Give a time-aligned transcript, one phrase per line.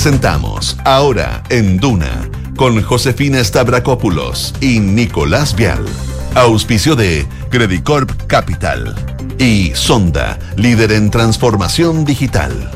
[0.00, 5.84] Presentamos Ahora en Duna con Josefina Stavrakopoulos y Nicolás Vial.
[6.36, 8.94] Auspicio de Credicorp Capital
[9.40, 12.70] y Sonda, líder en transformación digital.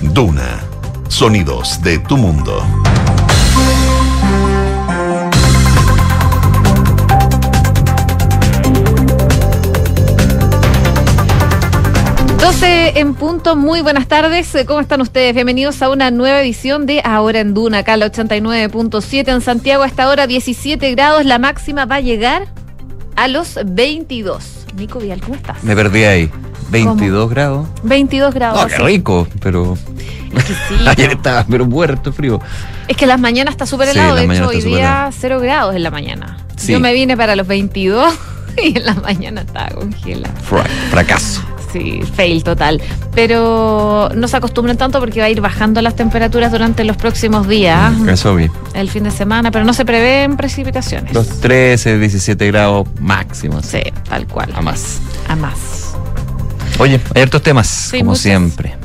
[0.00, 0.60] Duna,
[1.08, 2.83] sonidos de tu mundo.
[12.64, 14.56] 12 en punto, muy buenas tardes.
[14.66, 15.34] ¿Cómo están ustedes?
[15.34, 19.82] Bienvenidos a una nueva edición de Ahora en Duna, acá la 89.7 en Santiago.
[19.82, 22.46] A esta hora 17 grados, la máxima va a llegar
[23.16, 24.64] a los 22.
[24.76, 25.62] Nico Vial, ¿cómo estás?
[25.62, 26.30] Me perdí ahí.
[26.70, 27.68] 22 grados.
[27.82, 28.62] 22 grados.
[28.62, 29.76] No, qué rico, pero.
[30.34, 30.74] Es que sí.
[30.86, 32.40] Ayer estaba, pero muerto frío.
[32.88, 34.16] Es que las mañanas está súper Sí, helado.
[34.16, 35.12] las de hecho, hoy día helado.
[35.20, 36.38] 0 grados en la mañana.
[36.56, 36.72] Sí.
[36.72, 38.10] Yo me vine para los 22
[38.64, 40.34] y en la mañana estaba congelada.
[40.40, 41.42] Fra- fracaso.
[41.74, 42.80] Sí, fail total.
[43.16, 47.48] Pero no se acostumbren tanto porque va a ir bajando las temperaturas durante los próximos
[47.48, 48.48] días, Eso vi.
[48.74, 51.12] el fin de semana, pero no se prevén precipitaciones.
[51.12, 53.66] Los 13, 17 grados máximos.
[53.66, 54.50] Sí, tal cual.
[54.54, 55.00] A más.
[55.28, 55.96] A más.
[56.78, 58.76] Oye, hay hartos temas, Sí, como siempre.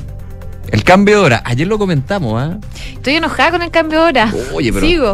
[0.72, 1.42] El cambio de hora.
[1.46, 2.58] Ayer lo comentamos, ¿ah?
[2.94, 4.34] Estoy enojada con el cambio de hora.
[4.54, 5.14] Oye, pero- Sigo.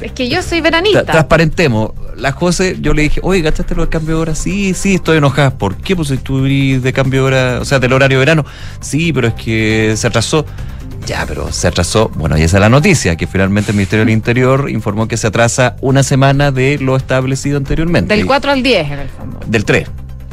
[0.00, 1.04] Es que yo soy veranista.
[1.04, 1.90] Transparentemos.
[2.20, 4.34] La José, yo le dije, oye, ¿gastaste lo del cambio de hora?
[4.34, 5.56] Sí, sí, estoy enojada.
[5.56, 5.96] ¿Por qué?
[5.96, 8.44] Pues eres de cambio de hora, o sea, del horario de verano.
[8.80, 10.44] Sí, pero es que se atrasó.
[11.06, 12.10] Ya, pero se atrasó.
[12.14, 15.26] Bueno, y esa es la noticia, que finalmente el Ministerio del Interior informó que se
[15.26, 18.14] atrasa una semana de lo establecido anteriormente.
[18.14, 19.40] Del 4 al 10, en el fondo.
[19.46, 19.88] Del 3,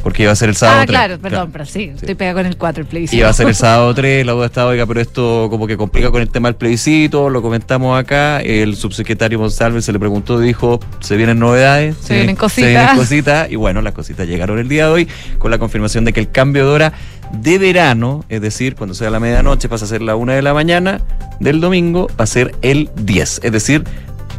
[0.08, 0.90] porque iba a ser el sábado Ah, 3.
[0.98, 3.20] claro, perdón, pero sí, estoy pegada con el 4, el plebiscito.
[3.20, 6.12] Iba a ser el sábado 3, la duda estaba, oiga, pero esto como que complica
[6.12, 10.80] con el tema del plebiscito, lo comentamos acá, el subsecretario Monsalve se le preguntó, dijo,
[11.02, 12.70] se vienen novedades, Se vienen cositas.
[12.72, 15.08] se vienen cositas, y bueno, las cositas llegaron el día de hoy
[15.40, 16.94] con la confirmación de que el cambio de hora
[17.34, 20.54] de verano, es decir, cuando sea la medianoche pasa a ser la una de la
[20.54, 21.02] mañana
[21.42, 23.84] del domingo, va a ser el 10, es decir,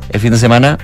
[0.08, 0.78] el fin de semana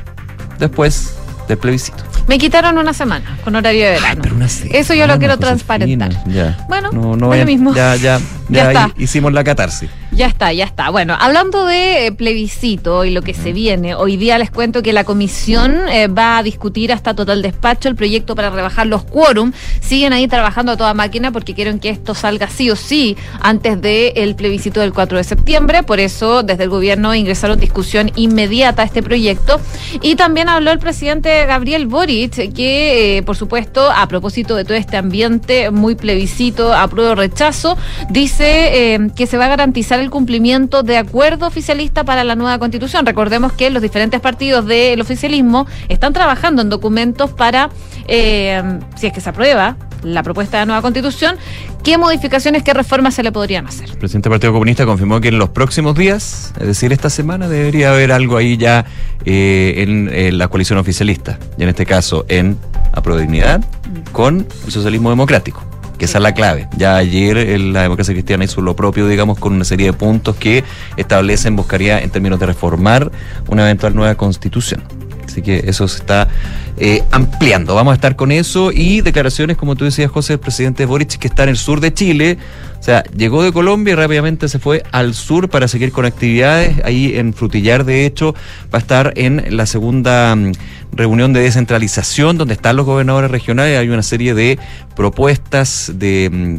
[0.58, 1.14] después
[1.48, 2.02] del plebiscito.
[2.26, 4.20] Me quitaron una semana con horario de verano.
[4.22, 6.10] Pero una Eso yo lo quiero transparentar.
[6.26, 6.64] Ya.
[6.68, 7.74] Bueno, no, es no lo mismo.
[7.74, 8.18] Ya, ya,
[8.48, 8.84] Ya ya, está.
[8.84, 9.90] ahí hicimos la catarsis.
[10.16, 10.90] Ya está, ya está.
[10.90, 14.92] Bueno, hablando de eh, plebiscito y lo que se viene, hoy día les cuento que
[14.92, 19.50] la comisión eh, va a discutir hasta total despacho el proyecto para rebajar los quórum.
[19.80, 23.82] Siguen ahí trabajando a toda máquina porque quieren que esto salga sí o sí antes
[23.82, 25.82] del plebiscito del 4 de septiembre.
[25.82, 29.60] Por eso, desde el gobierno ingresaron discusión inmediata a este proyecto.
[30.00, 34.76] Y también habló el presidente Gabriel Boric, que, eh, por supuesto, a propósito de todo
[34.76, 37.76] este ambiente muy plebiscito, apruebo rechazo,
[38.10, 43.04] dice que se va a garantizar el cumplimiento de acuerdo oficialista para la nueva constitución.
[43.04, 47.70] Recordemos que los diferentes partidos del oficialismo están trabajando en documentos para,
[48.06, 48.62] eh,
[48.96, 51.36] si es que se aprueba la propuesta de nueva constitución,
[51.82, 53.88] qué modificaciones, qué reformas se le podrían hacer.
[53.90, 57.48] El presidente del Partido Comunista confirmó que en los próximos días, es decir, esta semana,
[57.48, 58.84] debería haber algo ahí ya
[59.24, 61.38] eh, en, en la coalición oficialista.
[61.58, 62.58] Y en este caso, en
[62.92, 63.64] Aprodignidad
[64.12, 65.73] con el socialismo democrático.
[65.98, 66.68] Que esa es la clave.
[66.76, 70.36] Ya ayer eh, la democracia cristiana hizo lo propio, digamos, con una serie de puntos
[70.36, 70.64] que
[70.96, 73.12] establecen, buscaría en términos de reformar
[73.48, 74.82] una eventual nueva constitución.
[75.24, 76.28] Así que eso se está
[76.76, 77.74] eh, ampliando.
[77.74, 81.26] Vamos a estar con eso y declaraciones, como tú decías, José, el presidente Boric, que
[81.26, 82.38] está en el sur de Chile.
[82.78, 86.84] O sea, llegó de Colombia y rápidamente se fue al sur para seguir con actividades.
[86.84, 88.34] Ahí en Frutillar, de hecho,
[88.72, 90.52] va a estar en la segunda mm,
[90.96, 93.78] reunión de descentralización, donde están los gobernadores regionales.
[93.78, 94.58] Hay una serie de
[94.96, 96.30] propuestas de.
[96.32, 96.58] mm,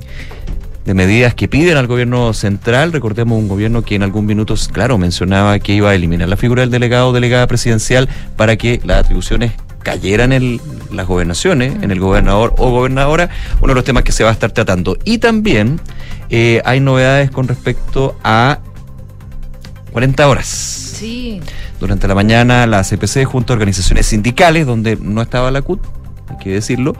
[0.85, 2.93] de medidas que piden al gobierno central.
[2.93, 6.61] Recordemos un gobierno que en algún minuto, claro, mencionaba que iba a eliminar la figura
[6.61, 8.07] del delegado o delegada presidencial
[8.37, 10.59] para que las atribuciones cayeran en
[10.91, 13.29] las gobernaciones, en el gobernador o gobernadora,
[13.61, 14.97] uno de los temas que se va a estar tratando.
[15.05, 15.79] Y también
[16.29, 18.59] eh, hay novedades con respecto a
[19.91, 20.47] 40 horas.
[20.47, 21.41] Sí.
[21.79, 25.81] Durante la mañana la CPC junto a organizaciones sindicales, donde no estaba la CUT,
[26.29, 26.95] hay que decirlo,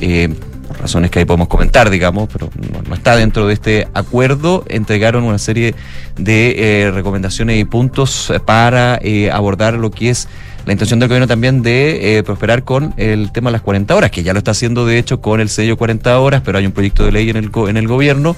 [0.00, 0.34] eh,
[0.66, 4.64] por razones que ahí podemos comentar, digamos, pero no, no está dentro de este acuerdo,
[4.68, 5.74] entregaron una serie
[6.16, 10.28] de eh, recomendaciones y puntos para eh, abordar lo que es
[10.64, 14.10] la intención del gobierno también de eh, prosperar con el tema de las 40 horas,
[14.12, 16.72] que ya lo está haciendo de hecho con el sello 40 horas, pero hay un
[16.72, 18.36] proyecto de ley en el, en el gobierno.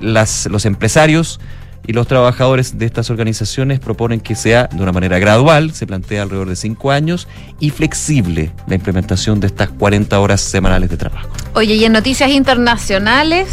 [0.00, 1.40] Las, los empresarios
[1.88, 6.22] y los trabajadores de estas organizaciones proponen que sea de una manera gradual, se plantea
[6.22, 7.26] alrededor de cinco años,
[7.60, 11.30] y flexible la implementación de estas 40 horas semanales de trabajo.
[11.54, 13.48] Oye, y en noticias internacionales,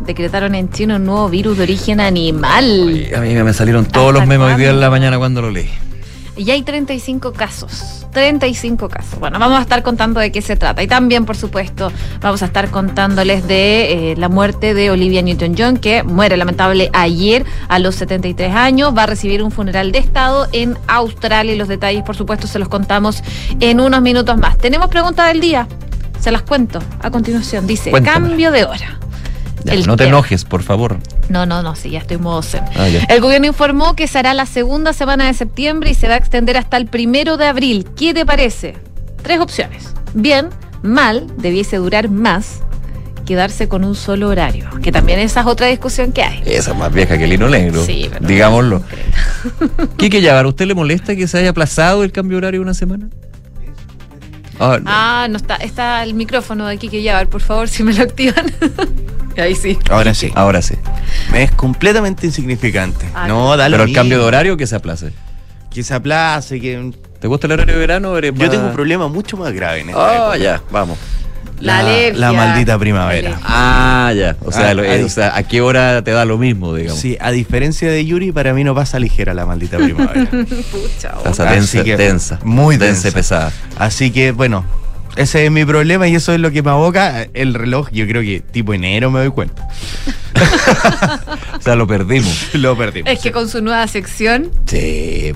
[0.00, 3.08] decretaron en China un nuevo virus de origen animal.
[3.16, 5.50] A mí me salieron todos ¿Hasta los memes hoy día en la mañana cuando lo
[5.50, 5.70] leí.
[6.42, 8.04] Y hay 35 casos.
[8.10, 9.20] 35 casos.
[9.20, 10.82] Bueno, vamos a estar contando de qué se trata.
[10.82, 15.76] Y también, por supuesto, vamos a estar contándoles de eh, la muerte de Olivia Newton-John,
[15.76, 18.92] que muere lamentable ayer a los 73 años.
[18.96, 22.58] Va a recibir un funeral de Estado en Australia y los detalles, por supuesto, se
[22.58, 23.22] los contamos
[23.60, 24.58] en unos minutos más.
[24.58, 25.68] Tenemos pregunta del día.
[26.18, 27.68] Se las cuento a continuación.
[27.68, 28.26] Dice, Cuéntame.
[28.28, 28.98] cambio de hora.
[29.64, 30.98] Ya, no te enojes, por favor.
[31.28, 32.64] No, no, no, sí, ya estoy en modo zen.
[32.76, 32.86] Ah.
[33.08, 36.56] El gobierno informó que será la segunda semana de septiembre y se va a extender
[36.56, 37.86] hasta el primero de abril.
[37.96, 38.74] ¿Qué te parece?
[39.22, 39.94] Tres opciones.
[40.14, 40.48] Bien,
[40.82, 42.60] mal, debiese durar más,
[43.24, 44.68] quedarse con un solo horario.
[44.82, 46.42] Que también esa es otra discusión que hay.
[46.44, 47.84] Esa es más vieja que el hino negro.
[47.84, 48.82] Sí, pero Digámoslo.
[49.96, 53.08] Quique Yavar, ¿usted le molesta que se haya aplazado el cambio de horario una semana?
[54.58, 54.84] Ah, no.
[54.86, 58.52] Ah, no está, está el micrófono de Kike Yavar, por favor, si me lo activan.
[59.38, 59.78] Ahí sí.
[59.90, 60.30] Ahora sí.
[60.34, 60.74] Ahora sí.
[61.30, 63.06] Me es completamente insignificante.
[63.14, 65.12] Ah, no, da lo Pero el cambio de horario que se aplace.
[65.70, 66.92] Que se aplace, que...
[67.20, 69.52] ¿Te gusta el horario de verano o eres Yo más- tengo un problema mucho más
[69.52, 70.36] grave en esta Ah, época.
[70.38, 70.98] ya, vamos.
[71.60, 72.18] La alergia.
[72.20, 73.28] la maldita primavera.
[73.28, 73.46] Alergia.
[73.48, 74.36] Ah, ya.
[74.44, 75.02] O sea, Ah, lo- ahí.
[75.04, 77.00] o sea, ¿a qué hora te da lo mismo, digamos?
[77.00, 80.26] Sí, a diferencia de Yuri, para mí no pasa ligera la maldita primavera.
[80.72, 81.12] Pucha.
[81.22, 81.48] Pasa
[81.84, 82.40] que, densa.
[82.42, 83.00] muy densa.
[83.00, 83.10] y densa.
[83.16, 83.52] pesada.
[83.78, 84.64] Así que, bueno,
[85.16, 87.26] ese es mi problema y eso es lo que me aboca.
[87.34, 89.66] El reloj, yo creo que tipo enero me doy cuenta.
[91.58, 92.54] O sea, lo perdimos.
[92.54, 93.10] Lo perdimos.
[93.10, 94.50] Es que con su nueva sección.
[94.66, 95.32] Sí.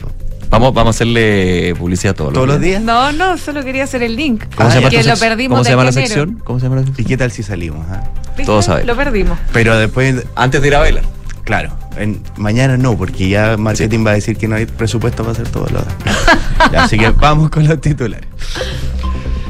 [0.50, 2.82] Vamos, vamos a hacerle publicidad todos, ¿Todos los días?
[2.82, 4.44] No, no, solo quería hacer el link.
[4.55, 6.06] ¿Cómo, Ah, se llama que lo perdimos ¿Cómo se llama la enero.
[6.06, 6.40] sección?
[6.44, 7.06] ¿Cómo se llama la ¿Y sección?
[7.08, 7.87] qué tal si salimos?
[7.90, 8.05] ah?
[8.44, 8.87] Todos sabemos.
[8.87, 9.38] Lo perdimos.
[9.52, 11.05] Pero después, Antes de ir a bailar.
[11.44, 15.32] claro, en- mañana no, porque ya marketing va a decir que no hay presupuesto para
[15.32, 15.84] hacer todo lo
[16.73, 18.28] Ya, Así que vamos con los titulares.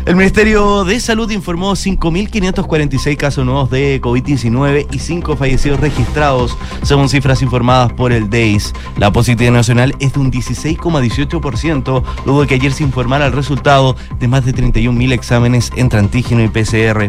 [0.06, 7.08] El Ministerio de Salud informó 5.546 casos nuevos de COVID-19 y 5 fallecidos registrados, según
[7.08, 8.72] cifras informadas por el DEIS.
[8.98, 13.96] La positividad nacional es de un 16,18%, luego de que ayer se informara el resultado
[14.20, 17.08] de más de 31.000 exámenes entre antígeno y PCR.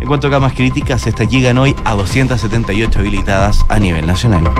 [0.00, 4.50] En cuanto a camas críticas, estas llegan hoy a 278 habilitadas a nivel nacional.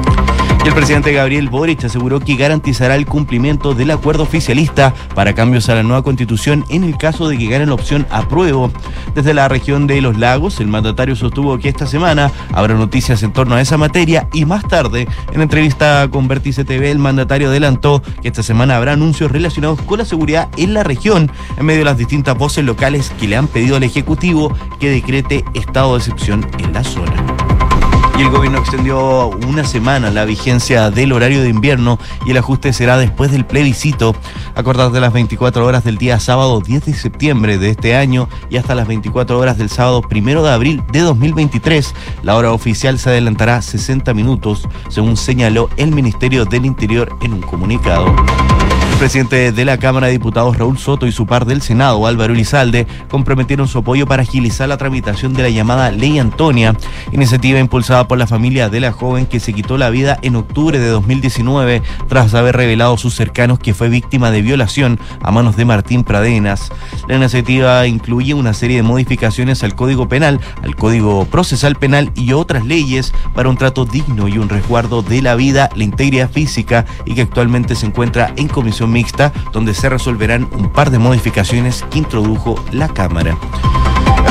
[0.67, 5.75] El presidente Gabriel Boric aseguró que garantizará el cumplimiento del acuerdo oficialista para cambios a
[5.75, 8.71] la nueva constitución en el caso de que gane la opción apruebo.
[9.15, 13.33] Desde la región de Los Lagos, el mandatario sostuvo que esta semana habrá noticias en
[13.33, 18.03] torno a esa materia y más tarde, en entrevista con Vértice TV, el mandatario adelantó
[18.23, 21.85] que esta semana habrá anuncios relacionados con la seguridad en la región, en medio de
[21.87, 26.47] las distintas voces locales que le han pedido al Ejecutivo que decrete estado de excepción
[26.59, 27.58] en la zona.
[28.19, 32.73] Y el gobierno extendió una semana la vigencia del horario de invierno y el ajuste
[32.73, 34.17] será después del plebiscito,
[34.56, 38.56] a de las 24 horas del día sábado 10 de septiembre de este año y
[38.56, 41.94] hasta las 24 horas del sábado 1 de abril de 2023.
[42.25, 47.41] La hora oficial se adelantará 60 minutos, según señaló el Ministerio del Interior en un
[47.43, 48.12] comunicado.
[48.99, 52.85] Presidente de la Cámara de Diputados, Raúl Soto, y su par del Senado, Álvaro Elizalde,
[53.09, 56.75] comprometieron su apoyo para agilizar la tramitación de la llamada Ley Antonia,
[57.12, 60.81] iniciativa impulsada por la familia de la joven que se quitó la vida en octubre
[60.81, 65.56] de 2019 tras haber revelado a sus cercanos que fue víctima de violación a manos
[65.56, 66.73] de Martín Pradenas.
[67.06, 72.33] La iniciativa incluye una serie de modificaciones al Código Penal, al Código Procesal Penal y
[72.33, 76.85] otras leyes para un trato digno y un resguardo de la vida, la integridad física
[77.06, 81.85] y que actualmente se encuentra en comisión mixta donde se resolverán un par de modificaciones
[81.90, 83.37] que introdujo la Cámara.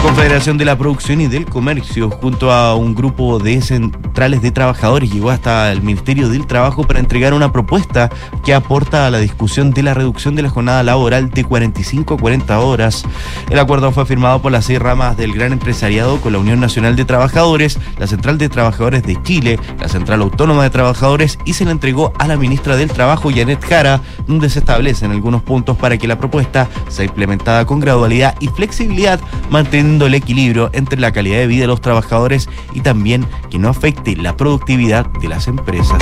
[0.07, 4.51] La Confederación de la Producción y del Comercio, junto a un grupo de centrales de
[4.51, 8.09] trabajadores, llegó hasta el Ministerio del Trabajo para entregar una propuesta
[8.45, 12.17] que aporta a la discusión de la reducción de la jornada laboral de 45 a
[12.17, 13.03] 40 horas.
[13.49, 16.95] El acuerdo fue firmado por las seis ramas del gran empresariado con la Unión Nacional
[16.95, 21.65] de Trabajadores, la Central de Trabajadores de Chile, la Central Autónoma de Trabajadores y se
[21.65, 25.97] le entregó a la ministra del Trabajo, Janet Jara, donde se establecen algunos puntos para
[25.97, 31.39] que la propuesta sea implementada con gradualidad y flexibilidad, manteniendo el equilibrio entre la calidad
[31.39, 36.01] de vida de los trabajadores y también que no afecte la productividad de las empresas.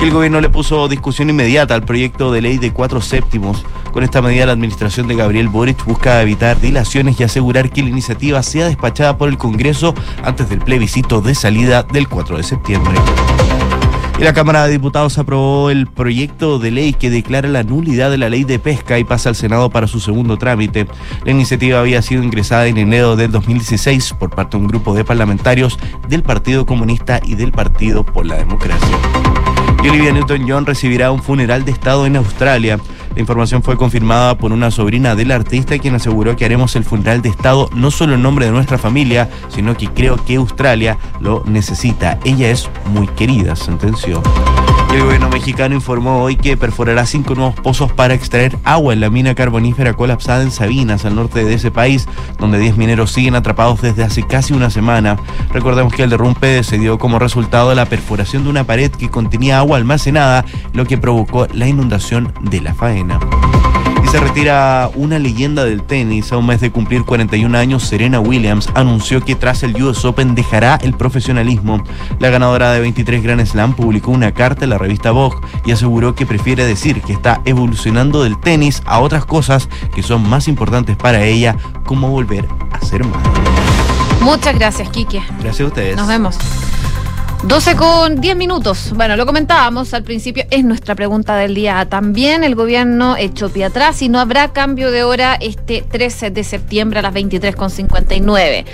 [0.00, 3.64] El gobierno le puso discusión inmediata al proyecto de ley de cuatro séptimos.
[3.92, 7.90] Con esta medida, la administración de Gabriel Boric busca evitar dilaciones y asegurar que la
[7.90, 12.94] iniciativa sea despachada por el Congreso antes del plebiscito de salida del 4 de septiembre.
[14.20, 18.28] La Cámara de Diputados aprobó el proyecto de ley que declara la nulidad de la
[18.28, 20.86] ley de pesca y pasa al Senado para su segundo trámite.
[21.24, 25.04] La iniciativa había sido ingresada en enero del 2016 por parte de un grupo de
[25.04, 28.98] parlamentarios del Partido Comunista y del Partido por la Democracia.
[29.82, 32.78] Y Olivia Newton-John recibirá un funeral de Estado en Australia.
[33.14, 37.22] La información fue confirmada por una sobrina del artista quien aseguró que haremos el funeral
[37.22, 41.42] de Estado no solo en nombre de nuestra familia, sino que creo que Australia lo
[41.46, 42.18] necesita.
[42.24, 44.22] Ella es muy querida, sentenció.
[44.92, 49.08] El gobierno mexicano informó hoy que perforará cinco nuevos pozos para extraer agua en la
[49.08, 52.08] mina carbonífera colapsada en Sabinas, al norte de ese país,
[52.40, 55.16] donde 10 mineros siguen atrapados desde hace casi una semana.
[55.52, 59.10] Recordemos que el derrumbe se dio como resultado de la perforación de una pared que
[59.10, 63.20] contenía agua almacenada, lo que provocó la inundación de la faena.
[64.10, 66.32] Se retira una leyenda del tenis.
[66.32, 70.34] A un mes de cumplir 41 años, Serena Williams anunció que tras el US Open
[70.34, 71.80] dejará el profesionalismo.
[72.18, 76.16] La ganadora de 23 Grand Slam publicó una carta en la revista Vogue y aseguró
[76.16, 80.96] que prefiere decir que está evolucionando del tenis a otras cosas que son más importantes
[80.96, 83.30] para ella, como volver a ser madre.
[84.22, 85.22] Muchas gracias, Quique.
[85.40, 85.96] Gracias a ustedes.
[85.96, 86.36] Nos vemos.
[87.42, 88.92] 12 con 10 minutos.
[88.94, 91.86] Bueno, lo comentábamos al principio, es nuestra pregunta del día.
[91.88, 96.44] También el gobierno echó pie atrás y no habrá cambio de hora este 13 de
[96.44, 98.66] septiembre a las 23.59.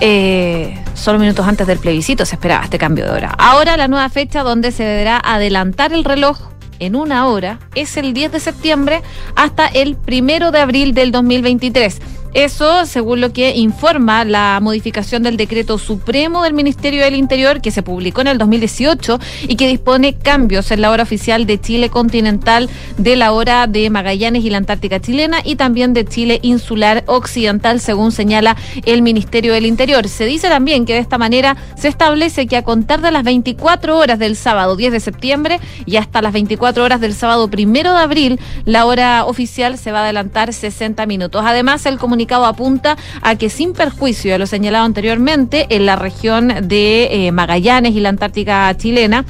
[0.00, 3.34] Eh, solo minutos antes del plebiscito se esperaba este cambio de hora.
[3.36, 6.38] Ahora la nueva fecha donde se deberá adelantar el reloj
[6.78, 9.02] en una hora es el 10 de septiembre
[9.34, 12.00] hasta el primero de abril del 2023.
[12.36, 17.70] Eso, según lo que informa la modificación del decreto supremo del Ministerio del Interior que
[17.70, 21.88] se publicó en el 2018 y que dispone cambios en la hora oficial de Chile
[21.88, 27.04] continental, de la hora de Magallanes y la Antártica chilena y también de Chile insular
[27.06, 30.06] occidental, según señala el Ministerio del Interior.
[30.06, 33.96] Se dice también que de esta manera se establece que a contar de las 24
[33.96, 38.00] horas del sábado 10 de septiembre y hasta las 24 horas del sábado primero de
[38.00, 41.42] abril, la hora oficial se va a adelantar 60 minutos.
[41.42, 46.52] Además, el comunicado apunta a que sin perjuicio de lo señalado anteriormente, en la región
[46.62, 49.24] de eh, Magallanes y la Antártica chilena,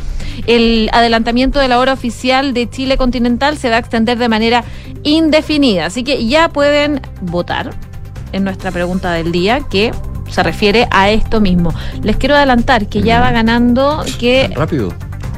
[0.46, 4.64] el adelantamiento de la hora oficial de Chile continental se va a extender de manera
[5.02, 5.86] indefinida.
[5.86, 7.70] Así que ya pueden votar
[8.32, 9.92] en nuestra pregunta del día que
[10.28, 11.72] se refiere a esto mismo.
[12.02, 14.92] Les quiero adelantar que ya va ganando que Rápido.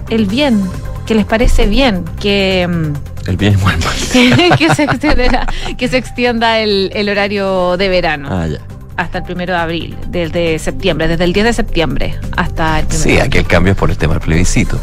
[0.09, 0.63] el bien,
[1.09, 3.77] que les parece bien, que mm, El bien igual.
[4.59, 5.47] que, se extienda,
[5.77, 8.59] que se extienda el, el horario de verano Ah, ya.
[8.97, 13.11] hasta el primero de abril, desde septiembre, desde el 10 de septiembre hasta el primero.
[13.11, 14.79] Sí, aquí el cambio es por el tema del plebiscito,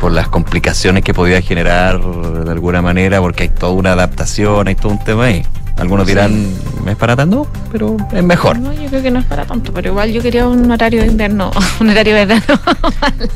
[0.00, 4.74] por las complicaciones que podía generar de alguna manera, porque hay toda una adaptación, hay
[4.74, 5.46] todo un tema ahí.
[5.78, 6.52] Algunos dirán,
[6.86, 7.46] ¿es para tanto?
[7.70, 8.58] Pero es mejor.
[8.58, 11.06] No, yo creo que no es para tanto, pero igual yo quería un horario de
[11.06, 12.60] invierno, un horario de verano.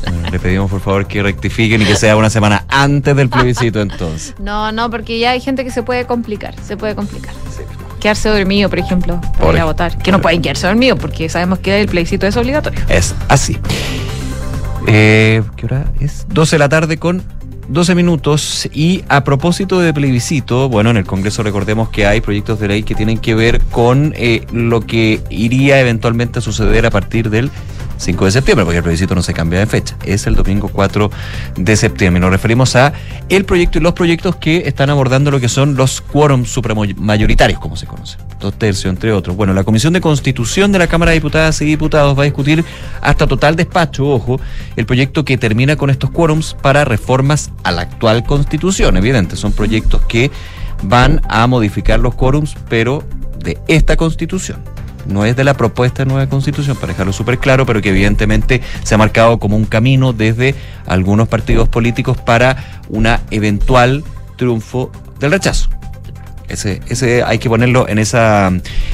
[0.03, 3.81] Bueno, le pedimos por favor que rectifiquen y que sea una semana antes del plebiscito
[3.81, 4.35] entonces.
[4.43, 7.33] No, no, porque ya hay gente que se puede complicar, se puede complicar.
[8.01, 9.97] Quedarse dormido, por ejemplo, para ir a votar.
[9.97, 12.81] Que no pueden quedarse dormidos porque sabemos que el plebiscito es obligatorio.
[12.89, 13.57] Es así.
[14.87, 16.25] Eh, ¿Qué hora es?
[16.29, 17.23] 12 de la tarde con
[17.67, 18.69] 12 minutos.
[18.73, 22.83] Y a propósito de plebiscito, bueno, en el Congreso recordemos que hay proyectos de ley
[22.83, 27.51] que tienen que ver con eh, lo que iría eventualmente a suceder a partir del
[27.97, 31.09] 5 de septiembre, porque el plebiscito no se cambia de fecha, es el domingo 4
[31.55, 32.19] de septiembre.
[32.19, 32.93] Nos referimos a
[33.29, 37.75] el proyecto y los proyectos que están abordando lo que son los quórums supramayoritarios, como
[37.75, 39.35] se conoce, dos tercios entre otros.
[39.35, 42.63] Bueno, la Comisión de Constitución de la Cámara de Diputadas y Diputados va a discutir
[43.01, 44.39] hasta total despacho, ojo,
[44.75, 48.97] el proyecto que termina con estos quórums para reformas a la actual Constitución.
[48.97, 50.29] Evidente, son proyectos que
[50.83, 53.03] van a modificar los quórums, pero
[53.39, 54.59] de esta Constitución
[55.05, 58.61] no es de la propuesta de nueva constitución, para dejarlo súper claro, pero que evidentemente
[58.83, 64.03] se ha marcado como un camino desde algunos partidos políticos para una eventual
[64.37, 65.69] triunfo del rechazo.
[66.53, 68.47] Ese, ese hay que ponerlo en esa,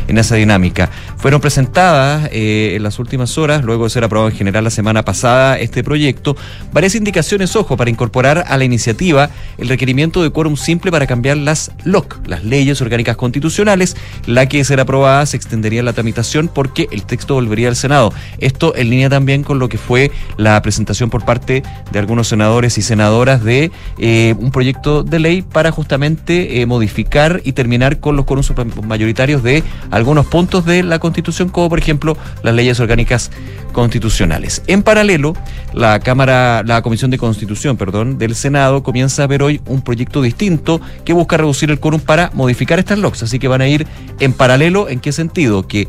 [0.08, 0.90] en esa dinámica.
[1.18, 5.04] Fueron presentadas eh, en las últimas horas, luego de ser aprobado en general la semana
[5.04, 6.38] pasada, este proyecto,
[6.72, 11.36] varias indicaciones, ojo, para incorporar a la iniciativa el requerimiento de quórum simple para cambiar
[11.36, 16.48] las LOC, las leyes orgánicas constitucionales, la que de ser aprobada se extendería la tramitación
[16.48, 18.14] porque el texto volvería al Senado.
[18.40, 22.78] Esto en línea también con lo que fue la presentación por parte de algunos senadores
[22.78, 28.26] y senadoras de eh, un proyecto de ley para justamente eh, modificar terminar con los
[28.26, 28.54] quórums
[28.84, 33.32] mayoritarios de algunos puntos de la Constitución, como por ejemplo las leyes orgánicas
[33.72, 34.62] constitucionales.
[34.68, 35.34] En paralelo,
[35.74, 40.22] la Cámara, la Comisión de Constitución, perdón, del Senado comienza a ver hoy un proyecto
[40.22, 43.24] distinto que busca reducir el quórum para modificar estas LOCs.
[43.24, 43.88] Así que van a ir
[44.20, 44.90] en paralelo.
[44.90, 45.68] ¿En qué sentido?
[45.68, 45.88] Que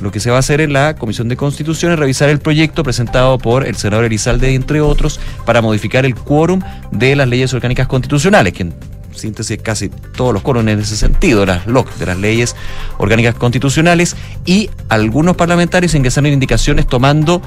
[0.00, 2.82] lo que se va a hacer en la Comisión de Constitución es revisar el proyecto
[2.82, 6.60] presentado por el senador Elizalde, entre otros, para modificar el quórum
[6.90, 8.70] de las leyes orgánicas constitucionales, que
[9.16, 12.56] síntesis casi todos los quórums en ese sentido, las LOC, de las leyes
[12.98, 17.42] orgánicas constitucionales, y algunos parlamentarios ingresaron indicaciones tomando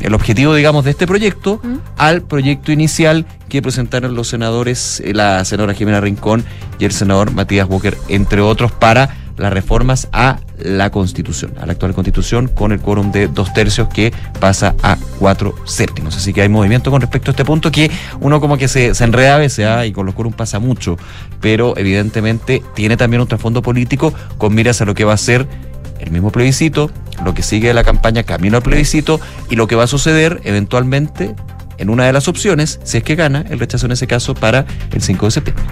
[0.00, 1.76] el objetivo, digamos, de este proyecto ¿Mm?
[1.96, 6.44] al proyecto inicial que presentaron los senadores, eh, la senadora Jimena Rincón
[6.78, 11.72] y el senador Matías Walker, entre otros, para las reformas a la Constitución, a la
[11.72, 16.16] actual Constitución, con el quórum de dos tercios que pasa a cuatro séptimos.
[16.16, 19.04] Así que hay movimiento con respecto a este punto que uno como que se, se
[19.04, 19.86] enreda a veces ¿ah?
[19.86, 20.96] y con los quórum pasa mucho,
[21.40, 25.46] pero evidentemente tiene también un trasfondo político con miras a lo que va a ser
[25.98, 26.90] el mismo plebiscito,
[27.24, 29.20] lo que sigue de la campaña camino al plebiscito
[29.50, 31.34] y lo que va a suceder eventualmente
[31.82, 34.64] en una de las opciones, si es que gana, el rechazo en ese caso para
[34.92, 35.64] el 5 de septiembre.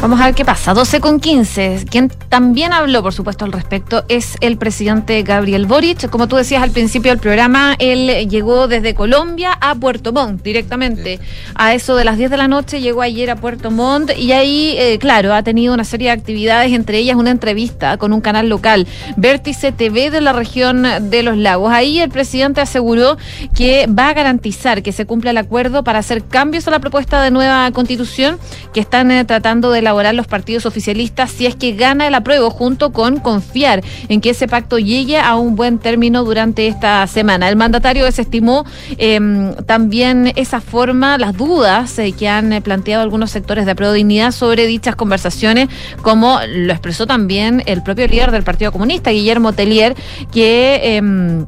[0.00, 0.74] Vamos a ver qué pasa.
[0.74, 1.86] 12 con 15.
[1.90, 6.10] Quien también habló, por supuesto, al respecto es el presidente Gabriel Boric.
[6.10, 11.18] Como tú decías al principio del programa, él llegó desde Colombia a Puerto Montt directamente.
[11.54, 14.76] A eso de las 10 de la noche llegó ayer a Puerto Montt y ahí,
[14.78, 18.50] eh, claro, ha tenido una serie de actividades, entre ellas una entrevista con un canal
[18.50, 21.72] local, Vértice TV de la región de los lagos.
[21.72, 23.16] Ahí el presidente aseguró
[23.56, 27.22] que va a garantizar que se cumpla el acuerdo para hacer cambios a la propuesta
[27.22, 28.38] de nueva constitución
[28.72, 32.50] que están eh, tratando de elaborar los partidos oficialistas si es que gana el apruebo,
[32.50, 37.48] junto con confiar en que ese pacto llegue a un buen término durante esta semana.
[37.48, 38.64] El mandatario desestimó
[38.98, 43.92] em, también esa forma, las dudas eh, que han eh, planteado algunos sectores de apruebo
[43.92, 45.68] dignidad sobre dichas conversaciones,
[46.02, 49.94] como lo expresó también el propio líder del Partido Comunista, Guillermo Tellier,
[50.30, 51.46] que em,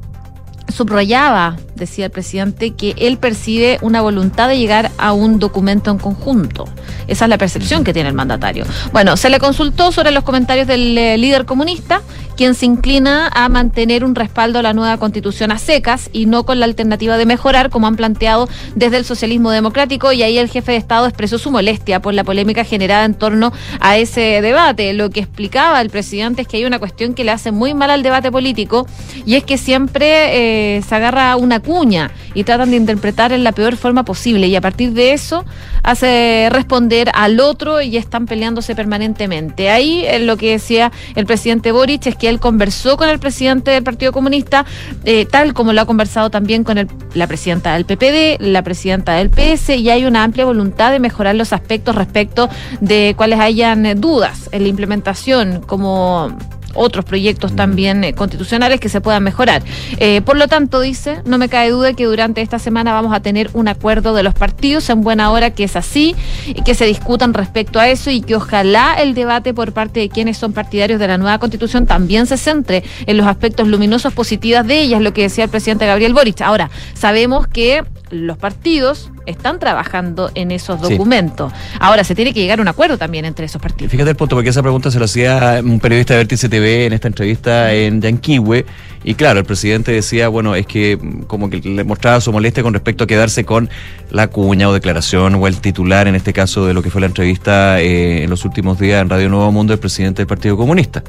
[0.69, 5.99] subrayaba, decía el presidente, que él percibe una voluntad de llegar a un documento en
[5.99, 6.67] conjunto.
[7.07, 8.65] Esa es la percepción que tiene el mandatario.
[8.93, 12.03] Bueno, se le consultó sobre los comentarios del eh, líder comunista,
[12.37, 16.45] quien se inclina a mantener un respaldo a la nueva constitución a secas y no
[16.45, 20.49] con la alternativa de mejorar, como han planteado desde el socialismo democrático, y ahí el
[20.49, 24.93] jefe de Estado expresó su molestia por la polémica generada en torno a ese debate.
[24.93, 27.91] Lo que explicaba el presidente es que hay una cuestión que le hace muy mal
[27.91, 28.87] al debate político,
[29.27, 33.53] y es que siempre eh, se agarra una cuña y tratan de interpretar en la
[33.53, 35.45] peor forma posible, y a partir de eso
[35.83, 39.71] hace responder al otro y están peleándose permanentemente.
[39.71, 43.71] Ahí eh, lo que decía el presidente Boric es que él conversó con el presidente
[43.71, 44.67] del Partido Comunista,
[45.05, 49.15] eh, tal como lo ha conversado también con el, la presidenta del PPD, la presidenta
[49.15, 52.49] del PS, y hay una amplia voluntad de mejorar los aspectos respecto
[52.81, 56.37] de cuáles hayan eh, dudas en la implementación, como
[56.79, 59.63] otros proyectos también eh, constitucionales que se puedan mejorar.
[59.99, 63.21] Eh, por lo tanto, dice, no me cae duda que durante esta semana vamos a
[63.21, 66.15] tener un acuerdo de los partidos en buena hora que es así,
[66.47, 70.09] y que se discutan respecto a eso y que ojalá el debate por parte de
[70.09, 74.67] quienes son partidarios de la nueva constitución también se centre en los aspectos luminosos positivos
[74.67, 76.41] de ella, es lo que decía el presidente Gabriel Boric.
[76.41, 81.53] Ahora, sabemos que los partidos están trabajando en esos documentos.
[81.79, 83.91] Ahora, se tiene que llegar a un acuerdo también entre esos partidos.
[83.91, 86.95] Fíjate el punto, porque esa pregunta se lo hacía un periodista de Vértice TV en
[86.95, 88.65] esta entrevista en Yanquihue.
[89.05, 92.73] Y claro, el presidente decía, bueno, es que como que le mostraba su molestia con
[92.73, 93.69] respecto a quedarse con
[94.11, 97.07] la cuña o declaración o el titular, en este caso, de lo que fue la
[97.07, 101.05] entrevista eh, en los últimos días en Radio Nuevo Mundo del presidente del Partido Comunista.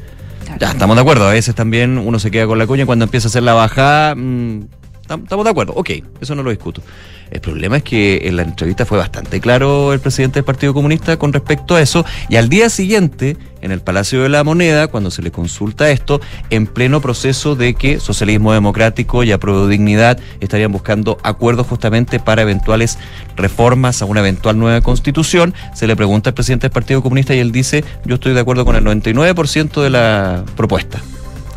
[0.59, 1.27] Ya, estamos de acuerdo.
[1.27, 4.15] A veces también uno se queda con la cuña cuando empieza a hacer la bajada.
[4.15, 4.63] Mm,
[5.17, 5.89] Estamos de acuerdo, ok,
[6.21, 6.83] eso no lo discuto.
[7.31, 11.17] El problema es que en la entrevista fue bastante claro el presidente del Partido Comunista
[11.17, 15.11] con respecto a eso, y al día siguiente, en el Palacio de la Moneda, cuando
[15.11, 20.71] se le consulta esto, en pleno proceso de que Socialismo Democrático y Apruebo Dignidad estarían
[20.71, 22.97] buscando acuerdos justamente para eventuales
[23.35, 27.39] reformas a una eventual nueva constitución, se le pregunta al presidente del Partido Comunista y
[27.39, 30.99] él dice, yo estoy de acuerdo con el 99% de la propuesta.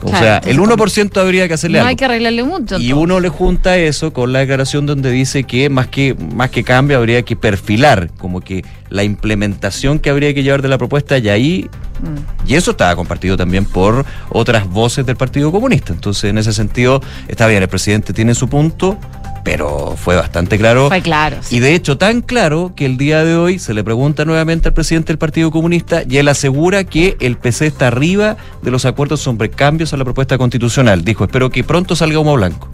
[0.03, 1.88] O sea, el 1% habría que hacerle no algo.
[1.91, 2.79] hay que arreglarle mucho.
[2.79, 6.65] Y uno le junta eso con la declaración donde dice que más que más que
[6.65, 11.19] cambio habría que perfilar, como que la implementación que habría que llevar de la propuesta
[11.19, 11.71] y ahí
[12.03, 12.49] Mm.
[12.51, 15.93] y eso estaba compartido también por otras voces del Partido Comunista.
[15.93, 18.99] Entonces, en ese sentido, está bien, el presidente tiene su punto,
[19.44, 20.88] pero fue bastante claro.
[20.88, 21.38] Fue claro.
[21.40, 21.57] sí.
[21.57, 24.74] Y de hecho, tan claro que el día de hoy se le pregunta nuevamente al
[24.74, 29.20] presidente del Partido Comunista y él asegura que el PC está arriba de los acuerdos
[29.20, 31.05] sobre cambios a la propuesta constitucional.
[31.05, 32.68] Dijo, espero que pronto salga humo blanco.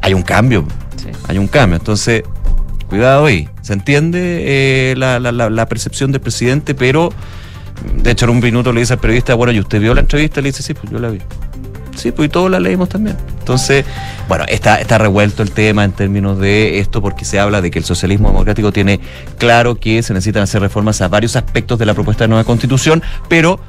[0.00, 0.66] Hay un cambio,
[0.96, 1.08] Sí.
[1.28, 1.76] hay un cambio.
[1.78, 2.22] Entonces,
[2.88, 3.48] cuidado ahí.
[3.62, 4.20] Se entiende
[4.92, 7.10] eh, la, la- la- la percepción del presidente, pero
[8.02, 10.40] de hecho en un minuto le dice al periodista, bueno, ¿y usted vio la entrevista?
[10.40, 11.18] Le dice, sí, pues yo la vi.
[11.94, 13.16] Sí, pues y todos la leímos también.
[13.38, 13.84] Entonces,
[14.28, 17.78] bueno, está, está revuelto el tema en términos de esto porque se habla de que
[17.78, 19.00] el socialismo democrático tiene
[19.38, 23.02] claro que se necesitan hacer reformas a varios aspectos de la propuesta de nueva constitución,
[23.28, 23.60] pero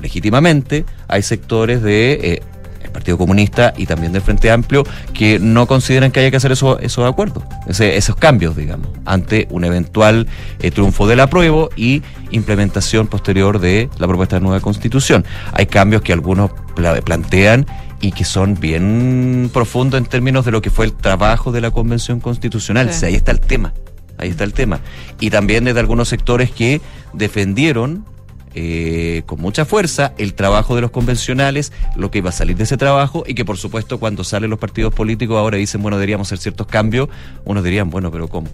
[0.00, 2.42] legítimamente hay sectores de eh,
[2.82, 6.52] el Partido Comunista y también del Frente Amplio que no consideran que haya que hacer
[6.52, 10.26] eso- esos acuerdos, ese- esos cambios, digamos, ante un eventual
[10.60, 15.24] eh, triunfo del apruebo y implementación posterior de la propuesta de nueva constitución.
[15.52, 17.66] Hay cambios que algunos pla- plantean
[18.00, 21.70] y que son bien profundos en términos de lo que fue el trabajo de la
[21.70, 22.88] Convención Constitucional.
[22.90, 22.96] Sí.
[22.96, 23.74] O sea, ahí está el tema.
[24.16, 24.80] Ahí está el tema.
[25.18, 26.80] Y también desde algunos sectores que
[27.12, 28.04] defendieron
[28.54, 32.64] eh, con mucha fuerza el trabajo de los convencionales, lo que iba a salir de
[32.64, 36.28] ese trabajo y que por supuesto cuando salen los partidos políticos ahora dicen, bueno, deberíamos
[36.28, 37.08] hacer ciertos cambios,
[37.44, 38.48] unos dirían, bueno, pero ¿cómo?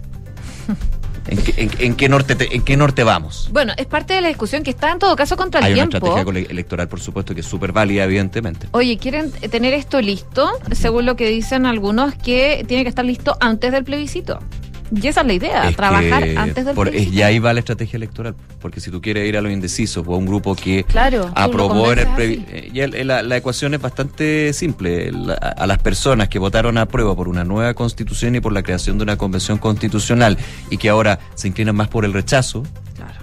[1.29, 3.49] ¿En qué, en- en qué norte te- en qué norte vamos?
[3.51, 5.81] Bueno, es parte de la discusión que está en todo caso contra el Hay una
[5.89, 5.97] tiempo.
[5.97, 8.67] estrategia cole- electoral, por supuesto, que es súper válida, evidentemente.
[8.71, 13.35] Oye, quieren tener esto listo, según lo que dicen algunos, que tiene que estar listo
[13.41, 14.39] antes del plebiscito.
[14.95, 17.15] Y esa es la idea, Es trabajar antes del por- plebiscito.
[17.17, 18.35] Y ahí va la estrategia electoral.
[18.61, 21.91] Porque si tú quieres ir a los indecisos o a un grupo que Claro, aprobó
[21.91, 25.11] en el eh, la, la ecuación es bastante simple.
[25.11, 28.63] La- a las personas que votaron a prueba por una nueva constitución y por la
[28.63, 30.37] creación de una convención constitucional
[30.69, 32.63] y que ahora se inclinan más por el rechazo,
[32.95, 33.13] Claro.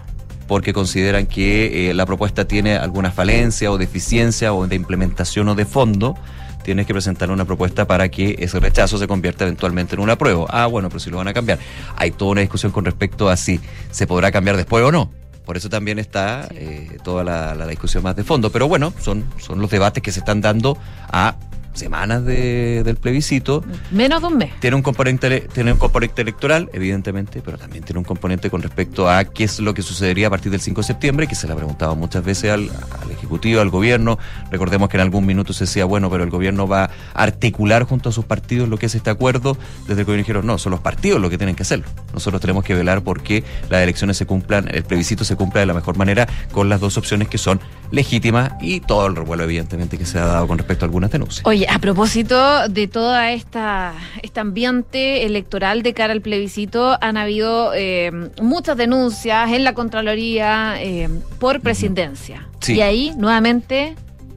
[0.46, 5.54] porque consideran que eh, la propuesta tiene alguna falencia o deficiencia o de implementación o
[5.54, 6.16] de fondo,
[6.64, 10.46] tienes que presentar una propuesta para que ese rechazo se convierta eventualmente en una prueba.
[10.48, 11.58] Ah, bueno, pero si lo van a cambiar.
[11.96, 13.60] Hay toda una discusión con respecto a si
[13.92, 15.12] se podrá cambiar después o no.
[15.44, 16.56] Por eso también está Sí.
[16.58, 18.50] eh, toda la, la discusión más de fondo.
[18.50, 20.78] Pero bueno, son, son los debates que se están dando
[21.12, 21.36] a
[21.74, 23.62] semanas de- del plebiscito.
[23.90, 24.50] Menos de un mes.
[24.60, 29.08] Tiene un componente tiene un componente electoral, evidentemente, pero también tiene un componente con respecto
[29.10, 31.52] a qué es lo que sucedería a partir del 5 de septiembre, que se le
[31.52, 32.70] ha preguntado muchas veces al,
[33.02, 34.18] al Ejecutivo, al gobierno.
[34.50, 36.84] Recordemos que en algún minuto se decía, bueno, pero el gobierno va
[37.14, 39.56] a articular junto a sus partidos lo que es este acuerdo.
[39.86, 41.86] Desde el gobierno dijeron, no, son los partidos los que tienen que hacerlo.
[42.12, 45.74] Nosotros tenemos que velar porque las elecciones se cumplan, el plebiscito se cumpla de la
[45.74, 47.60] mejor manera con las dos opciones que son
[47.90, 51.46] legítimas y todo el revuelo, evidentemente, que se ha dado con respecto a algunas denuncias.
[51.46, 57.72] Oye, a propósito de toda esta este ambiente electoral de cara al plebiscito, han habido
[57.74, 58.10] eh,
[58.42, 62.48] muchas denuncias en la Contraloría eh, por presidencia.
[62.60, 62.74] Sí.
[62.74, 63.94] Y ahí, nuevamente,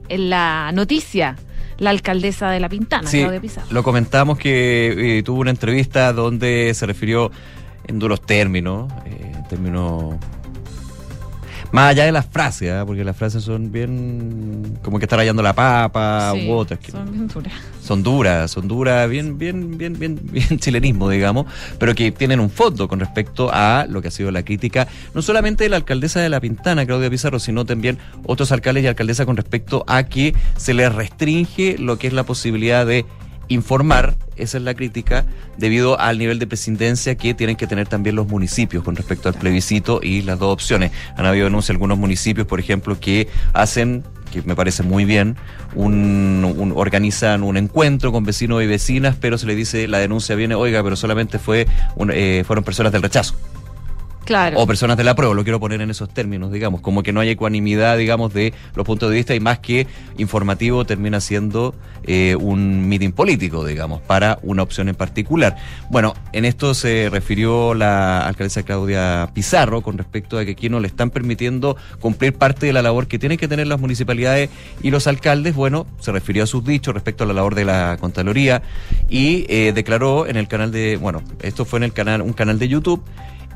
[0.08, 1.36] en la noticia,
[1.78, 3.68] la alcaldesa de La Pintana, Sí, Claudia Pizarro.
[3.70, 7.30] lo comentamos que eh, tuvo una entrevista donde se refirió
[7.86, 10.16] en duros términos, eh, en términos
[11.72, 12.84] más allá de las frases, ¿ah?
[12.86, 16.92] porque las frases son bien como que está rayando la papa Sí, u otras que
[16.92, 17.52] son bien duras.
[17.82, 21.46] son duras, son duras, bien, bien, bien, bien, bien chilenismo, digamos,
[21.78, 25.22] pero que tienen un fondo con respecto a lo que ha sido la crítica, no
[25.22, 29.26] solamente de la alcaldesa de La Pintana, Claudia Pizarro, sino también otros alcaldes y alcaldesas
[29.26, 33.04] con respecto a que se les restringe lo que es la posibilidad de
[33.48, 35.24] informar, esa es la crítica,
[35.56, 39.34] debido al nivel de presidencia que tienen que tener también los municipios con respecto al
[39.34, 40.92] plebiscito y las dos opciones.
[41.16, 45.36] Han habido denuncias de algunos municipios, por ejemplo, que hacen que me parece muy bien,
[45.74, 50.34] un, un- organizan un encuentro con vecinos y vecinas, pero se le dice, la denuncia
[50.36, 53.34] viene, oiga, pero solamente fue un- eh, fueron personas del rechazo
[54.28, 54.60] Claro.
[54.60, 57.20] o personas de la prueba, lo quiero poner en esos términos, digamos, como que no
[57.20, 59.86] hay ecuanimidad, digamos, de los puntos de vista y más que
[60.18, 65.56] informativo termina siendo eh, un meeting político, digamos, para una opción en particular.
[65.88, 70.78] Bueno, en esto se refirió la alcaldesa Claudia Pizarro con respecto a que aquí no
[70.78, 74.50] le están permitiendo cumplir parte de la labor que tienen que tener las municipalidades
[74.82, 75.54] y los alcaldes.
[75.54, 78.60] Bueno, se refirió a sus dichos respecto a la labor de la Contraloría
[79.08, 82.58] y eh, declaró en el canal de, bueno, esto fue en el canal, un canal
[82.58, 83.02] de YouTube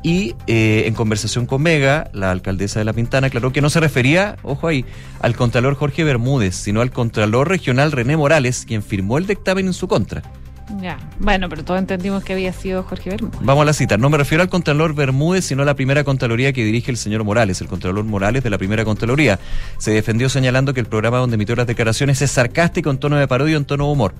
[0.03, 3.79] y eh, en conversación con Mega, la alcaldesa de La Pintana aclaró que no se
[3.79, 4.85] refería, ojo ahí,
[5.21, 9.73] al contralor Jorge Bermúdez, sino al contralor regional René Morales, quien firmó el dictamen en
[9.73, 10.21] su contra.
[10.81, 10.97] Ya.
[11.19, 13.39] Bueno, pero todos entendimos que había sido Jorge Bermúdez.
[13.41, 13.97] Vamos a la cita.
[13.97, 17.23] No me refiero al contralor Bermúdez, sino a la primera contraloría que dirige el señor
[17.23, 19.39] Morales, el contralor Morales de la primera contraloría.
[19.77, 23.27] Se defendió señalando que el programa donde emitió las declaraciones es sarcástico en tono de
[23.27, 24.13] parodia, en tono de humor.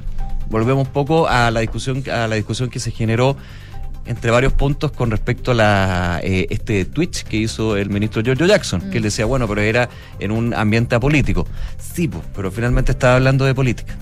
[0.49, 3.35] Volvemos un poco a la discusión, a la discusión que se generó
[4.05, 8.45] entre varios puntos con respecto a la, eh, este Twitch que hizo el ministro Giorgio
[8.45, 9.89] Jackson, que él decía, bueno, pero era
[10.19, 11.47] en un ambiente apolítico.
[11.77, 13.95] Sí, pues, pero finalmente estaba hablando de política.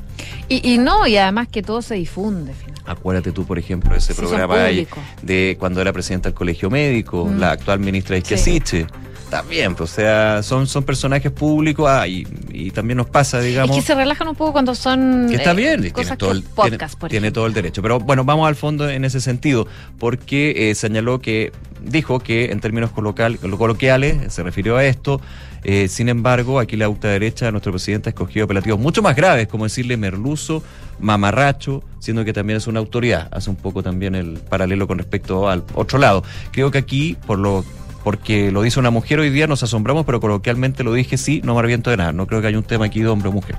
[0.50, 2.54] Y, y no, y además que todo se difunde.
[2.54, 2.72] finalmente.
[2.92, 5.04] Acuérdate tú, por ejemplo, de ese Sí, programa ahí públicos.
[5.22, 7.40] de cuando era presidenta del Colegio Médico, Mm.
[7.40, 8.88] la actual ministra Isquiasiche.
[9.32, 13.76] También, pues, o sea, son, son personajes públicos ah, y, y también nos pasa, digamos.
[13.78, 16.44] Es que se relajan un poco cuando son Que está bien, tiene, todo que el,
[16.44, 17.82] podcast, tiene, todo el derecho.
[17.82, 19.66] Pero bueno, vamos al fondo en ese sentido,
[19.98, 25.22] porque eh, señaló que, dijo que en términos colocal- coloquiales se refirió a esto.
[25.64, 29.64] eh, sin embargo, aquí la ultraderecha, nuestro presidente ha escogido apelativos mucho más graves, como
[29.64, 30.62] decirle merluzo,
[31.00, 33.28] mamarracho, siendo que también es una autoridad.
[33.32, 36.24] Hace un poco también el paralelo con respecto al otro lado.
[36.52, 37.64] Creo que aquí, por lo
[38.04, 41.54] porque lo dice una mujer hoy día, nos asombramos, pero coloquialmente lo dije, sí, no
[41.54, 42.12] me arrepiento de nada.
[42.12, 43.58] No creo que haya un tema aquí de hombre o mujer.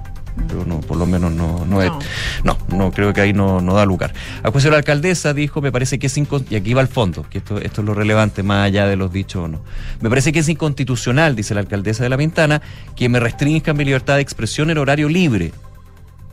[0.48, 1.92] Pero no, por lo menos no, no, es.
[2.42, 2.56] No.
[2.68, 4.14] No, creo que ahí no, no da lugar.
[4.42, 6.88] A juicio de la alcaldesa dijo, me parece que es incon- y aquí va al
[6.88, 9.60] fondo, que esto, esto es lo relevante más allá de los dichos o no.
[10.00, 12.62] Me parece que es inconstitucional, dice la alcaldesa de La Pintana,
[12.96, 15.52] que me restrinjan mi libertad de expresión en horario libre.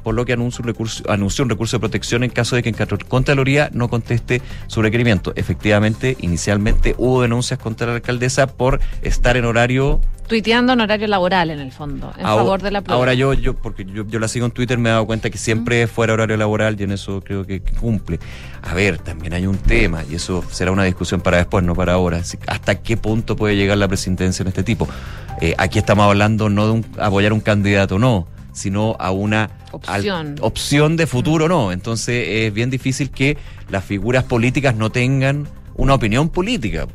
[0.04, 2.70] Por lo que anunció un, recurso, anunció un recurso de protección en caso de que
[2.70, 2.76] en
[3.08, 5.34] Contraloría no conteste su requerimiento.
[5.36, 11.50] Efectivamente, inicialmente hubo denuncias contra la alcaldesa por estar en horario tuiteando en horario laboral
[11.50, 13.00] en el fondo, en ahora, favor de la prueba.
[13.00, 15.40] Ahora yo, yo porque yo, yo, la sigo en Twitter, me he dado cuenta que
[15.40, 18.20] siempre es fuera horario laboral y en eso creo que, que, cumple.
[18.62, 21.94] A ver, también hay un tema, y eso será una discusión para después, no para
[21.94, 22.22] ahora.
[22.46, 24.88] ¿Hasta qué punto puede llegar la presidencia en este tipo?
[25.42, 28.28] Eh, aquí estamos hablando no de un, apoyar un candidato, no,
[28.60, 30.98] sino a una opción, al, opción.
[30.98, 31.72] de futuro, no.
[31.72, 33.38] Entonces es bien difícil que
[33.69, 36.88] las figuras políticas no tengan una opinión política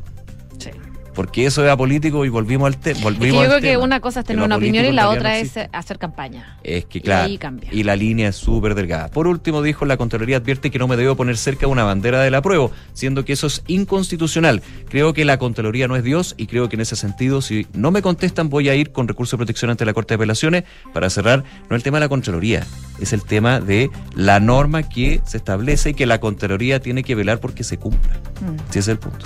[1.15, 3.71] porque eso era político y volvimos al, te volvimos es que yo creo tema.
[3.71, 6.57] que una cosa es tener una opinión y la otra es hacer campaña.
[6.63, 7.69] Es que claro, y, cambia.
[7.71, 9.09] y la línea es súper delgada.
[9.09, 12.35] Por último, dijo, la Contraloría advierte que no me debo poner cerca una bandera del
[12.35, 14.61] apruebo, siendo que eso es inconstitucional.
[14.89, 17.91] Creo que la Contraloría no es Dios y creo que en ese sentido, si no
[17.91, 21.09] me contestan, voy a ir con recurso de protección ante la Corte de Apelaciones para
[21.09, 22.65] cerrar, no el tema de la Contraloría,
[22.99, 27.15] es el tema de la norma que se establece y que la Contraloría tiene que
[27.15, 28.13] velar porque se cumpla.
[28.41, 28.69] Mm.
[28.69, 29.25] Ese es el punto.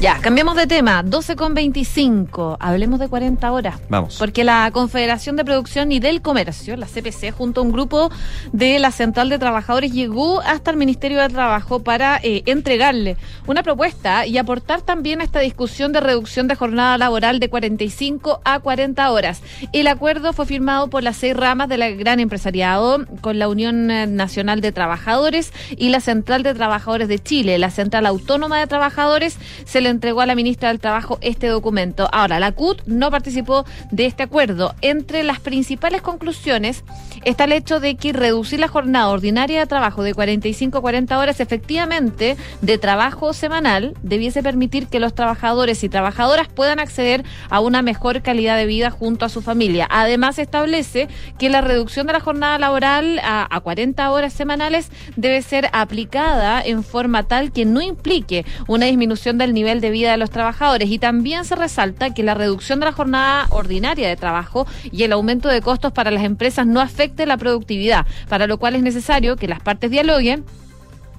[0.00, 1.02] Ya, cambiamos de tema.
[1.02, 2.56] 12 con 25.
[2.58, 3.82] Hablemos de 40 horas.
[3.90, 4.16] Vamos.
[4.18, 8.10] Porque la Confederación de Producción y del Comercio, la CPC, junto a un grupo
[8.50, 13.62] de la Central de Trabajadores, llegó hasta el Ministerio de Trabajo para eh, entregarle una
[13.62, 18.58] propuesta y aportar también a esta discusión de reducción de jornada laboral de 45 a
[18.60, 19.42] 40 horas.
[19.74, 23.88] El acuerdo fue firmado por las seis ramas de la gran empresariado con la Unión
[24.16, 27.58] Nacional de Trabajadores y la Central de Trabajadores de Chile.
[27.58, 29.36] La Central Autónoma de Trabajadores
[29.66, 32.08] se le entregó a la ministra del Trabajo este documento.
[32.12, 34.74] Ahora, la CUT no participó de este acuerdo.
[34.80, 36.84] Entre las principales conclusiones
[37.24, 41.18] está el hecho de que reducir la jornada ordinaria de trabajo de 45 a 40
[41.18, 47.60] horas efectivamente de trabajo semanal debiese permitir que los trabajadores y trabajadoras puedan acceder a
[47.60, 49.86] una mejor calidad de vida junto a su familia.
[49.90, 55.42] Además, establece que la reducción de la jornada laboral a, a 40 horas semanales debe
[55.42, 60.16] ser aplicada en forma tal que no implique una disminución del nivel de vida de
[60.16, 60.90] los trabajadores.
[60.90, 65.12] Y también se resalta que la reducción de la jornada ordinaria de trabajo y el
[65.12, 69.36] aumento de costos para las empresas no afecte la productividad, para lo cual es necesario
[69.36, 70.44] que las partes dialoguen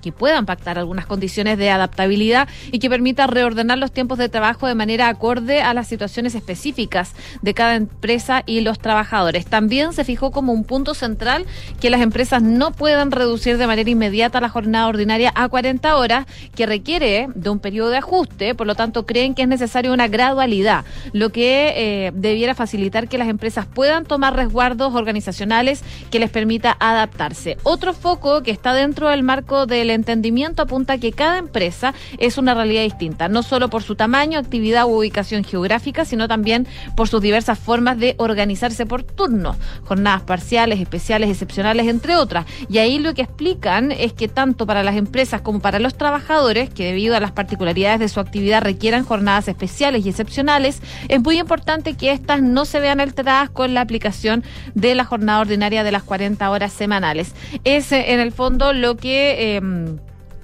[0.01, 4.67] que puedan pactar algunas condiciones de adaptabilidad y que permita reordenar los tiempos de trabajo
[4.67, 9.45] de manera acorde a las situaciones específicas de cada empresa y los trabajadores.
[9.45, 11.45] También se fijó como un punto central
[11.79, 16.25] que las empresas no puedan reducir de manera inmediata la jornada ordinaria a 40 horas,
[16.55, 20.07] que requiere de un periodo de ajuste, por lo tanto creen que es necesario una
[20.07, 26.29] gradualidad, lo que eh, debiera facilitar que las empresas puedan tomar resguardos organizacionales que les
[26.29, 27.57] permita adaptarse.
[27.63, 32.53] Otro foco que está dentro del marco del entendimiento apunta que cada empresa es una
[32.53, 37.21] realidad distinta, no solo por su tamaño, actividad u ubicación geográfica, sino también por sus
[37.21, 42.45] diversas formas de organizarse por turnos, jornadas parciales, especiales, excepcionales, entre otras.
[42.69, 46.69] Y ahí lo que explican es que tanto para las empresas como para los trabajadores,
[46.69, 51.39] que debido a las particularidades de su actividad requieran jornadas especiales y excepcionales, es muy
[51.39, 54.43] importante que éstas no se vean alteradas con la aplicación
[54.75, 57.33] de la jornada ordinaria de las 40 horas semanales.
[57.63, 59.57] Es en el fondo lo que...
[59.57, 59.61] Eh,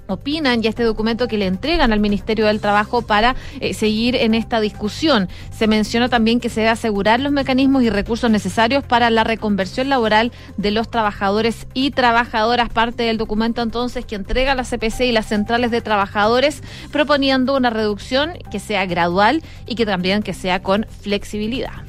[0.08, 4.34] opinan y este documento que le entregan al Ministerio del Trabajo para eh, seguir en
[4.34, 5.28] esta discusión.
[5.56, 9.88] Se menciona también que se debe asegurar los mecanismos y recursos necesarios para la reconversión
[9.88, 12.70] laboral de los trabajadores y trabajadoras.
[12.70, 17.70] Parte del documento entonces que entrega la CPC y las centrales de trabajadores proponiendo una
[17.70, 21.87] reducción que sea gradual y que también que sea con flexibilidad.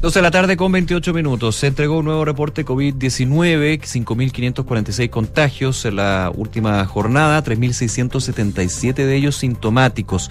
[0.00, 1.56] 12 de la tarde con 28 minutos.
[1.56, 9.38] Se entregó un nuevo reporte COVID-19, 5.546 contagios en la última jornada, 3.677 de ellos
[9.38, 10.30] sintomáticos.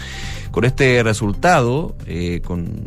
[0.51, 2.85] Con este resultado, eh, con,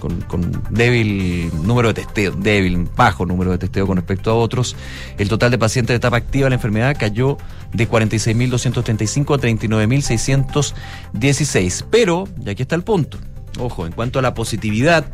[0.00, 4.74] con, con, débil número de testeo, débil, bajo número de testeo con respecto a otros,
[5.16, 7.38] el total de pacientes de etapa activa de la enfermedad cayó
[7.72, 11.84] de 46.235 a 39.616.
[11.88, 13.16] Pero, y aquí está el punto,
[13.60, 15.06] ojo, en cuanto a la positividad,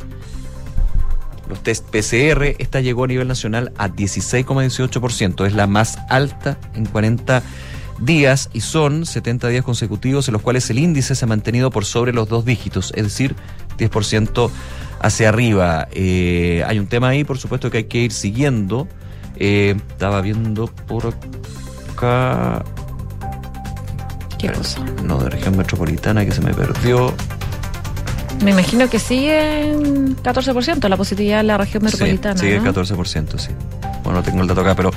[1.47, 6.85] los test PCR, esta llegó a nivel nacional a 16,18%, es la más alta en
[6.85, 7.43] 40
[7.99, 11.85] días y son 70 días consecutivos en los cuales el índice se ha mantenido por
[11.85, 13.35] sobre los dos dígitos, es decir,
[13.77, 14.49] 10%
[14.99, 15.87] hacia arriba.
[15.91, 18.87] Eh, hay un tema ahí, por supuesto, que hay que ir siguiendo.
[19.37, 21.13] Eh, estaba viendo por
[21.93, 22.63] acá.
[24.39, 24.79] ¿Qué cosa?
[25.03, 27.13] No, de región metropolitana que se me perdió.
[28.43, 32.39] Me imagino que sigue en 14% la positividad en la región metropolitana.
[32.39, 32.73] Sí, sigue ¿no?
[32.73, 33.51] 14%, sí.
[34.03, 34.91] Bueno, no tengo el dato acá, pero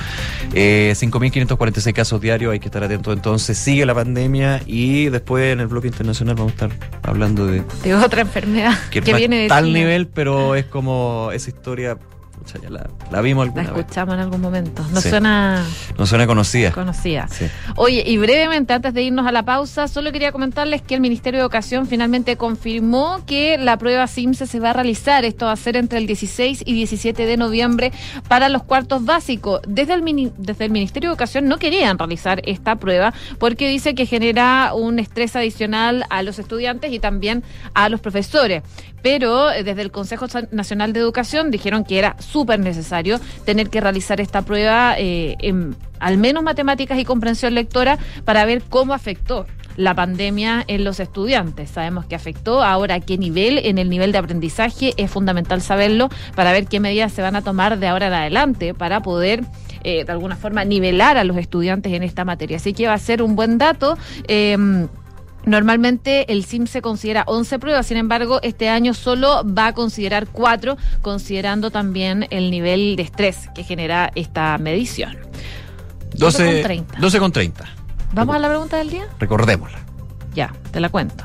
[0.53, 3.57] eh, 5.546 casos diarios, hay que estar atento entonces.
[3.57, 6.71] Sigue la pandemia y después en el bloque internacional vamos a estar
[7.03, 7.63] hablando de...
[7.83, 9.79] De otra enfermedad Que, que, no viene de tal China.
[9.79, 11.97] nivel, pero es como esa historia
[12.39, 13.81] Pucha, ya la, la vimos La alguna vez.
[13.81, 14.85] escuchamos en algún momento.
[14.93, 15.09] No Sí.
[15.11, 15.65] suena
[15.99, 16.73] No suena conocida.
[16.73, 17.27] conocida.
[17.29, 17.47] Sí.
[17.77, 21.39] Oye, y brevemente, antes de irnos a la pausa, solo quería comentarles que el Ministerio
[21.39, 25.25] de Educación finalmente confirmó que la prueba SIMSE se va a realizar.
[25.25, 27.93] Esto va a ser entre el 16 y 17 de noviembre
[28.29, 29.61] para los cuartos básicos.
[29.67, 33.95] Desde el, mini- desde el Ministerio de Educación no querían realizar esta prueba porque dice
[33.95, 37.43] que genera un estrés adicional a los estudiantes y también
[37.75, 38.63] a los profesores.
[39.03, 43.81] Pero eh, desde el Consejo Nacional de Educación dijeron que era súper necesario tener que
[43.81, 49.47] realizar esta prueba eh, en al menos matemáticas y comprensión lectora para ver cómo afectó
[49.77, 51.71] la pandemia en los estudiantes.
[51.71, 56.09] Sabemos que afectó, ahora a qué nivel, en el nivel de aprendizaje, es fundamental saberlo
[56.35, 59.45] para ver qué medidas se van a tomar de ahora en adelante para poder
[59.85, 62.57] eh, de alguna forma nivelar a los estudiantes en esta materia.
[62.57, 63.97] Así que va a ser un buen dato.
[64.27, 64.87] eh,
[65.49, 70.27] Normalmente el SIM se considera 11 pruebas, sin embargo, este año solo va a considerar
[70.27, 75.17] 4, considerando también el nivel de estrés que genera esta medición.
[76.15, 76.99] 12 con 30.
[76.99, 77.65] 12 con 30.
[78.13, 79.07] ¿Vamos a la pregunta del día?
[79.19, 79.79] Recordémosla.
[80.35, 81.25] Ya, te la cuento.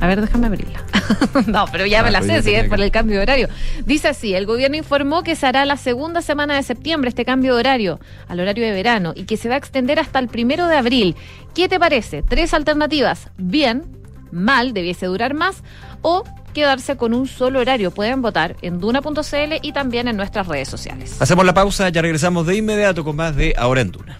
[0.00, 0.82] A ver, déjame abrirla.
[1.46, 3.48] no, pero ya Ah, me la sé, si es por el cambio de horario.
[3.84, 7.54] Dice así, el gobierno informó que se hará la segunda semana de septiembre este cambio
[7.54, 10.66] de horario, al horario de verano, y que se va a extender hasta el primero
[10.68, 11.16] de abril.
[11.54, 12.22] ¿Qué te parece?
[12.22, 13.28] Tres alternativas.
[13.36, 13.84] Bien,
[14.32, 15.62] mal, debiese durar más,
[16.02, 17.90] o quedarse con un solo horario.
[17.90, 21.20] Pueden votar en duna.cl y también en nuestras redes sociales.
[21.20, 24.18] Hacemos la pausa, ya regresamos de inmediato con más de Ahora en Duna.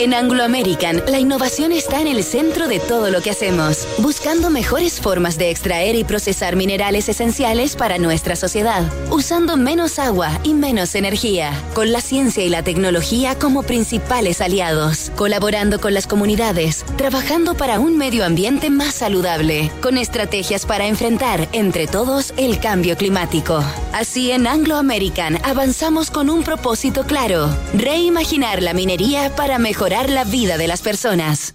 [0.00, 4.48] En Anglo American, la innovación está en el centro de todo lo que hacemos, buscando
[4.48, 10.54] mejores formas de extraer y procesar minerales esenciales para nuestra sociedad, usando menos agua y
[10.54, 16.82] menos energía, con la ciencia y la tecnología como principales aliados, colaborando con las comunidades,
[16.96, 22.96] trabajando para un medio ambiente más saludable, con estrategias para enfrentar entre todos el cambio
[22.96, 23.62] climático.
[23.92, 30.22] Así en Anglo American avanzamos con un propósito claro, reimaginar la minería para mejorar la
[30.22, 31.54] vida de las personas.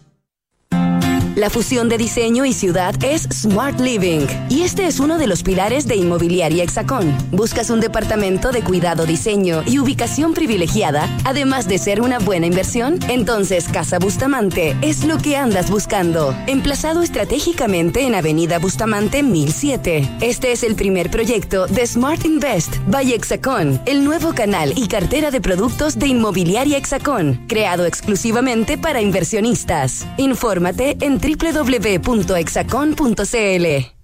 [1.35, 5.43] La fusión de diseño y ciudad es Smart Living y este es uno de los
[5.43, 7.13] pilares de Inmobiliaria Hexacón.
[7.31, 12.99] ¿Buscas un departamento de cuidado, diseño y ubicación privilegiada, además de ser una buena inversión?
[13.09, 16.33] Entonces Casa Bustamante es lo que andas buscando.
[16.47, 20.09] Emplazado estratégicamente en Avenida Bustamante 1007.
[20.21, 25.31] Este es el primer proyecto de Smart Invest by Hexacón, el nuevo canal y cartera
[25.31, 30.07] de productos de Inmobiliaria Hexacón, creado exclusivamente para inversionistas.
[30.15, 33.95] Infórmate en www.hexacon.cl.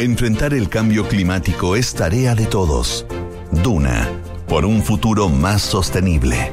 [0.00, 3.06] Enfrentar el cambio climático es tarea de todos.
[3.50, 4.08] Duna,
[4.46, 6.52] por un futuro más sostenible.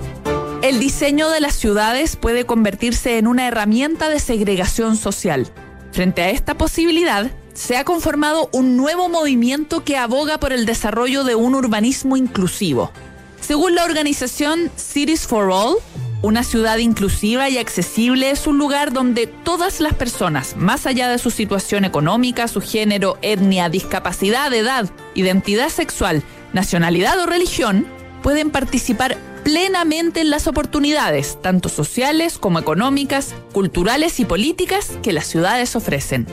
[0.64, 5.52] El diseño de las ciudades puede convertirse en una herramienta de segregación social.
[5.92, 11.24] Frente a esta posibilidad, se ha conformado un nuevo movimiento que aboga por el desarrollo
[11.24, 12.92] de un urbanismo inclusivo.
[13.42, 15.76] Según la organización Cities for All,
[16.26, 21.20] una ciudad inclusiva y accesible es un lugar donde todas las personas, más allá de
[21.20, 27.86] su situación económica, su género, etnia, discapacidad, edad, identidad sexual, nacionalidad o religión,
[28.24, 35.28] pueden participar plenamente en las oportunidades, tanto sociales como económicas, culturales y políticas que las
[35.28, 36.26] ciudades ofrecen.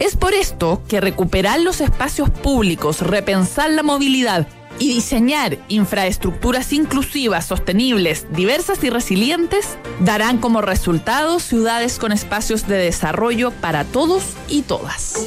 [0.00, 7.46] Es por esto que recuperar los espacios públicos, repensar la movilidad y diseñar infraestructuras inclusivas,
[7.46, 14.62] sostenibles, diversas y resilientes darán como resultado ciudades con espacios de desarrollo para todos y
[14.62, 15.26] todas.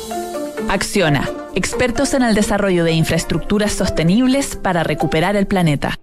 [0.70, 6.00] Acciona, expertos en el desarrollo de infraestructuras sostenibles para recuperar el planeta.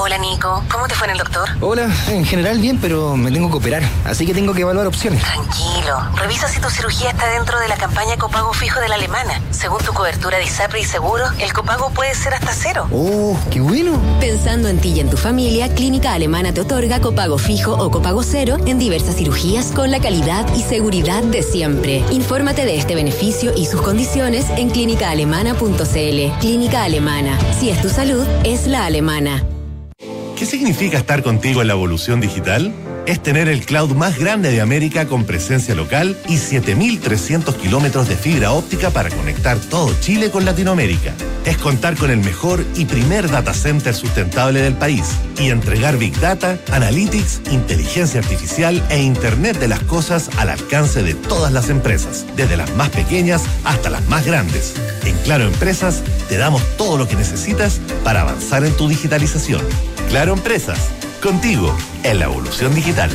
[0.00, 1.48] Hola Nico, ¿cómo te fue en el doctor?
[1.60, 5.20] Hola, en general bien, pero me tengo que operar, así que tengo que evaluar opciones.
[5.20, 9.42] Tranquilo, revisa si tu cirugía está dentro de la campaña copago fijo de la alemana.
[9.50, 12.86] Según tu cobertura de ISAPRE y seguro, el copago puede ser hasta cero.
[12.92, 14.00] Oh, qué bueno.
[14.20, 18.22] Pensando en ti y en tu familia, Clínica Alemana te otorga copago fijo o copago
[18.22, 22.04] cero en diversas cirugías con la calidad y seguridad de siempre.
[22.10, 26.38] Infórmate de este beneficio y sus condiciones en clínicaalemana.cl.
[26.38, 27.36] Clínica Alemana.
[27.58, 29.44] Si es tu salud, es la alemana.
[30.38, 32.72] ¿Qué significa estar contigo en la evolución digital?
[33.06, 38.14] Es tener el cloud más grande de América con presencia local y 7.300 kilómetros de
[38.14, 41.12] fibra óptica para conectar todo Chile con Latinoamérica.
[41.44, 45.06] Es contar con el mejor y primer data center sustentable del país
[45.40, 51.14] y entregar Big Data, Analytics, inteligencia artificial e Internet de las cosas al alcance de
[51.14, 54.74] todas las empresas, desde las más pequeñas hasta las más grandes.
[55.04, 59.62] En Claro Empresas te damos todo lo que necesitas para avanzar en tu digitalización.
[60.08, 60.90] Claro Empresas,
[61.22, 63.10] contigo en la evolución digital.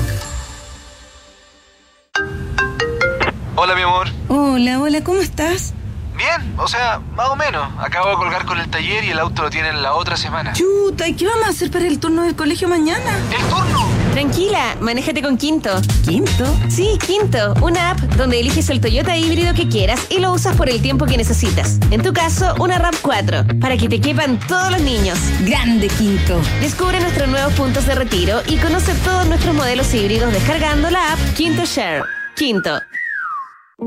[3.56, 4.08] Hola, mi amor.
[4.28, 5.74] Hola, hola, ¿cómo estás?
[6.16, 7.68] Bien, o sea, más o menos.
[7.80, 10.54] Acabo de colgar con el taller y el auto lo tienen la otra semana.
[10.54, 13.12] Chuta, ¿y qué vamos a hacer para el turno del colegio mañana?
[13.32, 14.03] ¡El turno!
[14.14, 15.72] Tranquila, manéjate con Quinto.
[16.06, 16.46] ¿Quinto?
[16.70, 20.70] Sí, Quinto, una app donde eliges el Toyota híbrido que quieras y lo usas por
[20.70, 21.80] el tiempo que necesitas.
[21.90, 25.18] En tu caso, una RAM 4, para que te quepan todos los niños.
[25.42, 26.40] Grande Quinto.
[26.62, 31.20] Descubre nuestros nuevos puntos de retiro y conoce todos nuestros modelos híbridos descargando la app
[31.36, 32.04] Quinto Share.
[32.36, 32.80] Quinto.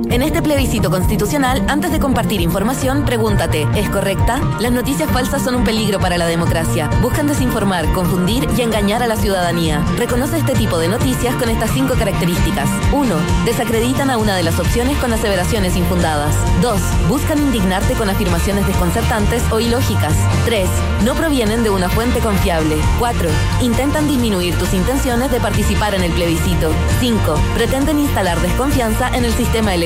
[0.04, 4.40] En este plebiscito constitucional, antes de compartir información, pregúntate, ¿es correcta?
[4.60, 6.90] Las noticias falsas son un peligro para la democracia.
[7.00, 9.82] Buscan desinformar, confundir y engañar a la ciudadanía.
[9.96, 12.68] Reconoce este tipo de noticias con estas cinco características.
[12.92, 13.16] 1.
[13.46, 16.34] Desacreditan a una de las opciones con aseveraciones infundadas.
[16.60, 16.80] 2.
[17.08, 20.14] Buscan indignarte con afirmaciones desconcertantes o ilógicas.
[20.44, 20.68] 3.
[21.04, 22.76] No provienen de una fuente confiable.
[22.98, 23.28] 4.
[23.62, 26.72] Intentan disminuir tus intenciones de participar en el plebiscito.
[27.00, 27.34] 5.
[27.54, 29.85] Pretenden instalar desconfianza en el sistema electoral.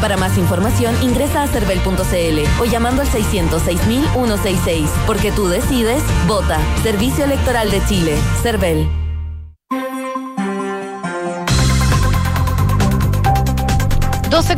[0.00, 4.86] Para más información, ingresa a cervel.cl o llamando al 606.166.
[5.06, 6.58] Porque tú decides, vota.
[6.82, 8.16] Servicio Electoral de Chile.
[8.42, 8.88] Cervel.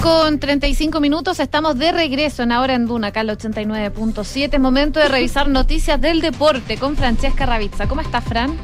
[0.02, 4.54] Con 35 minutos, estamos de regreso en Ahora en Duna, acá al 89.7.
[4.54, 7.86] Es momento de revisar noticias del deporte con Francesca Ravizza.
[7.86, 8.58] ¿Cómo está, Fran?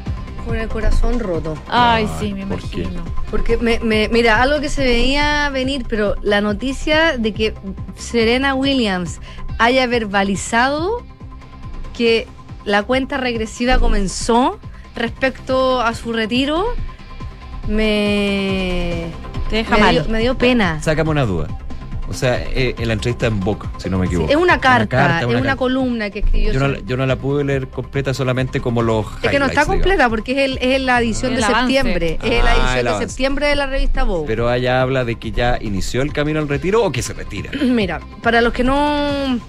[0.49, 1.55] Con el corazón roto.
[1.67, 2.81] Ay, sí, me ¿por qué?
[2.81, 3.03] imagino.
[3.29, 7.53] Porque, me, me- mira, algo que se veía venir, pero la noticia de que
[7.95, 9.19] Serena Williams
[9.59, 11.03] haya verbalizado
[11.95, 12.27] que
[12.65, 14.57] la cuenta regresiva comenzó
[14.95, 16.65] respecto a su retiro,
[17.67, 19.07] me,
[19.49, 19.95] Te deja me, mal.
[19.95, 20.81] dio, me dio pena.
[20.81, 21.47] Sácame una duda.
[22.09, 24.29] O sea, eh, en la entrevista en Vogue, si no me equivoco.
[24.31, 25.55] Es una carta, carta, es una, carta.
[25.57, 26.51] columna que escribió.
[26.53, 29.45] Yo no, la- yo no la pude leer completa solamente como los es que no
[29.45, 29.67] está digamos.
[29.75, 31.73] completa porque es, el- es la edición El de avance.
[31.73, 32.19] septiembre.
[32.23, 33.07] Es Ah, la el edición de avance.
[33.09, 34.25] septiembre de la revista Vogue.
[34.27, 37.51] Pero allá habla de que ya inició el camino al retiro o que se retira.
[37.63, 39.39] Mira, para los que no,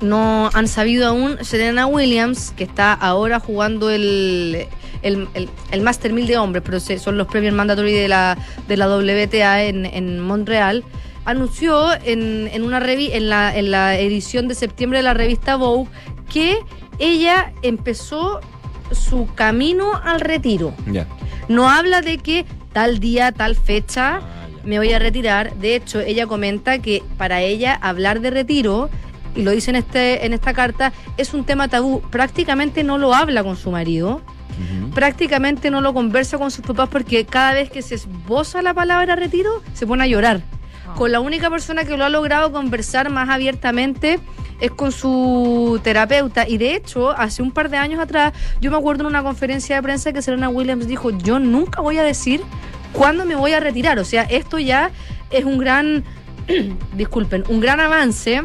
[0.00, 4.66] no han sabido aún, Serena Williams, que está ahora jugando el,
[5.02, 8.36] el, el, el Master 1000 de hombres, pero se- son los premios mandatory de la,
[8.68, 10.84] de la WTA en, en Montreal,
[11.24, 15.56] anunció en, en una revi en, la, en la edición de septiembre de la revista
[15.56, 15.90] Vogue
[16.28, 16.58] que
[16.98, 18.40] ella empezó
[18.92, 20.74] su camino al retiro.
[21.48, 24.20] No habla de que tal día, tal fecha
[24.64, 25.54] me voy a retirar.
[25.56, 28.90] De hecho, ella comenta que para ella hablar de retiro,
[29.34, 32.00] y lo dice en, este, en esta carta, es un tema tabú.
[32.10, 34.22] Prácticamente no lo habla con su marido.
[34.94, 39.16] Prácticamente no lo conversa con sus papás porque cada vez que se esboza la palabra
[39.16, 40.42] retiro, se pone a llorar.
[40.96, 44.20] Con la única persona que lo ha logrado conversar más abiertamente
[44.60, 46.48] es con su terapeuta.
[46.48, 49.76] Y de hecho, hace un par de años atrás, yo me acuerdo en una conferencia
[49.76, 52.42] de prensa que Serena Williams dijo, yo nunca voy a decir
[52.92, 53.98] cuándo me voy a retirar.
[53.98, 54.90] O sea, esto ya
[55.30, 56.04] es un gran,
[56.96, 58.42] disculpen, un gran avance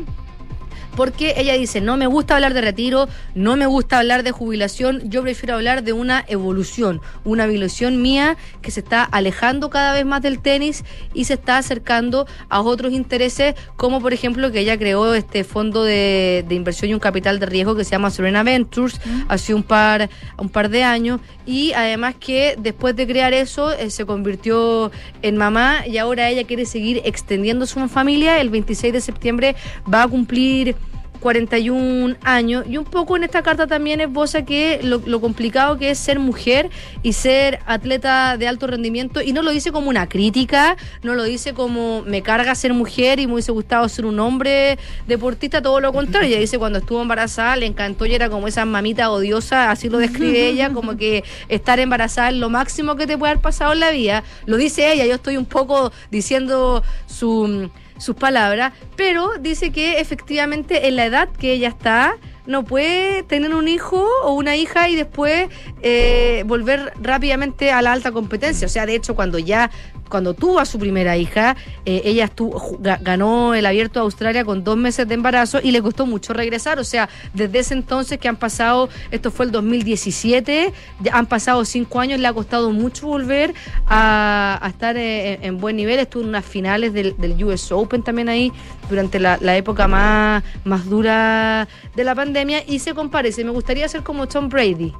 [1.00, 5.10] porque ella dice, no me gusta hablar de retiro, no me gusta hablar de jubilación,
[5.10, 10.06] yo prefiero hablar de una evolución, una evolución mía que se está alejando cada vez
[10.06, 10.84] más del tenis
[11.14, 15.86] y se está acercando a otros intereses, como por ejemplo que ella creó este fondo
[15.86, 19.64] de, de inversión y un capital de riesgo que se llama Serena Ventures hace un
[19.64, 24.92] par, un par de años y además que después de crear eso eh, se convirtió
[25.22, 28.42] en mamá y ahora ella quiere seguir extendiendo su familia.
[28.42, 29.56] El 26 de septiembre
[29.92, 30.76] va a cumplir
[31.20, 32.66] 41 años.
[32.68, 36.20] Y un poco en esta carta también esboza que lo, lo complicado que es ser
[36.20, 36.70] mujer
[37.04, 41.24] y ser atleta de alto rendimiento y no lo dice como una crítica, no lo
[41.24, 45.80] dice como me carga ser mujer y me hubiese gustado ser un hombre deportista, todo
[45.80, 49.72] lo contrario, ella dice cuando estuvo embarazada le encantó y era como esa mamita odiosa,
[49.72, 53.42] así lo describe ella, como que estar embarazada es lo máximo que te puede haber
[53.42, 57.70] pasado en la vida, lo dice ella, yo estoy un poco diciendo su
[58.00, 62.16] sus palabras, pero dice que efectivamente en la edad que ella está
[62.50, 65.50] no puede tener un hijo o una hija y después
[65.84, 68.66] eh, volver rápidamente a la alta competencia.
[68.66, 69.70] O sea, de hecho, cuando ya,
[70.10, 74.64] cuando tuvo a su primera hija, eh, ella estuvo, ganó el abierto de Australia con
[74.64, 76.80] dos meses de embarazo y le costó mucho regresar.
[76.80, 81.64] O sea, desde ese entonces que han pasado, esto fue el 2017, ya han pasado
[81.66, 83.54] cinco años, le ha costado mucho volver
[83.86, 86.00] a, estar eh, en, en buen nivel.
[86.00, 88.52] Estuvo en unas finales del, del US Open también ahí
[88.90, 93.44] durante la, la época más, más dura de la pandemia y se comparece.
[93.44, 94.94] Me gustaría ser como Tom Brady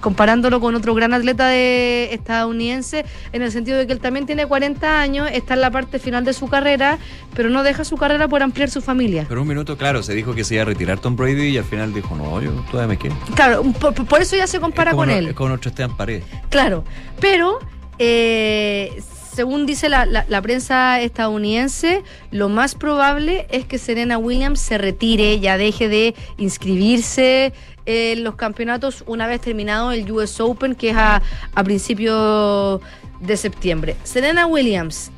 [0.00, 4.44] comparándolo con otro gran atleta de estadounidense, en el sentido de que él también tiene
[4.44, 6.98] 40 años, está en la parte final de su carrera,
[7.34, 9.24] pero no deja su carrera por ampliar su familia.
[9.26, 11.64] Pero un minuto, claro, se dijo que se iba a retirar Tom Brady y al
[11.64, 13.14] final dijo, no, yo todavía me quedo.
[13.34, 15.28] Claro, por, por eso ya se compara Es con no- él.
[15.28, 16.24] Es como nuestro Esteban Paredes.
[16.50, 16.84] Claro,
[17.18, 17.58] pero
[17.98, 19.02] eh,
[19.34, 24.78] según dice la, la- la prensa estadounidense, lo más probable es que Serena Williams se
[24.78, 27.52] retire, ya deje de inscribirse
[27.86, 31.20] en los campeonatos una vez terminado el US Open, que es a,
[31.54, 32.80] a principios
[33.20, 33.96] de septiembre.
[34.04, 35.10] Serena Williams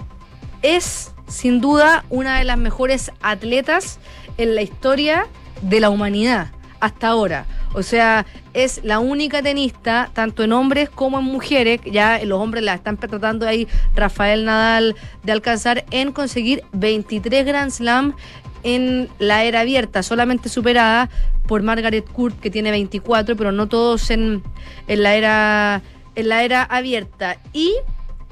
[0.63, 3.99] es sin duda una de las mejores atletas
[4.39, 5.27] en la historia
[5.63, 6.49] de la humanidad
[6.81, 7.47] hasta ahora.
[7.77, 8.25] O sea,
[8.55, 12.97] es la única tenista, tanto en hombres como en mujeres, ya los hombres la están
[12.97, 18.17] tratando ahí Rafael Nadal de alcanzar en conseguir 23 Grand Slam
[18.63, 21.11] en la era abierta, solamente superada
[21.47, 24.43] por Margaret Court que tiene 24, pero no todos en,
[24.89, 25.83] la era
[26.15, 27.37] en la era abierta.
[27.53, 27.75] Y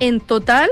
[0.01, 0.71] en total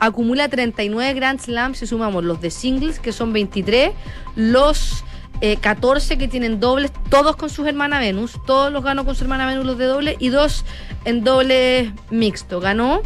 [0.00, 3.92] acumula 39 Grand Slams si sumamos los de singles, que son 23,
[4.34, 5.04] los
[5.44, 9.24] eh, 14 que tienen dobles, todos con sus hermanas Venus, todos los ganó con su
[9.24, 10.64] hermana Venus los de doble y dos
[11.04, 12.60] en doble mixto.
[12.60, 13.02] Ganó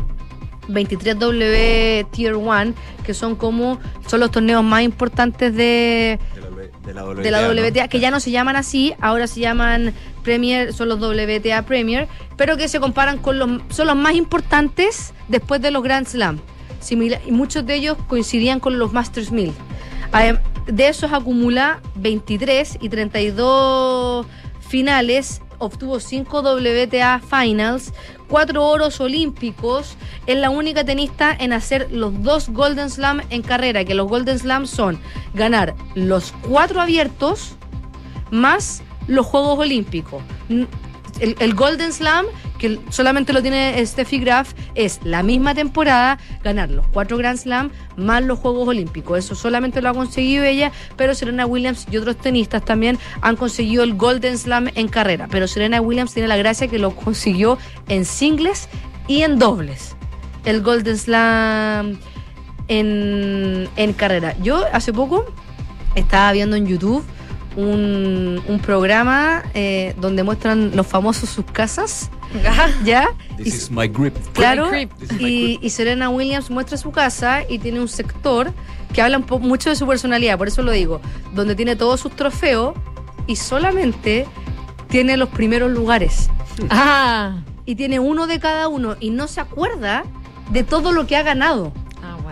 [0.69, 2.75] 23 W Tier 1,
[3.05, 6.21] que son como son los torneos más importantes de,
[6.85, 10.73] De la de la WTA, que ya no se llaman así, ahora se llaman Premier,
[10.73, 15.61] son los WTA Premier, pero que se comparan con los, son los más importantes después
[15.61, 16.39] de los Grand Slam.
[17.27, 19.53] Y muchos de ellos coincidían con los Masters 1000.
[20.13, 20.39] Adem-
[20.69, 24.27] De esos acumula 23 y 32
[24.61, 27.95] finales, obtuvo 5 WTA Finals,
[28.29, 29.97] 4 oros olímpicos,
[30.27, 34.39] es la única tenista en hacer los dos Golden Slam en carrera, que los Golden
[34.39, 35.01] Slam son
[35.33, 37.57] ganar los 4 abiertos
[38.31, 40.23] más los Juegos Olímpicos.
[41.19, 42.27] El Golden Slam,
[42.59, 47.71] que solamente lo tiene Steffi Graf, es la misma temporada ganar los cuatro Grand Slam
[47.97, 49.19] más los Juegos Olímpicos.
[49.19, 53.85] Eso solamente lo ha conseguido ella, pero Serena Williams y otros tenistas también han conseguido
[53.85, 55.29] el Golden Slam en carrera.
[55.31, 58.69] Pero Serena Williams tiene la gracia que lo consiguió en singles
[59.07, 59.97] y en dobles.
[60.45, 61.99] El Golden Slam
[62.69, 64.37] en, en carrera.
[64.43, 65.27] Yo hace poco
[65.95, 67.05] estaba viendo en YouTube
[67.59, 72.11] un, un programa eh, donde muestran los famosos sus casas.
[72.85, 73.09] ¿Ya?
[73.37, 74.15] This Y- is my grip.
[74.33, 74.71] Claro,
[75.19, 78.53] y, y Serena Williams muestra su casa y tiene un sector
[78.93, 81.01] que habla un po- mucho de su personalidad, por eso lo digo,
[81.35, 82.75] donde tiene todos sus trofeos
[83.27, 84.27] y solamente
[84.89, 86.31] tiene los primeros lugares.
[86.71, 87.37] Ah.
[87.67, 90.05] Y tiene uno de cada uno y no se acuerda
[90.51, 91.73] de todo lo que ha ganado.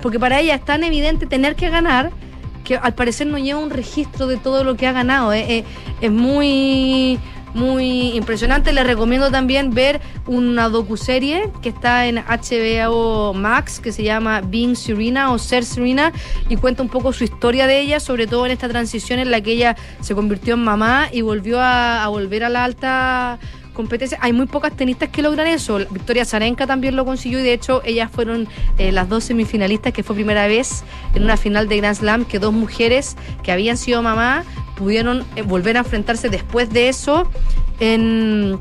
[0.03, 2.11] Porque para ella es tan evidente tener que ganar
[2.67, 5.33] que al parecer no lleva un registro de todo lo que ha ganado.
[5.33, 5.65] Es, es-
[6.01, 7.19] es muy,
[7.55, 8.73] muy impresionante.
[8.73, 14.77] Les recomiendo también ver una docuserie que está en HBO Max que se llama Being
[14.77, 16.13] Serena o Ser Serena
[16.49, 19.41] y cuenta un poco su historia de ella, sobre todo en esta transición en la
[19.41, 23.39] que ella se convirtió en mamá y volvió a volver a la alta
[23.77, 24.19] competencia.
[24.21, 25.79] Hay muy pocas tenistas que logran eso.
[25.91, 28.49] Victoria Zarenka también lo consiguió y de hecho ellas fueron
[28.79, 30.83] eh, las dos semifinalistas que fue primera vez
[31.15, 34.45] en una final de Grand Slam que dos mujeres que habían sido mamá
[34.77, 37.31] pudieron eh, volver a enfrentarse después de eso
[37.79, 38.59] en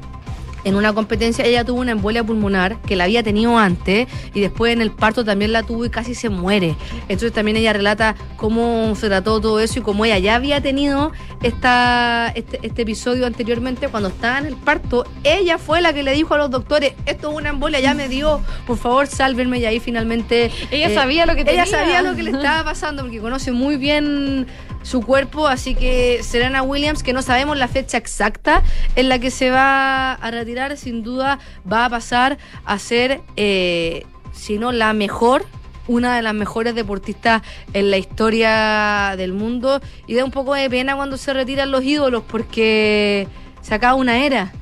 [0.65, 4.73] en una competencia ella tuvo una embolia pulmonar que la había tenido antes y después
[4.73, 6.75] en el parto también la tuvo y casi se muere.
[7.03, 11.11] Entonces también ella relata cómo se trató todo eso y cómo ella ya había tenido
[11.43, 15.05] esta, este, este episodio anteriormente cuando estaba en el parto.
[15.23, 18.09] Ella fue la que le dijo a los doctores, esto es una embolia, ya me
[18.09, 20.51] dio, por favor sálvenme y ahí finalmente...
[20.71, 21.65] Ella sabía lo que Ella tenía.
[21.65, 24.47] sabía lo que le estaba pasando porque conoce muy bien
[24.85, 28.61] su cuerpo, así que Serena Williams, que no sabemos la fecha exacta
[28.95, 34.05] en la que se va a retirar, sin duda va a pasar a ser, eh,
[34.31, 35.45] si no la mejor,
[35.87, 37.41] una de las mejores deportistas
[37.73, 39.81] en la historia del mundo.
[40.05, 43.27] Y da un poco de pena cuando se retiran los ídolos porque
[43.61, 44.53] se acaba una era.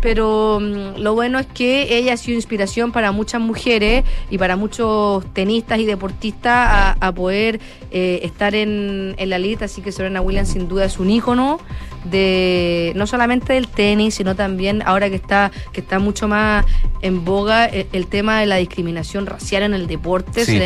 [0.00, 4.56] Pero mm, lo bueno es que ella ha sido inspiración para muchas mujeres y para
[4.56, 7.60] muchos tenistas y deportistas a, a poder
[7.90, 9.64] eh, estar en, en la elite.
[9.64, 11.58] Así que Serena Williams sin duda es un ícono
[12.04, 16.64] de no solamente del tenis, sino también ahora que está que está mucho más
[17.02, 20.44] en boga el, el tema de la discriminación racial en el deporte.
[20.44, 20.60] Sí.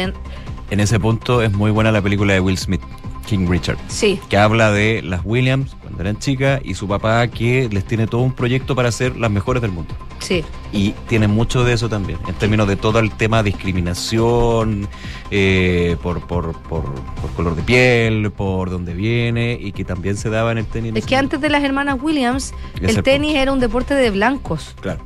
[0.70, 2.80] En ese punto es muy buena la película de Will Smith,
[3.26, 3.78] King Richard.
[3.88, 4.20] Sí.
[4.28, 8.22] Que habla de las Williams cuando eran chicas y su papá que les tiene todo
[8.22, 9.94] un proyecto para ser las mejores del mundo.
[10.20, 10.42] Sí.
[10.72, 14.88] Y tiene mucho de eso también, en términos de todo el tema de discriminación
[15.30, 16.84] eh, por, por, por,
[17.20, 20.90] por color de piel, por dónde viene, y que también se daba en el tenis.
[20.90, 24.11] en Es que antes de las hermanas Williams, el el tenis era un deporte de
[24.11, 24.74] blancos.
[24.80, 25.01] Claro.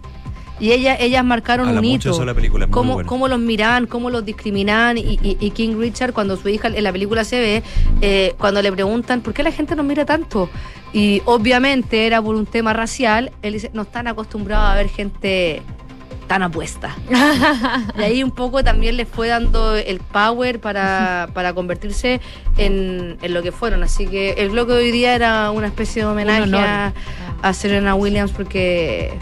[0.61, 2.25] Y ella, ellas marcaron un mucho hito.
[2.25, 4.23] la película, cómo, cómo los miraban, cómo los.
[4.27, 7.63] Y, y- y King Richard, cuando su hija en la película se ve,
[8.01, 10.49] eh, cuando le preguntan, ¿por qué la gente nos mira tanto?
[10.95, 13.33] Y obviamente era por un tema racial.
[13.43, 15.61] Él dice, no están acostumbrados a ver gente
[16.29, 16.95] tan apuesta.
[17.99, 22.21] y ahí un poco también les fue dando el power para, para convertirse
[22.57, 23.83] en, en lo que fueron.
[23.83, 26.93] Así que el bloque de hoy día era una especie de homenaje a,
[27.43, 29.13] a Serena Williams porque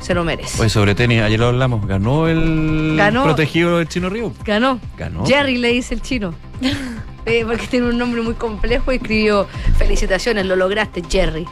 [0.00, 0.58] se lo merece.
[0.60, 3.24] Oye, sobre tenis, ayer lo hablamos, ganó el Ganó.
[3.24, 4.32] protegido del Chino Río.
[4.44, 4.80] Ganó.
[4.96, 5.26] Ganó.
[5.26, 6.34] Jerry le dice el chino.
[7.26, 9.46] Eh, porque tiene un nombre muy complejo y escribió
[9.78, 11.46] felicitaciones, lo lograste, Jerry.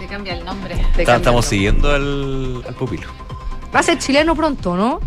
[0.00, 0.74] Le cambia el nombre.
[0.74, 3.08] Te Está- cambia estamos el siguiendo al, al pupilo.
[3.74, 5.00] Va a ser chileno pronto, ¿no?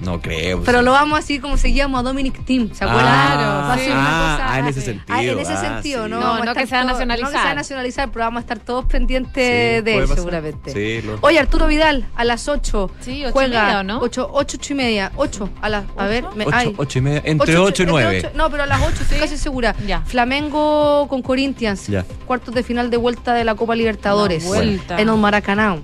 [0.00, 0.62] No creo.
[0.64, 3.06] Pero lo vamos así como seguíamos a Dominic Team, ¿se acuerdan?
[3.14, 5.18] Ah, Va a ser una ah, cosa- ah, en ese sentido.
[5.18, 6.10] Ah, en ese ah, sentido, sí.
[6.10, 6.20] ¿no?
[6.20, 7.28] No, no que se va a nacionalizar.
[7.30, 10.00] No que se va a nacionalizar, pero vamos a estar todos pendientes Sí, de él,
[10.02, 10.16] pasar.
[10.16, 10.72] seguramente.
[10.72, 12.90] Sí, lo- Oye, Arturo Vidal, a las 8.
[13.00, 13.98] Sí, ocho y juega, media, ¿o no?
[14.00, 15.12] 8, 8, 8 y media.
[15.16, 15.84] 8, a las.
[15.96, 16.74] A ver, me, Ocho- ay.
[16.76, 18.18] ocho y media, entre Ocho, 8 y entre 9.
[18.26, 19.74] ocho- no, pero a las 8 estoy casi segura.
[19.86, 20.00] Ya.
[20.02, 21.86] Flamengo con Corinthians.
[21.88, 22.04] Ya.
[22.26, 24.44] Cuartos de final de vuelta de la Copa Libertadores.
[24.44, 25.00] Vuelta.
[25.00, 25.78] En el Maracaná.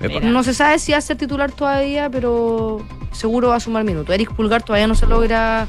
[0.00, 0.20] Epa.
[0.20, 4.14] No se sabe si hace titular todavía, pero seguro va a sumar minutos.
[4.14, 5.66] Eric Pulgar todavía no se logra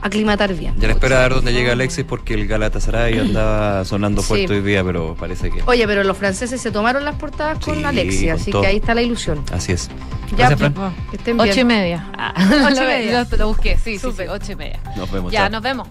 [0.00, 0.74] aclimatar bien.
[0.78, 4.28] Ya le espera a ver dónde llega Alexis porque el Galatasaray andaba sonando Sí.
[4.28, 5.62] fuerte hoy día, pero parece que.
[5.66, 8.62] Oye, pero los franceses se tomaron las portadas con Sí, Alexis, con así todo.
[8.62, 9.44] que ahí está la ilusión.
[9.52, 9.88] Así es.
[10.30, 10.72] Ya, Gracias, Fran.
[10.74, 11.50] pues, que estén bien.
[11.50, 12.10] Ocho y media.
[12.16, 12.34] Ah,
[12.66, 13.26] Ocho y lo- media.
[13.30, 14.28] Lo, lo busqué, sí, sí, sí, Súper.
[14.30, 14.80] ocho y media.
[14.96, 15.30] Nos vemos.
[15.32, 15.50] Ya, chao.
[15.50, 15.88] nos vemos.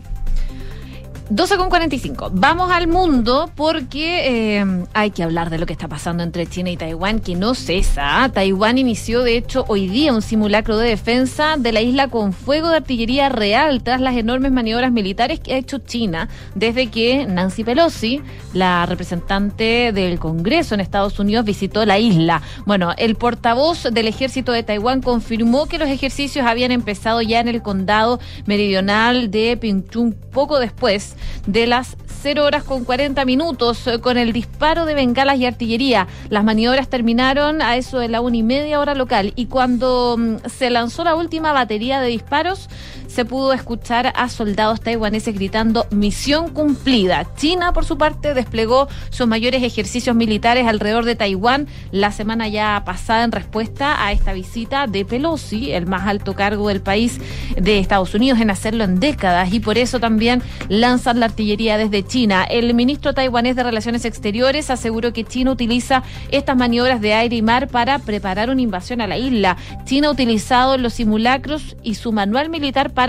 [1.33, 2.31] 12 con 45.
[2.33, 6.71] Vamos al mundo porque eh, hay que hablar de lo que está pasando entre China
[6.71, 8.29] y Taiwán, que no cesa.
[8.33, 12.67] Taiwán inició, de hecho, hoy día un simulacro de defensa de la isla con fuego
[12.67, 17.63] de artillería real tras las enormes maniobras militares que ha hecho China desde que Nancy
[17.63, 18.21] Pelosi,
[18.53, 22.41] la representante del Congreso en Estados Unidos, visitó la isla.
[22.65, 27.47] Bueno, el portavoz del ejército de Taiwán confirmó que los ejercicios habían empezado ya en
[27.47, 31.15] el condado meridional de Pingchun poco después
[31.47, 36.07] de las 0 horas con 40 minutos eh, con el disparo de bengalas y artillería.
[36.29, 40.47] Las maniobras terminaron a eso de la una y media hora local y cuando mm,
[40.47, 42.69] se lanzó la última batería de disparos
[43.11, 47.27] se pudo escuchar a soldados taiwaneses gritando misión cumplida.
[47.35, 52.81] China, por su parte, desplegó sus mayores ejercicios militares alrededor de Taiwán la semana ya
[52.85, 57.19] pasada en respuesta a esta visita de Pelosi, el más alto cargo del país
[57.57, 62.05] de Estados Unidos en hacerlo en décadas y por eso también lanzan la artillería desde
[62.05, 62.45] China.
[62.45, 67.41] El ministro taiwanés de Relaciones Exteriores aseguró que China utiliza estas maniobras de aire y
[67.41, 69.57] mar para preparar una invasión a la isla.
[69.83, 73.00] China ha utilizado los simulacros y su manual militar para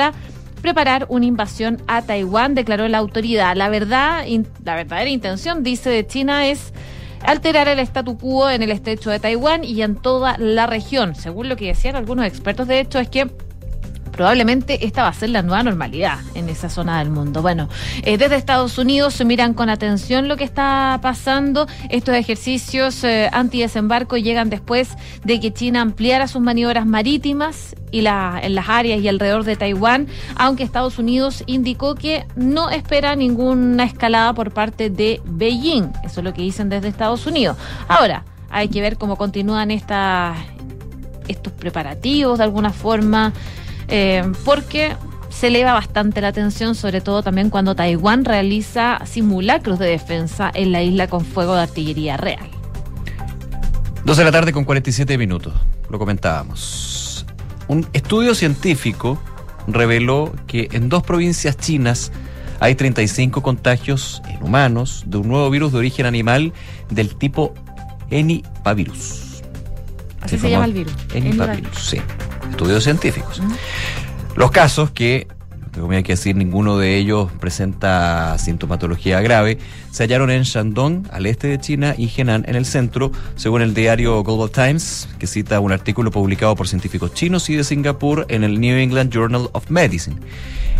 [0.63, 3.57] preparar una invasión a Taiwán, declaró la autoridad.
[3.57, 4.25] La verdad,
[4.65, 6.73] la verdadera intención, dice de China, es
[7.25, 11.15] alterar el statu quo en el estrecho de Taiwán y en toda la región.
[11.15, 13.31] Según lo que decían algunos expertos, de hecho, es que
[14.13, 17.43] probablemente esta va a ser la nueva normalidad en esa zona del mundo.
[17.43, 17.69] Bueno,
[18.03, 21.67] eh, desde Estados Unidos se miran con atención lo que está pasando.
[21.89, 24.91] Estos ejercicios eh, antidesembarco llegan después
[25.25, 30.09] de que China ampliara sus maniobras marítimas y en las áreas y alrededor de Taiwán,
[30.37, 35.93] aunque Estados Unidos indicó que no espera ninguna escalada por parte de Beijing.
[36.03, 37.57] Eso es lo que dicen desde Estados Unidos.
[37.89, 40.35] Ahora, hay que ver cómo continúan estos
[41.59, 43.33] preparativos de alguna forma,
[43.95, 44.97] eh, porque
[45.29, 50.73] se eleva bastante la atención, sobre todo también cuando Taiwán realiza simulacros de defensa en
[50.73, 52.49] la isla con fuego de artillería real.
[54.05, 55.53] 12 de la tarde con 47 minutos,
[55.91, 57.27] lo comentábamos.
[57.69, 59.23] Un estudio científico
[59.67, 62.13] reveló que en dos provincias chinas
[62.61, 66.55] hay 35 contagios en humanos de un nuevo virus de origen animal
[66.89, 67.53] del tipo
[68.11, 69.43] Enipavirus.
[70.23, 70.95] Así se llama el virus.
[71.13, 71.99] Enipavirus, sí.
[72.53, 73.41] Estudios científicos.
[74.37, 75.27] Los casos que,
[75.73, 79.57] tengo que decir, ninguno de ellos presenta sintomatología grave,
[79.91, 83.73] se hallaron en Shandong, al este de China, y Henan, en el centro, según el
[83.73, 88.45] diario Global Times, que cita un artículo publicado por científicos chinos y de Singapur en
[88.45, 90.17] el New England Journal of Medicine.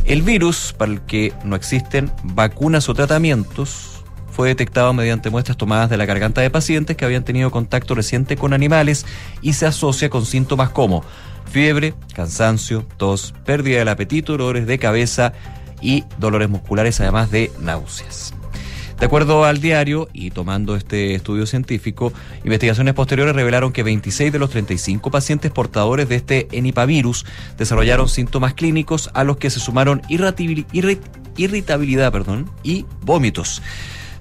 [0.05, 5.89] El virus, para el que no existen vacunas o tratamientos, fue detectado mediante muestras tomadas
[5.89, 9.07] de la garganta de pacientes que habían tenido contacto reciente con animales
[9.41, 11.03] y se asocia con síntomas como
[11.53, 15.33] fiebre, cansancio, tos, pérdida del apetito, dolores de cabeza
[15.81, 18.35] y dolores musculares, además de náuseas.
[18.99, 22.13] De acuerdo al diario y tomando este estudio científico,
[22.45, 27.27] investigaciones posteriores revelaron que 26 de los 35 pacientes portadores de este enipavirus
[27.59, 31.01] desarrollaron síntomas clínicos a los que se sumaron irritabil- irri-
[31.37, 33.61] irritabilidad perdón, y vómitos.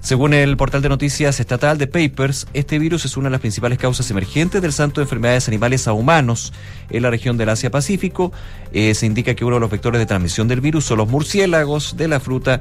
[0.02, 3.78] Según el portal de noticias estatal de Papers, este virus es una de las principales
[3.78, 6.52] causas emergentes del salto de enfermedades animales a humanos
[6.90, 8.32] en la región del Asia-Pacífico.
[8.72, 11.96] Eh, se indica que uno de los vectores de transmisión del virus son los murciélagos
[11.96, 12.60] de la fruta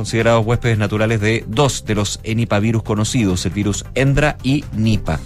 [0.00, 5.20] considerados huéspedes naturales de dos de los enipavirus conocidos, el virus Endra y Nipa.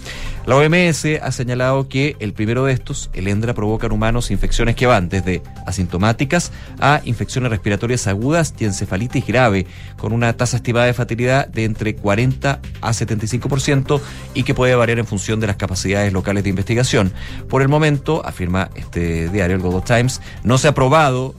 [0.45, 4.75] La OMS ha señalado que el primero de estos, el Endra, provoca en humanos infecciones
[4.75, 6.51] que van desde asintomáticas
[6.81, 9.65] a infecciones respiratorias agudas y encefalitis grave,
[9.97, 14.01] con una tasa estimada de fatalidad de entre 40 a 75%
[14.33, 17.13] y que puede variar en función de las capacidades locales de investigación.
[17.47, 21.33] Por el momento, afirma este diario, el Global Times, no se ha probado,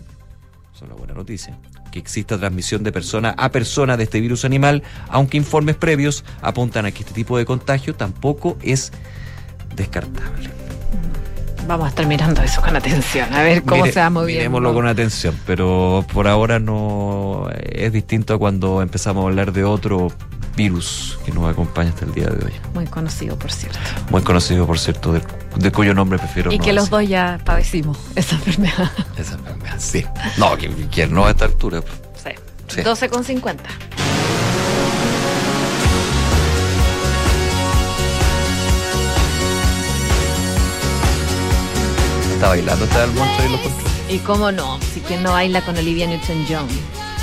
[0.74, 1.58] eso es una buena noticia,
[1.96, 6.84] que exista transmisión de persona a persona de este virus animal, aunque informes previos apuntan
[6.84, 8.92] a que este tipo de contagio tampoco es
[9.74, 10.50] descartable.
[11.66, 14.40] Vamos a estar mirando eso con atención, a ver cómo Mire- se va moviendo.
[14.40, 19.64] Miremoslo con atención, pero por ahora no es distinto a cuando empezamos a hablar de
[19.64, 20.12] otro
[20.56, 22.52] virus que nos acompaña hasta el día de hoy.
[22.74, 23.78] Muy conocido, por cierto.
[24.10, 25.22] Muy conocido, por cierto, de,
[25.56, 28.90] de cuyo nombre prefiero y no que los dos ya padecimos esa enfermedad.
[29.16, 30.04] Esa enfermedad, sí.
[30.38, 31.82] No, que, que no a esta altura.
[32.22, 32.30] Sí.
[32.68, 32.82] Sí.
[32.82, 33.64] 12 con 50.
[42.34, 43.60] Está bailando, está el monstruo y los.
[44.08, 46.68] Y cómo no, si quien no baila con Olivia Newton-John.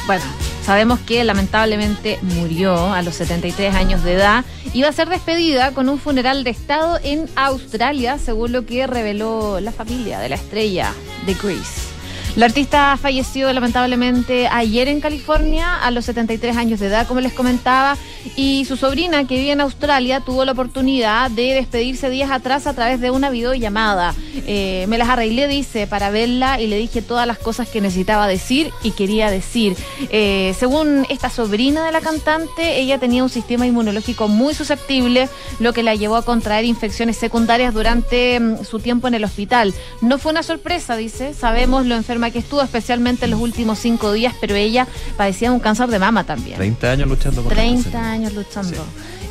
[0.08, 0.26] Bueno,
[0.66, 4.46] sabemos que lamentablemente murió a los 73 años de edad.
[4.74, 9.60] Iba a ser despedida con un funeral de Estado en Australia, según lo que reveló
[9.60, 10.94] la familia de la estrella
[11.26, 11.93] de Grease.
[12.36, 17.32] La artista falleció lamentablemente ayer en California a los 73 años de edad, como les
[17.32, 17.96] comentaba,
[18.36, 22.74] y su sobrina que vive en Australia tuvo la oportunidad de despedirse días atrás a
[22.74, 24.16] través de una videollamada.
[24.48, 28.28] Eh, me las arreglé, dice, para verla y le dije todas las cosas que necesitaba
[28.28, 29.76] decir y quería decir.
[30.10, 35.30] Eh, según esta sobrina de la cantante, ella tenía un sistema inmunológico muy susceptible,
[35.60, 39.72] lo que la llevó a contraer infecciones secundarias durante mm, su tiempo en el hospital.
[40.02, 44.12] No fue una sorpresa, dice, sabemos lo enferma que estuvo, especialmente en los últimos cinco
[44.12, 46.56] días, pero ella padecía de un cáncer de mama también.
[46.58, 48.84] 30 años luchando con 30 años luchando.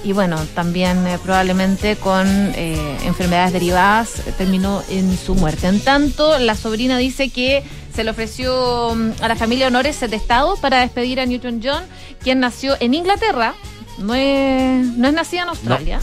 [0.05, 5.69] Y bueno, también eh, probablemente con eh, enfermedades derivadas eh, terminó en su muerte.
[5.69, 7.63] En tanto, la sobrina dice que
[7.95, 11.85] se le ofreció mm, a la familia honores de Estado para despedir a Newton John,
[12.21, 13.55] quien nació en Inglaterra,
[13.99, 16.01] no es, no es nacida en Australia,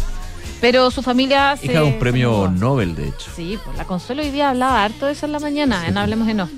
[0.61, 1.65] pero su familia se...
[1.65, 3.31] Hija de un premio Nobel, de hecho.
[3.35, 6.27] Sí, pues la Consuelo hoy día hablaba harto de eso en la mañana, en Hablemos
[6.29, 6.51] en Off.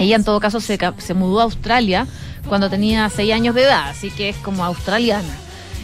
[0.00, 2.06] Ella en todo caso se, se mudó a Australia
[2.48, 5.28] cuando tenía 6 años de edad, así que es como australiana.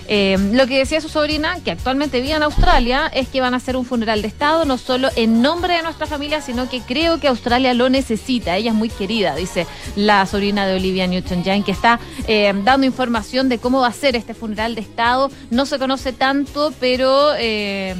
[0.09, 3.59] Eh, lo que decía su sobrina, que actualmente vive en Australia, es que van a
[3.59, 7.21] hacer un funeral de Estado, no solo en nombre de nuestra familia, sino que creo
[7.21, 8.57] que Australia lo necesita.
[8.57, 13.49] Ella es muy querida, dice la sobrina de Olivia Newton-John, que está eh, dando información
[13.49, 15.31] de cómo va a ser este funeral de Estado.
[15.51, 17.35] No se conoce tanto, pero...
[17.37, 17.95] eh,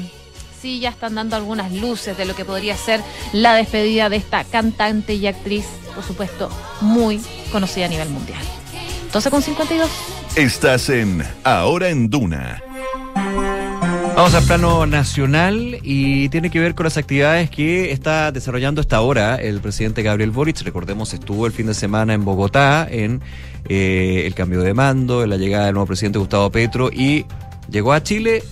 [0.67, 3.01] sí ya están dando algunas luces de lo que podría ser
[3.33, 5.65] la despedida de esta cantante y actriz,
[5.95, 6.51] por supuesto,
[6.81, 7.21] muy
[7.53, 8.41] conocida a nivel mundial.
[9.13, 9.89] 12 con 52.
[10.35, 12.61] Estás en Ahora en Duna.
[14.17, 18.97] Vamos al plano nacional y tiene que ver con las actividades que está desarrollando hasta
[18.97, 20.63] ahora el presidente Gabriel Boric.
[20.63, 23.21] Recordemos, estuvo el fin de semana en Bogotá en
[23.69, 27.25] eh, el cambio de mando, en la llegada del nuevo presidente Gustavo Petro y
[27.71, 28.43] llegó a Chile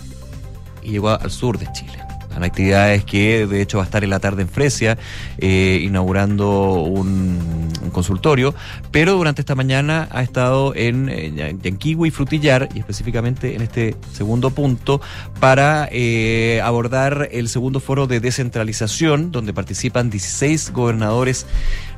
[0.85, 2.04] y llegó al sur de Chile.
[2.35, 4.99] Son actividades que de hecho va a estar en la tarde en Fresia,
[5.39, 8.55] eh, inaugurando un, consultorio,
[8.91, 14.51] pero durante esta mañana ha estado en eh, y Frutillar, y específicamente en este segundo
[14.51, 15.01] punto,
[15.39, 21.47] para eh, abordar el segundo foro de descentralización, donde participan 16 gobernadores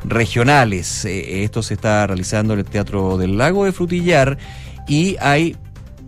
[0.04, 1.04] regionales.
[1.04, 4.38] Eh, esto se está realizando en el Teatro del Lago de Frutillar
[4.86, 5.56] y hay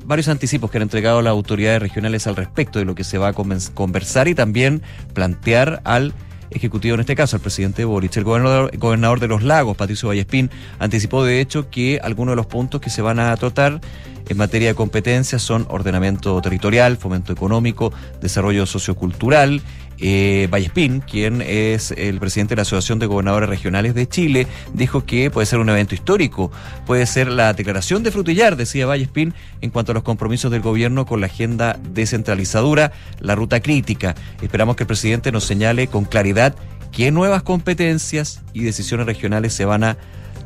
[0.08, 3.28] varios anticipos que han entregado las autoridades regionales al respecto de lo que se va
[3.28, 4.82] a conversar y también
[5.12, 6.14] plantear al
[6.50, 8.16] Ejecutivo, en este caso al presidente Boric.
[8.16, 12.46] El gobernador, gobernador de los lagos, Patricio Vallespín, anticipó de hecho que algunos de los
[12.46, 13.82] puntos que se van a tratar
[14.30, 17.92] en materia de competencias son ordenamiento territorial, fomento económico,
[18.22, 19.60] desarrollo sociocultural.
[20.00, 25.04] Eh, Vallespín, quien es el presidente de la Asociación de Gobernadores Regionales de Chile, dijo
[25.04, 26.52] que puede ser un evento histórico,
[26.86, 31.04] puede ser la declaración de Frutillar, decía Vallespín, en cuanto a los compromisos del gobierno
[31.04, 34.14] con la agenda descentralizadora, la ruta crítica.
[34.40, 36.54] Esperamos que el presidente nos señale con claridad
[36.92, 39.98] qué nuevas competencias y decisiones regionales se van a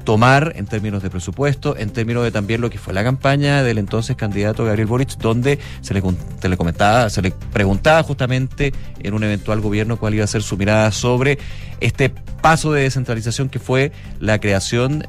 [0.04, 3.78] tomar en términos de presupuesto, en términos de también lo que fue la campaña del
[3.78, 6.02] entonces candidato Gabriel Boric, donde se le,
[6.40, 10.42] se le comentaba, se le preguntaba justamente en un eventual gobierno cuál iba a ser
[10.42, 11.38] su mirada sobre
[11.80, 15.06] este paso de descentralización que fue la creación,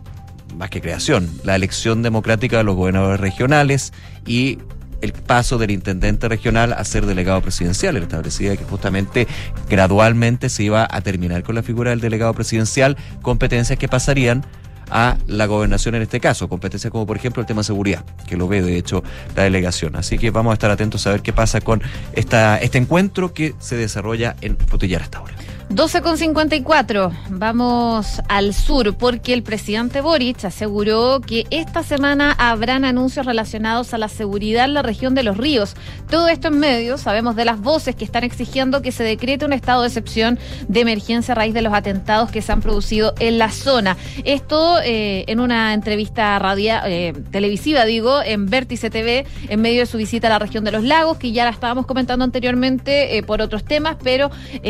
[0.55, 3.93] más que creación, la elección democrática de los gobernadores regionales
[4.25, 4.59] y
[5.01, 7.97] el paso del intendente regional a ser delegado presidencial.
[7.97, 9.27] Él establecía que justamente
[9.69, 14.45] gradualmente se iba a terminar con la figura del delegado presidencial, competencias que pasarían
[14.93, 18.37] a la gobernación en este caso, competencias como por ejemplo el tema de seguridad, que
[18.37, 19.03] lo ve de hecho
[19.35, 19.95] la delegación.
[19.95, 21.81] Así que vamos a estar atentos a ver qué pasa con
[22.13, 25.33] esta, este encuentro que se desarrolla en Frutillar hasta ahora.
[25.73, 27.11] 12 con 54.
[27.29, 33.97] Vamos al sur porque el presidente Boric aseguró que esta semana habrán anuncios relacionados a
[33.97, 35.73] la seguridad en la región de los ríos.
[36.11, 39.53] Todo esto en medio, sabemos de las voces que están exigiendo que se decrete un
[39.53, 43.39] estado de excepción de emergencia a raíz de los atentados que se han producido en
[43.39, 43.97] la zona.
[44.25, 49.85] Esto eh, en una entrevista radia, eh, televisiva, digo, en Vértice TV, en medio de
[49.87, 53.23] su visita a la región de los lagos, que ya la estábamos comentando anteriormente eh,
[53.23, 54.29] por otros temas, pero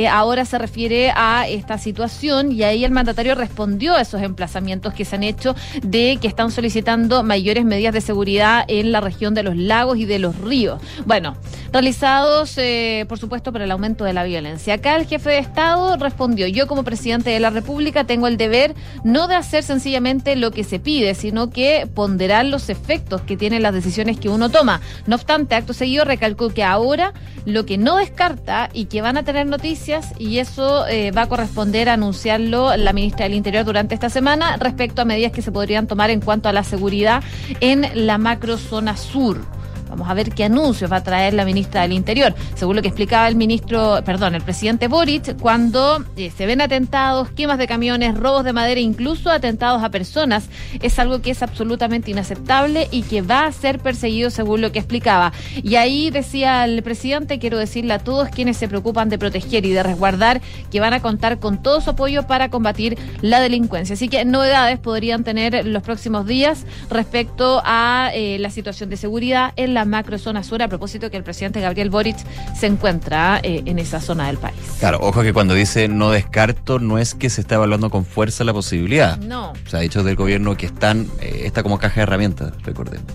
[0.09, 5.05] ahora se refiere a esta situación y ahí el mandatario respondió a esos emplazamientos que
[5.05, 9.43] se han hecho de que están solicitando mayores medidas de seguridad en la región de
[9.43, 10.81] los lagos y de los ríos.
[11.05, 11.35] Bueno,
[11.71, 14.75] realizados, eh, por supuesto, por el aumento de la violencia.
[14.75, 18.75] Acá el jefe de Estado respondió, yo como presidente de la República tengo el deber
[19.03, 23.63] no de hacer sencillamente lo que se pide, sino que ponderar los efectos que tienen
[23.63, 24.81] las decisiones que uno toma.
[25.07, 27.13] No obstante, acto seguido recalcó que ahora
[27.45, 31.27] lo que no descarta y que van a tener noticias y eso eh, va a
[31.27, 35.51] corresponder a anunciarlo la ministra del Interior durante esta semana respecto a medidas que se
[35.51, 37.23] podrían tomar en cuanto a la seguridad
[37.59, 39.41] en la macrozona sur.
[39.93, 42.33] Vamos a ver qué anuncios va a traer la ministra del Interior.
[42.55, 47.29] Según lo que explicaba el ministro, perdón, el presidente Boric, cuando eh, se ven atentados,
[47.29, 50.49] quemas de camiones, robos de madera, incluso atentados a personas,
[50.81, 54.79] es algo que es absolutamente inaceptable y que va a ser perseguido según lo que
[54.79, 55.31] explicaba.
[55.61, 59.73] Y ahí decía el presidente, quiero decirle a todos quienes se preocupan de proteger y
[59.73, 60.41] de resguardar
[60.71, 63.93] que van a contar con todo su apoyo para combatir la delincuencia.
[63.93, 69.53] Así que novedades podrían tener los próximos días respecto a eh, la situación de seguridad
[69.55, 72.17] en la macrozona sur, a propósito que el presidente Gabriel Boric
[72.57, 74.55] se encuentra eh, en esa zona del país.
[74.79, 78.43] Claro, ojo que cuando dice no descarto, no es que se está evaluando con fuerza
[78.43, 79.17] la posibilidad.
[79.17, 79.53] No.
[79.67, 83.05] Se ha dicho del gobierno que están, eh, está como caja de herramientas, recordemos.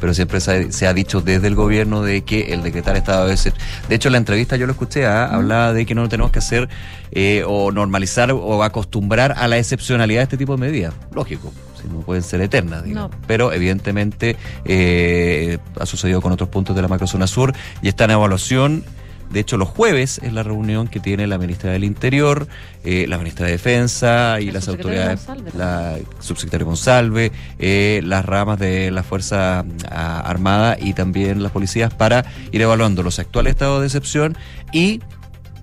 [0.00, 3.26] Pero siempre se ha, se ha dicho desde el gobierno de que el decretar estado
[3.26, 3.66] de excepción.
[3.88, 5.26] De hecho, en la entrevista yo lo escuché, ¿ah?
[5.26, 6.68] hablaba de que no tenemos que hacer
[7.12, 10.94] eh, o normalizar o acostumbrar a la excepcionalidad de este tipo de medidas.
[11.14, 11.52] Lógico
[11.90, 13.10] no pueden ser eternas, digamos.
[13.10, 13.18] No.
[13.26, 18.12] Pero evidentemente eh, ha sucedido con otros puntos de la macrozona sur y está en
[18.12, 18.84] evaluación.
[19.30, 22.46] De hecho, los jueves es la reunión que tiene la ministra del Interior,
[22.84, 28.24] eh, la ministra de Defensa y El las autoridades, Monsalve la subsecretario Monsalve, eh, las
[28.24, 33.52] ramas de la Fuerza ah, Armada y también las policías para ir evaluando los actuales
[33.52, 34.36] estados de excepción
[34.72, 35.00] y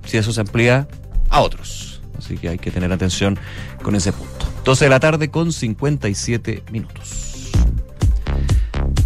[0.06, 0.88] si eso se amplía
[1.30, 2.02] a otros.
[2.18, 3.40] Así que hay que tener atención
[3.82, 4.43] con ese punto.
[4.64, 7.52] 12 de la tarde con 57 minutos.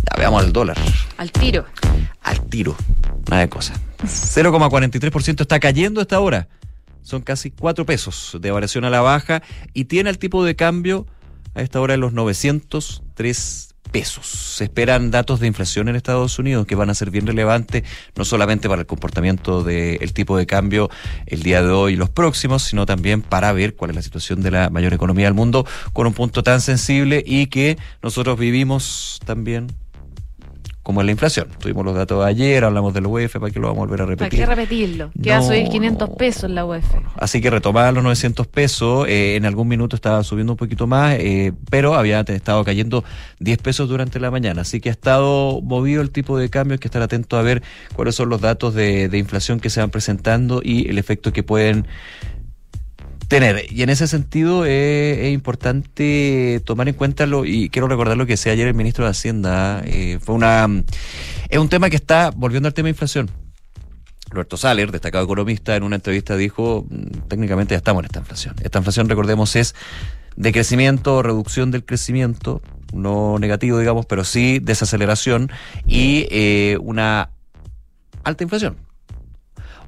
[0.06, 0.78] Ya veamos el dólar.
[1.18, 1.66] Al tiro.
[2.22, 2.76] Al tiro.
[3.30, 3.74] Nada de cosa.
[4.04, 6.48] 0,43% está cayendo a esta hora.
[7.02, 9.42] Son casi 4 pesos de variación a la baja
[9.74, 11.08] y tiene el tipo de cambio
[11.56, 14.28] a esta hora en los 903 pesos.
[14.28, 17.84] Se esperan datos de inflación en Estados Unidos que van a ser bien relevantes,
[18.16, 20.90] no solamente para el comportamiento del tipo de cambio
[21.26, 24.42] el día de hoy y los próximos, sino también para ver cuál es la situación
[24.42, 29.20] de la mayor economía del mundo con un punto tan sensible y que nosotros vivimos
[29.26, 29.68] también
[30.88, 31.50] como es la inflación.
[31.60, 34.06] Tuvimos los datos de ayer, hablamos del UEF, para que lo vamos a volver a
[34.06, 34.40] ¿Para repetir.
[34.40, 35.12] qué repetirlo?
[35.22, 36.86] Que va a subir 500 pesos en la UEF.
[37.18, 41.18] Así que retomaba los 900 pesos, eh, en algún minuto estaba subiendo un poquito más,
[41.20, 43.04] eh, pero había estado cayendo
[43.42, 44.62] 10 pesos durante la mañana.
[44.62, 47.64] Así que ha estado movido el tipo de cambio, hay que estar atento a ver
[47.94, 51.44] cuáles son los datos de, de inflación que se van presentando y el efecto que
[51.44, 51.86] pueden
[53.28, 53.66] tener.
[53.72, 58.26] Y en ese sentido eh, es importante tomar en cuenta lo, y quiero recordar lo
[58.26, 60.68] que decía ayer el ministro de Hacienda, eh, fue una
[61.50, 63.30] es un tema que está, volviendo al tema de inflación.
[64.30, 68.56] Roberto Saller, destacado economista, en una entrevista dijo, mm, técnicamente ya estamos en esta inflación.
[68.62, 69.74] Esta inflación, recordemos, es
[70.36, 72.62] de crecimiento reducción del crecimiento,
[72.94, 75.50] no negativo, digamos, pero sí desaceleración
[75.86, 77.30] y eh, una
[78.24, 78.78] alta inflación.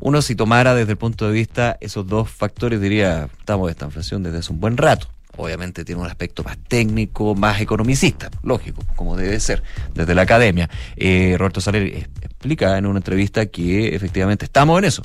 [0.01, 3.85] Uno si tomara desde el punto de vista esos dos factores diría, estamos en esta
[3.85, 5.07] inflación desde hace un buen rato.
[5.35, 10.69] Obviamente tiene un aspecto más técnico, más economicista, lógico, como debe ser, desde la academia.
[10.95, 15.03] Eh, Roberto Saler explica en una entrevista que efectivamente estamos en eso.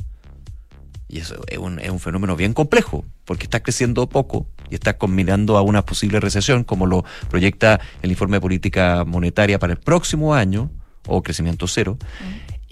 [1.09, 4.97] Y eso es un, es un fenómeno bien complejo, porque está creciendo poco y está
[4.97, 9.79] combinando a una posible recesión, como lo proyecta el informe de política monetaria para el
[9.79, 10.71] próximo año,
[11.07, 11.99] o crecimiento cero,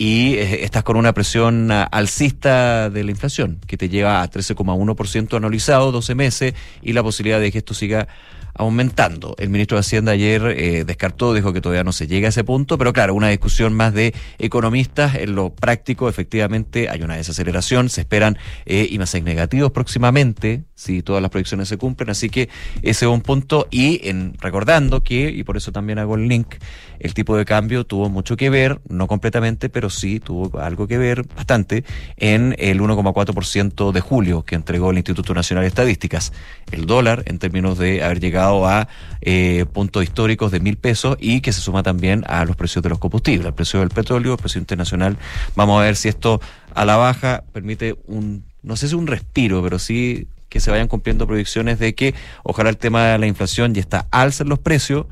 [0.02, 4.28] y eh, estás con una presión ah, alcista de la inflación, que te lleva a
[4.28, 8.08] 13,1% anualizado, 12 meses, y la posibilidad de que esto siga
[8.54, 9.34] aumentando.
[9.38, 12.44] El ministro de Hacienda ayer eh, descartó, dijo que todavía no se llega a ese
[12.44, 15.14] punto, pero claro, una discusión más de economistas.
[15.16, 21.22] En lo práctico, efectivamente, hay una desaceleración, se esperan eh, IMASEC negativos próximamente, si todas
[21.22, 22.48] las proyecciones se cumplen, así que
[22.82, 23.68] ese es un punto.
[23.70, 26.56] Y en recordando que, y por eso también hago el link,
[26.98, 30.98] el tipo de cambio tuvo mucho que ver, no completamente, pero sí tuvo algo que
[30.98, 31.84] ver bastante
[32.16, 36.32] en el 1,4% de julio que entregó el Instituto Nacional de Estadísticas.
[36.70, 38.88] El dólar, en términos de haber llegado a
[39.20, 42.88] eh, puntos históricos de mil pesos y que se suma también a los precios de
[42.88, 45.16] los combustibles, al precio del petróleo, el precio internacional.
[45.54, 46.40] Vamos a ver si esto
[46.74, 50.88] a la baja permite un, no sé si un respiro, pero sí que se vayan
[50.88, 54.58] cumpliendo proyecciones de que ojalá el tema de la inflación y esta alza en los
[54.58, 55.06] precios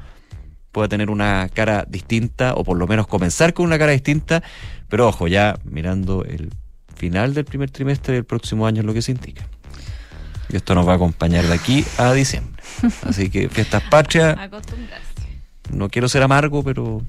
[0.73, 4.43] pueda tener una cara distinta o por lo menos comenzar con una cara distinta,
[4.89, 6.51] pero ojo, ya mirando el
[6.95, 9.47] final del primer trimestre del próximo año es lo que se indica.
[10.51, 12.50] Y esto nos va a acompañar de aquí a diciembre.
[13.07, 14.37] Así que fiestas patrias.
[15.73, 17.03] No quiero ser amargo, pero.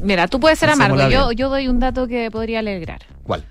[0.00, 1.08] Mira, tú puedes ser amargo.
[1.08, 3.00] Yo, yo doy un dato que podría alegrar.
[3.22, 3.44] ¿Cuál?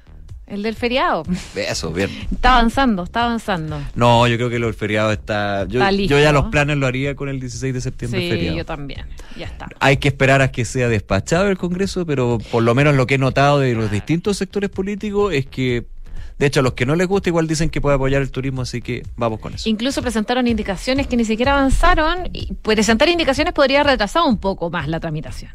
[0.48, 1.24] El del feriado.
[1.56, 2.10] Eso, bien.
[2.32, 3.80] Está avanzando, está avanzando.
[3.96, 5.66] No, yo creo que lo del feriado está.
[5.70, 6.14] Yo, Está listo.
[6.18, 8.58] yo ya los planes lo haría con el 16 de septiembre Sí, feriado.
[8.58, 9.06] yo también.
[9.38, 9.70] Ya está.
[9.80, 13.16] Hay que esperar a que sea despachado el Congreso, pero por lo menos lo que
[13.16, 15.86] he notado de los distintos sectores políticos es que,
[16.42, 18.64] de hecho, a los que no les gusta igual dicen que puede apoyar el turismo,
[18.64, 19.70] así que vamos con eso.
[19.70, 22.30] Incluso presentaron indicaciones que ni siquiera avanzaron.
[22.34, 25.52] Y presentar indicaciones podría retrasar un poco más la tramitación.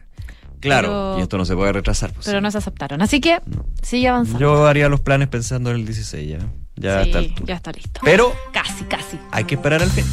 [0.60, 2.12] Claro, pero- y esto no se puede retrasar.
[2.12, 2.24] pues.
[2.26, 3.02] Pero no se aceptaron.
[3.02, 3.40] Así que
[3.82, 4.38] sigue avanzando.
[4.38, 6.38] Yo haría los planes pensando en el 16 ya.
[6.76, 8.00] Ya Sí, está ya está listo.
[8.04, 9.18] Pero Casi, casi.
[9.32, 10.04] hay que esperar al fin.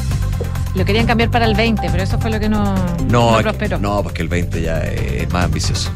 [0.74, 2.74] Lo querían cambiar para el 20, pero eso fue lo que no,
[3.10, 3.78] No, no prosperó.
[3.78, 5.90] no, porque el 20 ya es más ambicioso.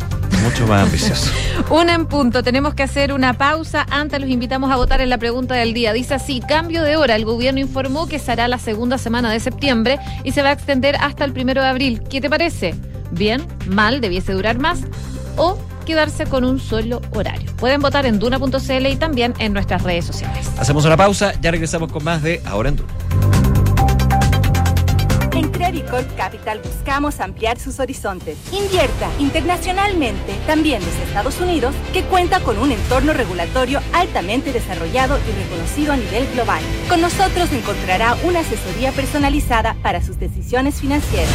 [0.45, 1.33] Mucho más ambicioso.
[1.71, 3.87] Una en punto, tenemos que hacer una pausa.
[3.91, 5.93] Antes los invitamos a votar en la pregunta del día.
[5.93, 7.17] Dice así, cambio de hora.
[7.17, 10.95] El gobierno informó que será la segunda semana de septiembre y se va a extender
[11.01, 12.03] hasta el primero de abril.
[12.09, 12.75] ¿Qué te parece?
[13.11, 13.45] ¿Bien?
[13.67, 14.01] ¿Mal?
[14.01, 14.79] ¿Debiese durar más?
[15.37, 15.59] ¿O
[15.89, 17.51] quedarse con un solo horario?
[17.57, 20.47] Pueden votar en duna.cl y también en nuestras redes sociales.
[20.59, 22.89] Hacemos una pausa, ya regresamos con más de Ahora en Duro.
[25.33, 28.37] En Credit Corp Capital buscamos ampliar sus horizontes.
[28.53, 35.43] Invierta internacionalmente, también desde Estados Unidos, que cuenta con un entorno regulatorio altamente desarrollado y
[35.43, 36.61] reconocido a nivel global.
[36.89, 41.31] Con nosotros encontrará una asesoría personalizada para sus decisiones financieras.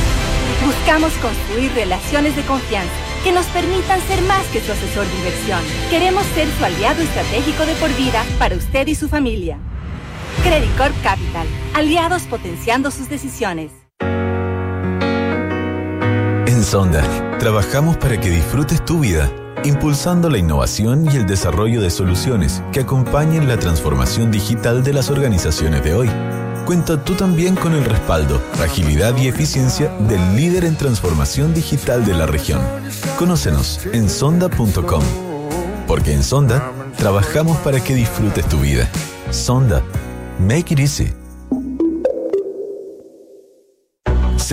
[0.66, 2.93] Buscamos construir relaciones de confianza
[3.24, 5.59] que nos permitan ser más que su asesor de inversión.
[5.89, 9.57] Queremos ser su aliado estratégico de por vida para usted y su familia.
[10.41, 13.72] Credit Corp Capital, aliados potenciando sus decisiones.
[16.45, 17.03] En Sonda,
[17.39, 19.30] trabajamos para que disfrutes tu vida,
[19.66, 25.09] impulsando la innovación y el desarrollo de soluciones que acompañen la transformación digital de las
[25.09, 26.09] organizaciones de hoy.
[26.66, 32.14] Cuenta tú también con el respaldo, agilidad y eficiencia del líder en transformación digital de
[32.14, 32.61] la región.
[33.20, 35.03] Conócenos en sonda.com.
[35.88, 38.89] Porque en Sonda trabajamos para que disfrutes tu vida.
[39.30, 39.84] Sonda.
[40.39, 41.22] Make it easy.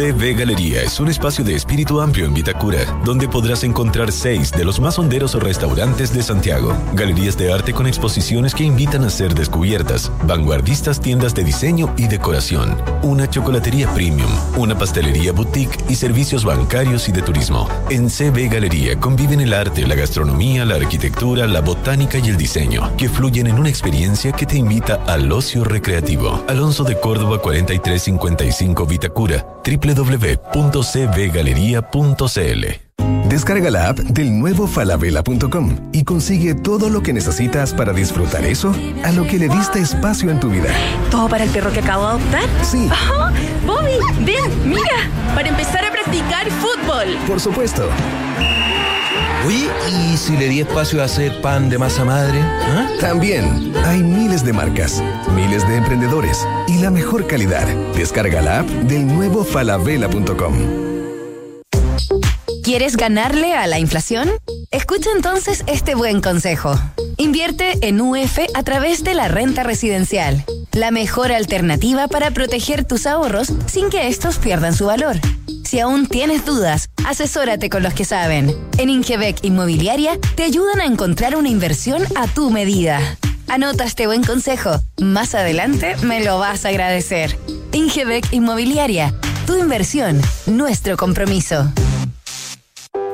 [0.01, 4.65] CB Galería es un espacio de espíritu amplio en Vitacura, donde podrás encontrar seis de
[4.65, 9.35] los más honderos restaurantes de Santiago, galerías de arte con exposiciones que invitan a ser
[9.35, 16.47] descubiertas, vanguardistas tiendas de diseño y decoración, una chocolatería premium, una pastelería boutique y servicios
[16.47, 17.69] bancarios y de turismo.
[17.91, 22.91] En CB Galería conviven el arte, la gastronomía, la arquitectura, la botánica y el diseño,
[22.97, 26.43] que fluyen en una experiencia que te invita al ocio recreativo.
[26.49, 29.47] Alonso de Córdoba 4355 Vitacura,
[29.95, 32.67] www.cbgalería.cl.
[33.29, 38.75] Descarga la app del nuevo falabella.com y consigue todo lo que necesitas para disfrutar eso
[39.05, 40.71] a lo que le diste espacio en tu vida.
[41.11, 42.43] ¿Todo para el perro que acabo de adoptar?
[42.65, 42.89] Sí.
[42.91, 43.33] Ajá.
[43.65, 43.93] Bobby,
[44.25, 47.17] ven, mira, para empezar a practicar fútbol.
[47.29, 47.89] Por supuesto.
[49.47, 52.41] Oye, ¿y si le di espacio a hacer pan de masa madre?
[52.43, 52.87] ¿Ah?
[53.01, 55.03] También hay miles de marcas,
[55.35, 57.67] miles de emprendedores y la mejor calidad.
[57.95, 60.91] Descarga la app del nuevo falabella.com.
[62.63, 64.31] ¿Quieres ganarle a la inflación?
[64.71, 66.79] Escucha entonces este buen consejo.
[67.17, 73.07] Invierte en UF a través de la renta residencial, la mejor alternativa para proteger tus
[73.07, 75.17] ahorros sin que estos pierdan su valor.
[75.71, 78.57] Si aún tienes dudas, asesórate con los que saben.
[78.77, 82.99] En Ingebec Inmobiliaria te ayudan a encontrar una inversión a tu medida.
[83.47, 84.81] Anota este buen consejo.
[85.01, 87.39] Más adelante me lo vas a agradecer.
[87.71, 89.15] Ingebec Inmobiliaria,
[89.47, 91.73] tu inversión, nuestro compromiso.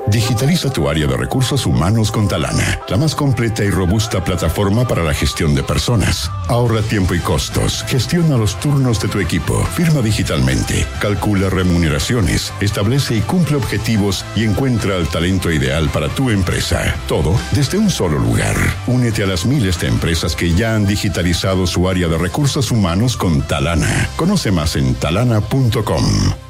[0.09, 5.03] Digitaliza tu área de recursos humanos con Talana, la más completa y robusta plataforma para
[5.03, 6.31] la gestión de personas.
[6.49, 13.17] Ahorra tiempo y costos, gestiona los turnos de tu equipo, firma digitalmente, calcula remuneraciones, establece
[13.17, 16.95] y cumple objetivos y encuentra el talento ideal para tu empresa.
[17.09, 18.57] Todo desde un solo lugar.
[18.87, 23.17] Únete a las miles de empresas que ya han digitalizado su área de recursos humanos
[23.17, 24.09] con Talana.
[24.17, 26.46] Conoce más en talana.com.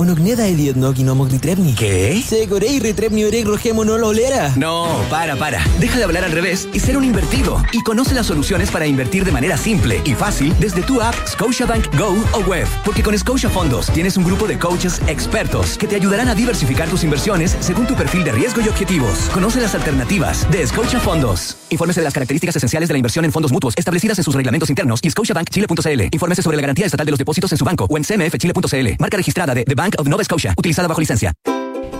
[0.00, 1.74] Onogneda Elliot no Kinomok Ritrepni.
[1.74, 2.24] ¿Qué?
[2.26, 4.50] Segorei Ritrepni Oreg Rogemo no Lolera.
[4.56, 5.62] No, para, para.
[5.78, 7.62] Deja de hablar al revés y ser un invertido.
[7.70, 11.94] Y conoce las soluciones para invertir de manera simple y fácil desde tu app Scotiabank
[11.98, 12.66] Go o web.
[12.82, 16.88] Porque con Scotia Fondos tienes un grupo de coaches expertos que te ayudarán a diversificar
[16.88, 19.28] tus inversiones según tu perfil de riesgo y objetivos.
[19.34, 21.59] Conoce las alternativas de Scotia Fondos.
[21.70, 24.68] Infórmese de las características esenciales de la inversión en fondos mutuos establecidas en sus reglamentos
[24.68, 26.00] internos y scotiabankchile.cl.
[26.10, 28.88] Infórmese sobre la garantía estatal de los depósitos en su banco o en cmfchile.cl.
[28.98, 31.32] Marca registrada de The Bank of Nova Scotia, utilizada bajo licencia.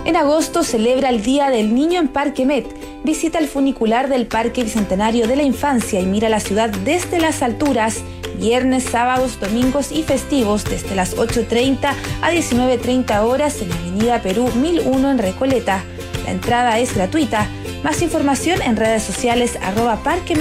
[0.03, 2.65] En agosto celebra el Día del Niño en Parque Met.
[3.03, 7.43] Visita el funicular del Parque Bicentenario de la Infancia y mira la ciudad desde las
[7.43, 8.03] alturas.
[8.39, 14.49] Viernes, sábados, domingos y festivos desde las 8.30 a 19.30 horas en la Avenida Perú
[14.55, 15.83] 1001 en Recoleta.
[16.25, 17.47] La entrada es gratuita.
[17.83, 20.35] Más información en redes sociales arroba Parque.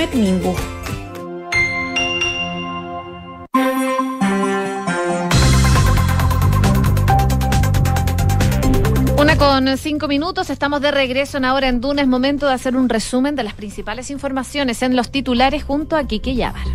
[9.19, 12.03] Una con cinco minutos, estamos de regreso en ahora en Duna.
[12.03, 16.05] Es momento de hacer un resumen de las principales informaciones en los titulares junto a
[16.05, 16.67] Kike Yabar.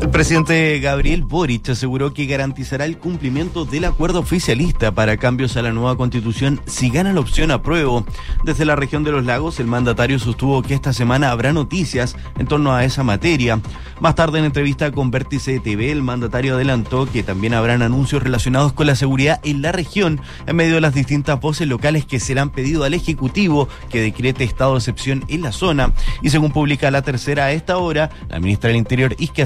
[0.00, 5.62] El presidente Gabriel Boric aseguró que garantizará el cumplimiento del acuerdo oficialista para cambios a
[5.62, 8.04] la nueva constitución si gana la opción apruebo.
[8.44, 12.46] Desde la región de los lagos, el mandatario sostuvo que esta semana habrá noticias en
[12.46, 13.60] torno a esa materia.
[13.98, 18.74] Más tarde, en entrevista con Vértice TV, el mandatario adelantó que también habrán anuncios relacionados
[18.74, 22.50] con la seguridad en la región en medio de las distintas voces locales que serán
[22.50, 25.92] pedido al Ejecutivo que decrete estado de excepción en la zona.
[26.20, 29.42] Y según publica la tercera a esta hora, la ministra del Interior, Isque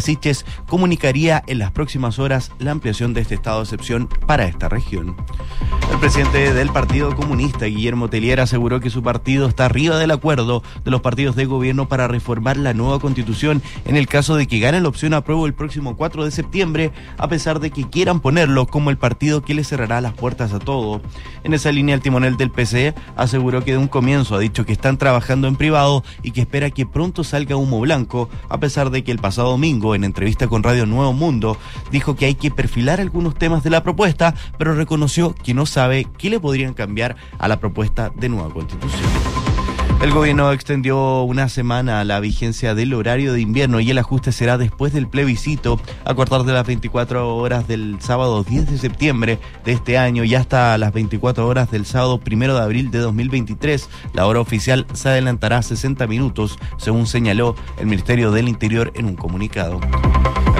[0.68, 5.16] Comunicaría en las próximas horas la ampliación de este estado de excepción para esta región.
[5.90, 10.62] El presidente del Partido Comunista, Guillermo Tellier, aseguró que su partido está arriba del acuerdo
[10.84, 14.60] de los partidos de gobierno para reformar la nueva constitución en el caso de que
[14.60, 18.66] gane la opción apruebo el próximo 4 de septiembre, a pesar de que quieran ponerlo
[18.66, 21.00] como el partido que le cerrará las puertas a todo.
[21.42, 24.72] En esa línea, el timonel del PCE aseguró que de un comienzo ha dicho que
[24.72, 29.02] están trabajando en privado y que espera que pronto salga humo blanco, a pesar de
[29.02, 31.56] que el pasado domingo, en entrevista con Radio Nuevo Mundo,
[31.90, 36.06] dijo que hay que perfilar algunos temas de la propuesta, pero reconoció que no sabe
[36.18, 39.10] qué le podrían cambiar a la propuesta de nueva constitución.
[40.00, 44.56] El gobierno extendió una semana la vigencia del horario de invierno y el ajuste será
[44.56, 49.72] después del plebiscito a cortar de las 24 horas del sábado 10 de septiembre de
[49.72, 53.90] este año y hasta las 24 horas del sábado 1 de abril de 2023.
[54.14, 59.16] La hora oficial se adelantará 60 minutos, según señaló el Ministerio del Interior en un
[59.16, 59.80] comunicado.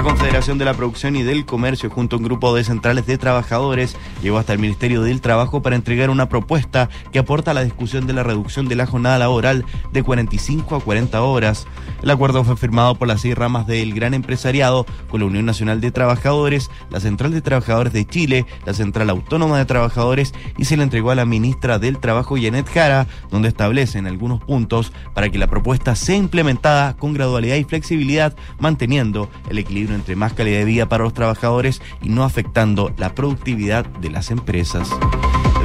[0.01, 3.19] La Confederación de la Producción y del Comercio, junto a un grupo de centrales de
[3.19, 7.63] trabajadores, llegó hasta el Ministerio del Trabajo para entregar una propuesta que aporta a la
[7.63, 11.67] discusión de la reducción de la jornada laboral de 45 a 40 horas.
[12.01, 15.81] El acuerdo fue firmado por las seis ramas del gran empresariado con la Unión Nacional
[15.81, 20.77] de Trabajadores, la Central de Trabajadores de Chile, la Central Autónoma de Trabajadores y se
[20.77, 25.37] le entregó a la ministra del Trabajo, Janet Jara, donde establecen algunos puntos para que
[25.37, 30.65] la propuesta sea implementada con gradualidad y flexibilidad, manteniendo el equilibrio entre más calidad de
[30.65, 34.89] vida para los trabajadores y no afectando la productividad de las empresas.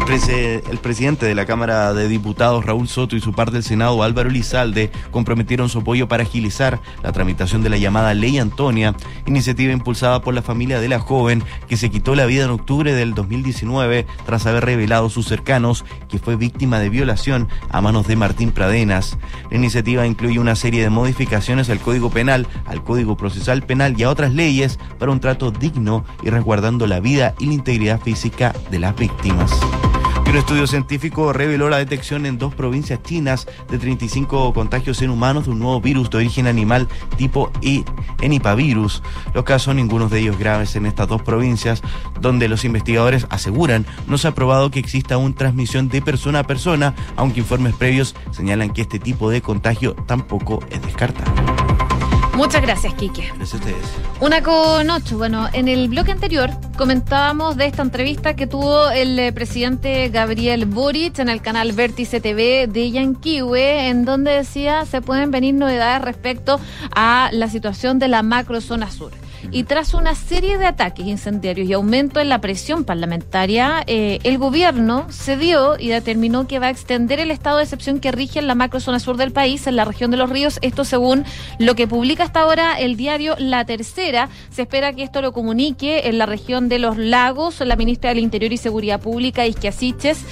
[0.09, 4.31] El, presidente de la Cámara de Diputados, Raúl Soto, y su par del Senado, Álvaro
[4.31, 8.95] Lizalde, comprometieron su apoyo para agilizar la tramitación de la llamada Ley Antonia,
[9.27, 12.95] iniciativa impulsada por la familia de la joven que se quitó la vida en octubre
[12.95, 18.07] del 2019 tras haber revelado a sus cercanos que fue víctima de violación a manos
[18.07, 19.19] de Martín Pradenas.
[19.51, 24.05] La iniciativa incluye una serie de modificaciones al Código Penal, al Código Procesal Penal y
[24.05, 28.55] a otras leyes para un trato digno y resguardando la vida y la integridad física
[28.71, 29.51] de las víctimas.
[30.29, 35.45] Un estudio científico reveló la detección en dos provincias chinas de 35 contagios en humanos
[35.47, 37.85] de un nuevo virus de origen animal tipo E-
[38.21, 39.03] Enipavirus.
[39.35, 41.81] Los casos, ninguno de ellos graves en estas dos provincias,
[42.21, 46.45] donde los investigadores aseguran no se ha probado que exista aún transmisión de persona a
[46.45, 51.33] persona, aunque informes previos señalan que este tipo de contagio tampoco es descartable.
[52.37, 53.33] Muchas gracias, Kike.
[53.35, 53.87] Gracias a ustedes.
[54.21, 55.17] Una con ocho.
[55.17, 60.67] Bueno, en el bloque anterior comentábamos de esta entrevista que tuvo el eh, presidente Gabriel
[60.67, 66.03] Boric en el canal Vértice TV de Yanquiwe, en donde decía se pueden venir novedades
[66.03, 66.61] respecto
[66.95, 69.13] a la situación de la macrozona sur.
[69.51, 74.39] Y tras una serie de ataques incendiarios y aumento en la presión parlamentaria, eh, el
[74.39, 78.47] gobierno cedió y determinó que va a extender el estado de excepción que rige en
[78.47, 80.59] la macrozona sur del país, en la región de los ríos.
[80.63, 81.25] Esto según
[81.59, 84.29] lo que publica hasta ahora el diario La Tercera.
[84.51, 88.21] Se espera que esto lo comunique en la región de los lagos la ministra del
[88.21, 90.25] Interior y Seguridad Pública, Isquia Siches.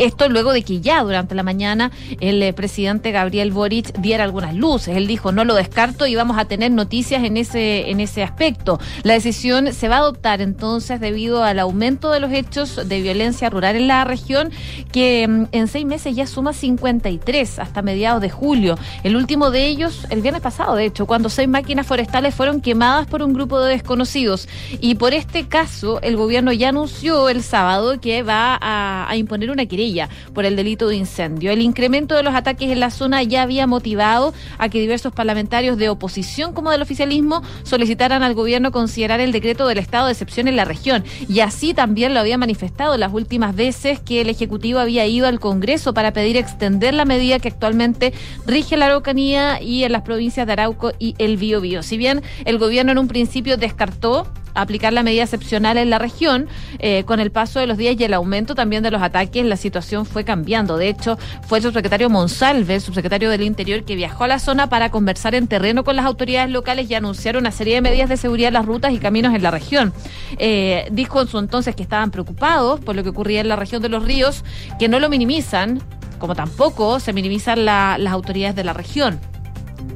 [0.00, 1.90] Esto luego de que ya durante la mañana
[2.20, 4.96] el eh, presidente Gabriel Boric diera algunas luces.
[4.96, 8.80] Él dijo, no lo descarto y vamos a tener noticias en ese, en ese aspecto.
[9.02, 13.50] La decisión se va a adoptar entonces debido al aumento de los hechos de violencia
[13.50, 14.50] rural en la región,
[14.90, 18.78] que mm, en seis meses ya suma 53 hasta mediados de julio.
[19.04, 23.06] El último de ellos, el viernes pasado, de hecho, cuando seis máquinas forestales fueron quemadas
[23.06, 24.48] por un grupo de desconocidos.
[24.80, 29.50] Y por este caso, el gobierno ya anunció el sábado que va a, a imponer
[29.50, 29.89] una querella
[30.34, 31.50] por el delito de incendio.
[31.50, 35.76] El incremento de los ataques en la zona ya había motivado a que diversos parlamentarios
[35.76, 40.48] de oposición como del oficialismo solicitaran al gobierno considerar el decreto del estado de excepción
[40.48, 41.04] en la región.
[41.28, 45.40] Y así también lo había manifestado las últimas veces que el Ejecutivo había ido al
[45.40, 48.12] Congreso para pedir extender la medida que actualmente
[48.46, 51.82] rige la Araucanía y en las provincias de Arauco y el Biobío.
[51.82, 56.48] Si bien el gobierno en un principio descartó aplicar la medida excepcional en la región.
[56.78, 59.56] Eh, con el paso de los días y el aumento también de los ataques, la
[59.56, 60.76] situación fue cambiando.
[60.76, 64.90] De hecho, fue el subsecretario Monsalve, subsecretario del Interior, que viajó a la zona para
[64.90, 68.48] conversar en terreno con las autoridades locales y anunciar una serie de medidas de seguridad
[68.48, 69.92] en las rutas y caminos en la región.
[70.38, 73.82] Eh, dijo en su entonces que estaban preocupados por lo que ocurría en la región
[73.82, 74.44] de los ríos,
[74.78, 75.82] que no lo minimizan,
[76.18, 79.18] como tampoco se minimizan las autoridades de la región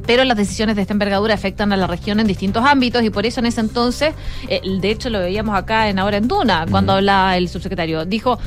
[0.06, 3.26] pero las decisiones de esta envergadura afectan a la región en distintos ámbitos y por
[3.26, 4.14] eso en ese entonces,
[4.48, 8.38] eh, de hecho lo veíamos acá en Ahora en Duna, cuando hablaba el subsecretario, dijo,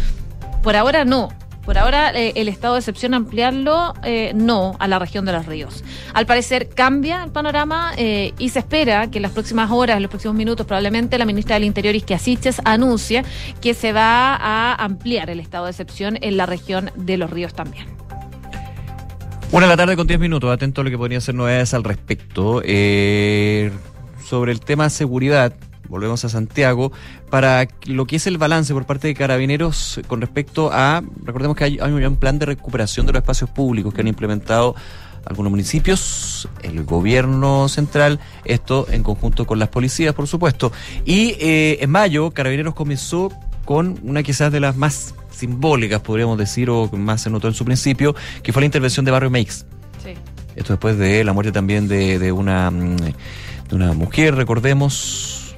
[0.63, 1.29] por ahora no.
[1.65, 5.45] Por ahora, eh, el estado de excepción ampliarlo, eh, no a la región de los
[5.45, 5.83] ríos.
[6.13, 10.09] Al parecer cambia el panorama y se espera que en las próximas horas, en los
[10.09, 13.25] próximos minutos, probablemente la ministra del Interior, Isquia Siches, anuncie
[13.59, 17.53] que se va a ampliar el estado de excepción en la región de los ríos
[17.53, 18.06] también.
[19.49, 21.85] Una de la tarde con 10 minutos, atento a lo que podrían ser novedades al
[21.85, 22.61] respecto.
[22.65, 23.71] Eh,
[24.25, 25.53] sobre el tema seguridad,
[25.87, 26.91] volvemos a Santiago,
[27.29, 31.63] para lo que es el balance por parte de carabineros con respecto a, recordemos que
[31.63, 34.75] hay, hay un plan de recuperación de los espacios públicos que han implementado
[35.23, 40.73] algunos municipios, el gobierno central, esto en conjunto con las policías, por supuesto.
[41.05, 43.31] Y eh, en mayo, Carabineros comenzó
[43.63, 47.65] con una quizás de las más simbólicas, podríamos decir, o más se notó en su
[47.65, 49.31] principio, que fue la intervención de Barrio.
[49.37, 50.13] Sí.
[50.55, 55.55] Esto después de la muerte también de, de una, mm, de una mujer, recordemos,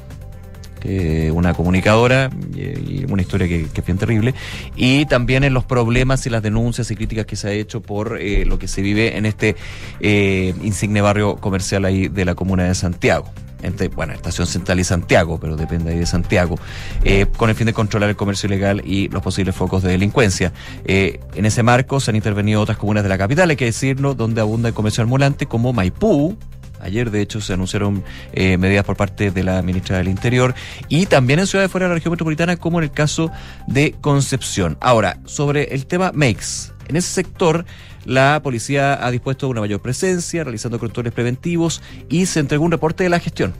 [0.79, 4.33] que una comunicadora y una historia que, que, es bien terrible
[4.75, 8.17] y también en los problemas y las denuncias y críticas que se ha hecho por
[8.19, 9.55] eh, lo que se vive en este
[9.99, 13.25] eh, insigne barrio comercial ahí de la comuna de Santiago
[13.61, 16.55] entre, bueno, Estación Central y Santiago, pero depende ahí de Santiago,
[17.03, 20.53] eh, con el fin de controlar el comercio ilegal y los posibles focos de delincuencia.
[20.85, 24.13] Eh, en ese marco se han intervenido otras comunas de la capital, hay que decirlo,
[24.13, 26.37] donde abunda el comercio ambulante, como Maipú,
[26.81, 28.03] Ayer, de hecho, se anunciaron
[28.33, 30.55] eh, medidas por parte de la ministra del Interior
[30.87, 33.31] y también en ciudades fuera de la región metropolitana, como en el caso
[33.67, 34.77] de Concepción.
[34.79, 36.73] Ahora, sobre el tema MEX.
[36.87, 37.65] En ese sector,
[38.05, 43.03] la policía ha dispuesto una mayor presencia, realizando controles preventivos y se entregó un reporte
[43.03, 43.53] de la gestión.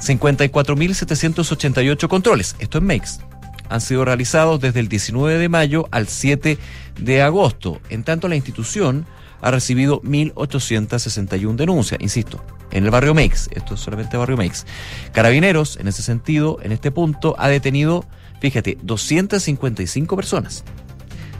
[0.00, 3.20] 54.788 controles, esto es MEX,
[3.68, 6.58] han sido realizados desde el 19 de mayo al 7
[7.00, 7.80] de agosto.
[7.88, 9.06] En tanto, la institución
[9.40, 14.66] ha recibido 1.861 denuncias, insisto, en el barrio MEX, esto es solamente barrio MEX.
[15.12, 18.04] Carabineros, en ese sentido, en este punto, ha detenido,
[18.40, 20.64] fíjate, 255 personas.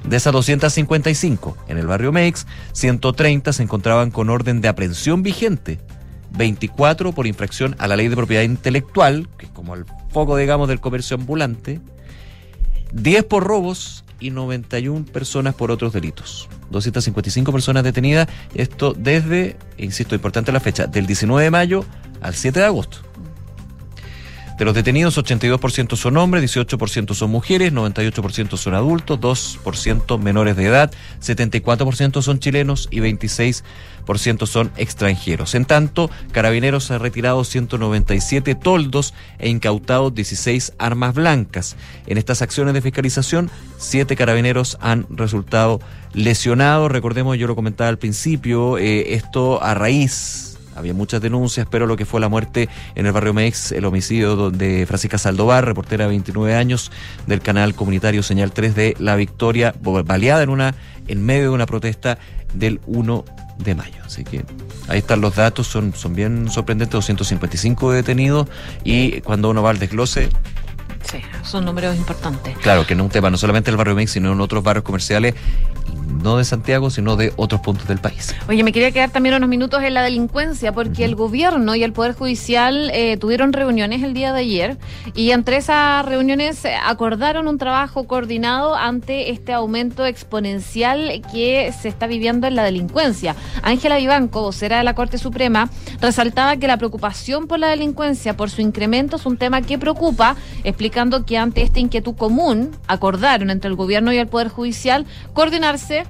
[0.08, 5.80] De esas 255 en el barrio MEX, 130 se encontraban con orden de aprehensión vigente,
[6.30, 10.68] 24 por infracción a la ley de propiedad intelectual, que es como el foco, digamos,
[10.68, 11.80] del comercio ambulante,
[12.92, 16.48] 10 por robos y 91 personas por otros delitos.
[16.70, 21.84] 255 personas detenidas, esto desde, insisto, importante la fecha, del 19 de mayo
[22.20, 22.98] al 7 de agosto.
[24.58, 30.64] De los detenidos, 82% son hombres, 18% son mujeres, 98% son adultos, 2% menores de
[30.64, 35.54] edad, 74% son chilenos y 26% son extranjeros.
[35.54, 41.76] En tanto, Carabineros ha retirado 197 toldos e incautado 16 armas blancas.
[42.06, 45.80] En estas acciones de fiscalización, siete carabineros han resultado
[46.14, 46.90] lesionados.
[46.90, 51.96] Recordemos, yo lo comentaba al principio, eh, esto a raíz había muchas denuncias, pero lo
[51.96, 56.10] que fue la muerte en el barrio Mex, el homicidio de Francisca Saldovar, reportera de
[56.10, 56.92] 29 años
[57.26, 60.74] del canal comunitario Señal 3 de La Victoria, baleada en una
[61.08, 62.18] en medio de una protesta
[62.54, 63.24] del 1
[63.58, 63.96] de mayo.
[64.04, 64.44] Así que
[64.88, 68.48] ahí están los datos, son, son bien sorprendentes, 255 detenidos
[68.84, 70.28] y cuando uno va al desglose,
[71.10, 72.56] Sí, son números importantes.
[72.58, 74.84] Claro, que no es un tema no solamente del barrio Mex, sino en otros barrios
[74.84, 75.34] comerciales,
[76.22, 78.34] no de Santiago, sino de otros puntos del país.
[78.48, 81.92] Oye, me quería quedar también unos minutos en la delincuencia, porque el gobierno y el
[81.92, 84.78] Poder Judicial eh, tuvieron reuniones el día de ayer,
[85.14, 92.06] y entre esas reuniones acordaron un trabajo coordinado ante este aumento exponencial que se está
[92.06, 93.36] viviendo en la delincuencia.
[93.62, 95.70] Ángela Vivanco, vocera de la Corte Suprema,
[96.00, 100.34] resaltaba que la preocupación por la delincuencia, por su incremento, es un tema que preocupa,
[100.64, 100.95] explica
[101.26, 105.04] que ante esta inquietud común acordaron entre el gobierno y el Poder Judicial
[105.34, 106.04] coordinarse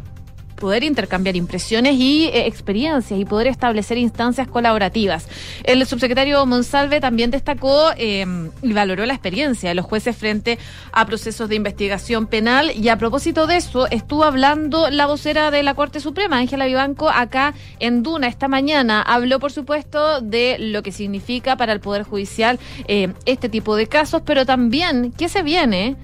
[0.56, 5.28] poder intercambiar impresiones y eh, experiencias y poder establecer instancias colaborativas.
[5.64, 8.26] El subsecretario Monsalve también destacó eh,
[8.62, 10.58] y valoró la experiencia de los jueces frente
[10.92, 15.62] a procesos de investigación penal y a propósito de eso estuvo hablando la vocera de
[15.62, 19.02] la Corte Suprema, Ángela Vivanco, acá en Duna esta mañana.
[19.02, 22.58] Habló, por supuesto, de lo que significa para el Poder Judicial
[22.88, 25.96] eh, este tipo de casos, pero también qué se viene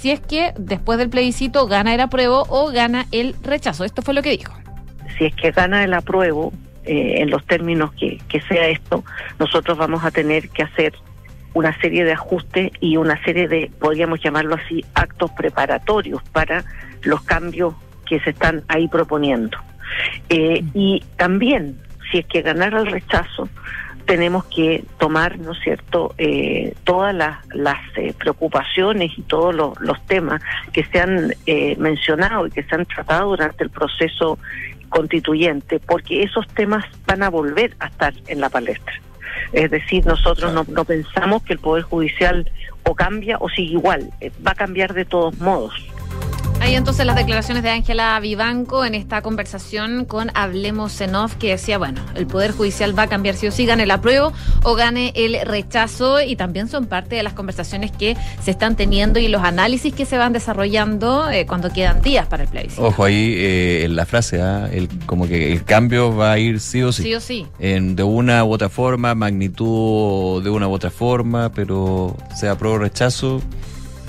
[0.00, 3.84] si es que después del plebiscito gana el apruebo o gana el rechazo.
[3.84, 4.54] Esto fue lo que dijo.
[5.18, 6.54] Si es que gana el apruebo,
[6.84, 9.04] eh, en los términos que, que sea esto,
[9.38, 10.94] nosotros vamos a tener que hacer
[11.52, 16.64] una serie de ajustes y una serie de, podríamos llamarlo así, actos preparatorios para
[17.02, 17.74] los cambios
[18.06, 19.58] que se están ahí proponiendo.
[20.30, 21.76] Eh, y también,
[22.10, 23.50] si es que ganara el rechazo,
[24.10, 29.80] tenemos que tomar, ¿no es cierto?, eh, todas las, las eh, preocupaciones y todos los,
[29.80, 30.42] los temas
[30.72, 34.36] que se han eh, mencionado y que se han tratado durante el proceso
[34.88, 38.94] constituyente, porque esos temas van a volver a estar en la palestra.
[39.52, 42.50] Es decir, nosotros no, no pensamos que el Poder Judicial
[42.82, 45.72] o cambia o sigue igual, eh, va a cambiar de todos modos.
[46.60, 51.48] Ahí entonces las declaraciones de Ángela Vivanco en esta conversación con Hablemos en Off, que
[51.48, 54.74] decía, bueno, el Poder Judicial va a cambiar si o sí, gane el apruebo o
[54.74, 59.28] gane el rechazo, y también son parte de las conversaciones que se están teniendo y
[59.28, 62.84] los análisis que se van desarrollando eh, cuando quedan días para el plebiscito.
[62.84, 64.68] Ojo ahí eh, en la frase, ¿ah?
[64.70, 67.04] el, como que el cambio va a ir sí o sí.
[67.04, 67.46] Sí o sí.
[67.58, 72.76] En, de una u otra forma, magnitud de una u otra forma, pero sea apruebo
[72.76, 73.40] o rechazo,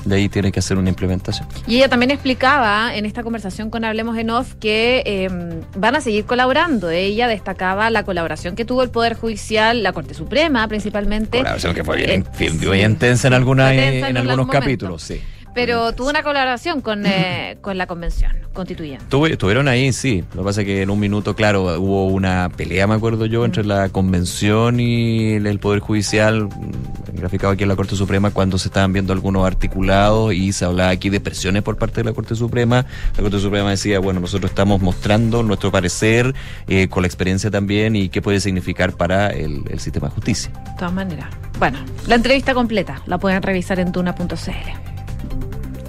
[0.06, 1.48] de ahí tiene que hacer una implementación.
[1.68, 5.30] Y ella también explicaba en esta conversación con Hablemos en Off que eh,
[5.76, 6.90] van a seguir colaborando.
[6.90, 11.40] Ella destacaba la colaboración que tuvo el Poder Judicial, la Corte Suprema principalmente.
[11.40, 15.22] Colaboración que fue bien, bien, bien intensa en, alguna, Intensa en, en algunos capítulos, sí.
[15.54, 19.06] Pero tuvo una colaboración con, eh, con la convención constituyente.
[19.10, 20.24] Tuve- estuvieron ahí, sí.
[20.34, 23.46] Lo que pasa es que en un minuto, claro, hubo una pelea, me acuerdo yo,
[23.46, 28.58] entre la convención y el Poder Judicial, mm, graficado aquí en la Corte Suprema, cuando
[28.58, 32.14] se estaban viendo algunos articulados y se hablaba aquí de presiones por parte de la
[32.14, 32.86] Corte Suprema.
[33.16, 36.34] La Corte Suprema decía, bueno, nosotros estamos mostrando nuestro parecer
[36.68, 40.52] eh, con la experiencia también y qué puede significar para el, el sistema de justicia.
[40.52, 41.28] De todas maneras.
[41.60, 44.91] Bueno, la entrevista completa la pueden revisar en tuna.cl.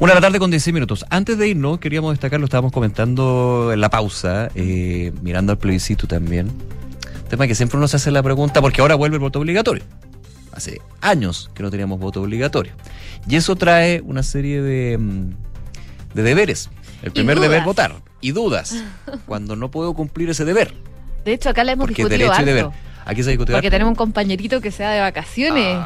[0.03, 1.07] Una de la tarde con 16 minutos.
[1.11, 6.09] Antes de irnos, queríamos destacar, lo estábamos comentando en la pausa, eh, mirando al plebiscito
[6.09, 6.51] también.
[7.31, 9.85] Tema que siempre uno se hace la pregunta, porque ahora vuelve el voto obligatorio.
[10.53, 12.73] Hace años que no teníamos voto obligatorio.
[13.29, 15.31] Y eso trae una serie de, mm,
[16.15, 16.69] de deberes.
[17.05, 17.95] El primer deber, votar.
[18.21, 18.83] Y dudas.
[19.27, 20.75] cuando no puedo cumplir ese deber.
[21.25, 22.65] De hecho, acá la hemos Porque discutido derecho y deber.
[22.65, 22.77] harto.
[23.05, 23.75] Aquí se discutió Porque harto.
[23.77, 25.79] tenemos un compañerito que se da de vacaciones.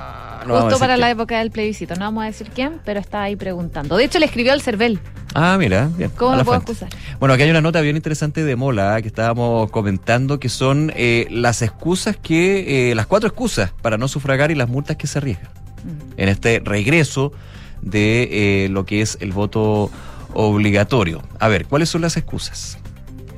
[0.46, 1.18] No justo para la quién.
[1.18, 1.94] época del plebiscito.
[1.94, 3.96] No vamos a decir quién, pero está ahí preguntando.
[3.96, 5.00] De hecho, le escribió al CERVEL.
[5.34, 6.10] Ah, mira, bien.
[6.16, 6.88] ¿Cómo lo puedo excusar?
[7.20, 9.02] Bueno, aquí hay una nota bien interesante de Mola ¿eh?
[9.02, 14.08] que estábamos comentando que son eh, las excusas que, eh, las cuatro excusas para no
[14.08, 15.50] sufragar y las multas que se arriesgan
[16.16, 17.32] en este regreso
[17.82, 19.90] de lo que es el voto
[20.32, 21.22] obligatorio.
[21.38, 22.78] A ver, ¿cuáles son las excusas?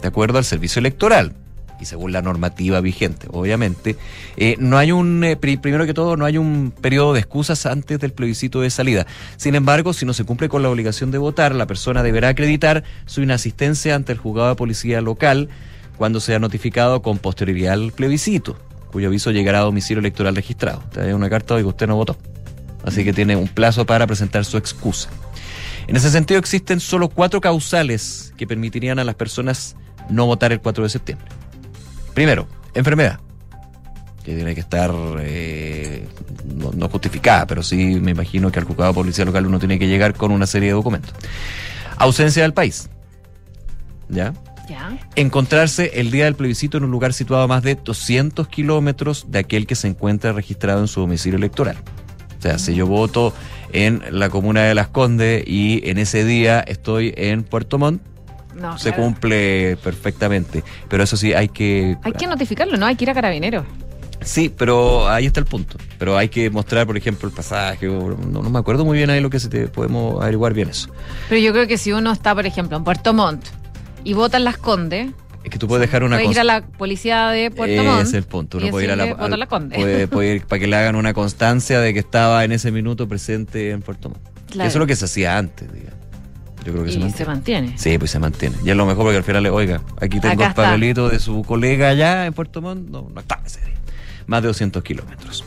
[0.00, 1.34] De acuerdo al servicio electoral
[1.80, 3.96] y según la normativa vigente, obviamente,
[4.36, 7.66] eh, no hay un, eh, pri- primero que todo, no hay un periodo de excusas
[7.66, 9.06] antes del plebiscito de salida.
[9.36, 12.84] Sin embargo, si no se cumple con la obligación de votar, la persona deberá acreditar
[13.06, 15.48] su inasistencia ante el juzgado de policía local
[15.96, 18.56] cuando sea notificado con posterioridad al plebiscito,
[18.92, 20.82] cuyo aviso llegará a domicilio electoral registrado.
[20.92, 22.16] Te una carta de que usted no votó.
[22.84, 25.10] Así que tiene un plazo para presentar su excusa.
[25.88, 29.74] En ese sentido, existen solo cuatro causales que permitirían a las personas
[30.08, 31.26] no votar el 4 de septiembre.
[32.14, 33.20] Primero, enfermedad,
[34.24, 36.06] que tiene que estar eh,
[36.54, 39.78] no, no justificada, pero sí me imagino que al juzgado de policía local uno tiene
[39.78, 41.14] que llegar con una serie de documentos.
[41.96, 42.88] Ausencia del país,
[44.08, 44.34] ¿ya?
[44.68, 44.98] Ya.
[45.16, 49.38] encontrarse el día del plebiscito en un lugar situado a más de 200 kilómetros de
[49.38, 51.76] aquel que se encuentra registrado en su domicilio electoral.
[52.38, 53.32] O sea, si yo voto
[53.72, 58.02] en la comuna de Las Condes y en ese día estoy en Puerto Montt,
[58.60, 59.04] No, se claro.
[59.04, 60.64] cumple perfectamente.
[60.88, 61.96] Pero eso sí, hay que...
[62.02, 62.86] Hay que notificarlo, ¿no?
[62.86, 63.64] Hay que ir a carabineros.
[64.20, 65.78] Sí, pero ahí está el punto.
[65.96, 67.86] Pero hay que mostrar, por ejemplo, el pasaje.
[67.86, 70.90] No, no me acuerdo muy bien ahí lo que se te podemos averiguar bien eso.
[71.28, 73.44] Pero yo creo que si uno está, por ejemplo, en Puerto Montt
[74.02, 75.10] y vota en Las Condes,
[75.44, 78.02] Es que tú puedes dejar una puede ir a la policía de Puerto Ese Montt.
[78.02, 78.58] es el punto.
[78.58, 79.76] Uno puede ir a la, decirle, "Vota en al- La Conde".
[79.76, 83.08] puede, puede ir para que le hagan una constancia de que estaba en ese minuto
[83.08, 84.20] presente en Puerto Montt.
[84.50, 84.68] Claro.
[84.68, 85.97] Eso es lo que se hacía antes, digamos.
[86.64, 87.78] Yo creo que y se se mantiene.
[87.78, 88.56] Sí, pues se mantiene.
[88.64, 90.62] Y es lo mejor porque al final, le- oiga, aquí tengo Acá el está.
[90.64, 92.88] papelito de su colega allá en Puerto Montt.
[92.90, 93.74] No, no está ese día.
[94.26, 95.44] Más de 200 kilómetros.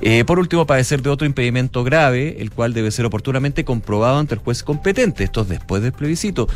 [0.00, 4.34] Eh, por último, padecer de otro impedimento grave, el cual debe ser oportunamente comprobado ante
[4.34, 6.46] el juez competente, esto es después del plebiscito,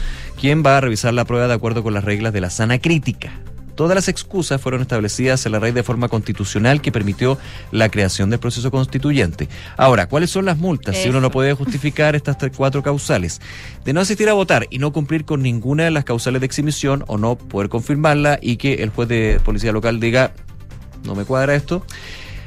[0.41, 3.33] quien va a revisar la prueba de acuerdo con las reglas de la sana crítica.
[3.83, 7.37] Todas las excusas fueron establecidas en la raíz de forma constitucional que permitió
[7.73, 9.49] la creación del proceso constituyente.
[9.77, 10.97] Ahora, ¿cuáles son las multas?
[10.97, 13.41] Si uno no puede justificar estas cuatro causales.
[13.85, 17.03] De no asistir a votar y no cumplir con ninguna de las causales de exhibición
[17.09, 20.33] o no poder confirmarla y que el juez de policía local diga,
[21.03, 21.85] no me cuadra esto.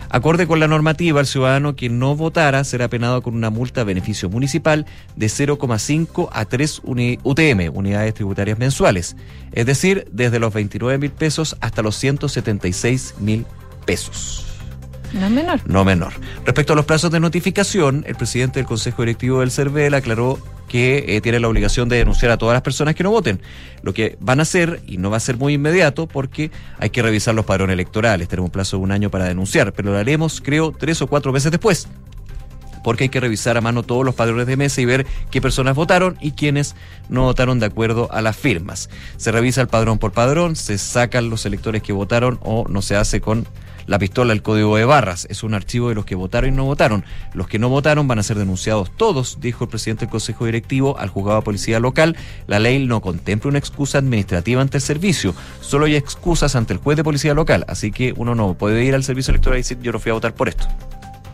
[0.10, 3.84] Acorde con la normativa, el ciudadano que no votara será penado con una multa a
[3.84, 9.16] beneficio municipal de 0,5 a 3 uni- UTM, unidades tributarias mensuales.
[9.52, 13.46] Es decir, desde los 29 mil pesos hasta los 176 mil
[13.86, 14.46] pesos.
[15.14, 15.62] No menor.
[15.66, 16.14] No menor.
[16.46, 21.06] Respecto a los plazos de notificación, el presidente del Consejo Directivo del CERVEL aclaró que
[21.08, 23.42] eh, tiene la obligación de denunciar a todas las personas que no voten.
[23.82, 27.02] Lo que van a hacer, y no va a ser muy inmediato, porque hay que
[27.02, 28.28] revisar los padrones electorales.
[28.28, 31.32] Tenemos un plazo de un año para denunciar, pero lo haremos, creo, tres o cuatro
[31.32, 31.88] veces después.
[32.84, 35.76] Porque hay que revisar a mano todos los padrones de mesa y ver qué personas
[35.76, 36.76] votaron y quiénes
[37.10, 38.90] no votaron de acuerdo a las firmas.
[39.18, 42.96] Se revisa el padrón por padrón, se sacan los electores que votaron o no se
[42.96, 43.48] hace con
[43.88, 45.28] la pistola el código de barras.
[45.30, 47.04] Es un archivo de los que votaron y no votaron.
[47.34, 50.98] Los que no votaron van a ser denunciados todos, dijo el presidente del Consejo Directivo
[50.98, 52.16] al juzgado de policía local.
[52.48, 55.34] La ley no contempla una excusa administrativa ante el servicio.
[55.62, 57.66] Solo hay excusas ante el juez de policía local.
[57.68, 60.14] Así que uno no puede ir al servicio electoral y decir yo no fui a
[60.14, 60.68] votar por esto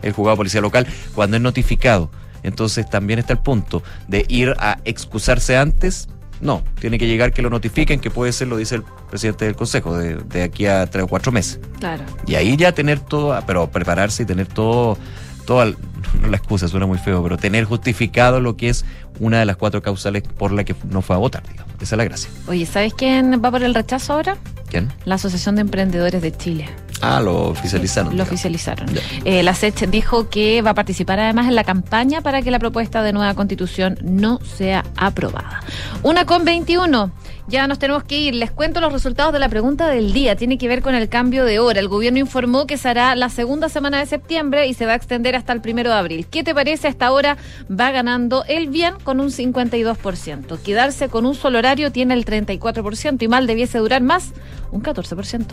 [0.02, 2.10] el juzgado de policía local cuando es notificado.
[2.42, 6.08] Entonces también está el punto de ir a excusarse antes.
[6.42, 9.54] No, tiene que llegar que lo notifiquen, que puede ser, lo dice el presidente del
[9.54, 11.60] consejo, de, de aquí a tres o cuatro meses.
[11.78, 12.02] Claro.
[12.26, 14.98] Y ahí ya tener todo, pero prepararse y tener todo,
[15.46, 15.66] toda,
[16.20, 18.84] no la excusa suena muy feo, pero tener justificado lo que es
[19.20, 21.72] una de las cuatro causales por la que no fue a votar, digamos.
[21.80, 22.30] Esa es la gracia.
[22.48, 24.36] Oye, ¿sabes quién va por el rechazo ahora?
[24.68, 24.92] ¿Quién?
[25.04, 26.66] La Asociación de Emprendedores de Chile.
[27.02, 28.10] Ah, lo oficializaron.
[28.10, 28.32] Lo digamos.
[28.32, 28.88] oficializaron.
[29.24, 32.60] Eh, la SECH dijo que va a participar además en la campaña para que la
[32.60, 35.62] propuesta de nueva constitución no sea aprobada.
[36.04, 37.10] Una con 21.
[37.48, 38.36] Ya nos tenemos que ir.
[38.36, 40.36] Les cuento los resultados de la pregunta del día.
[40.36, 41.80] Tiene que ver con el cambio de hora.
[41.80, 45.34] El gobierno informó que será la segunda semana de septiembre y se va a extender
[45.34, 46.26] hasta el primero de abril.
[46.30, 46.86] ¿Qué te parece?
[46.86, 47.36] Hasta ahora
[47.68, 50.58] va ganando el bien con un 52%.
[50.60, 54.30] Quedarse con un solo horario tiene el 34% y mal debiese durar más
[54.70, 55.46] un 14%.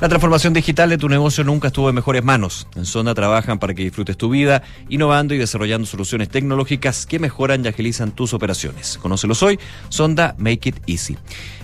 [0.00, 2.66] La transformación digital de tu negocio nunca estuvo en mejores manos.
[2.74, 7.64] En Sonda trabajan para que disfrutes tu vida, innovando y desarrollando soluciones tecnológicas que mejoran
[7.64, 8.98] y agilizan tus operaciones.
[9.00, 9.58] Conócelos hoy,
[9.90, 11.16] Sonda Make It Easy.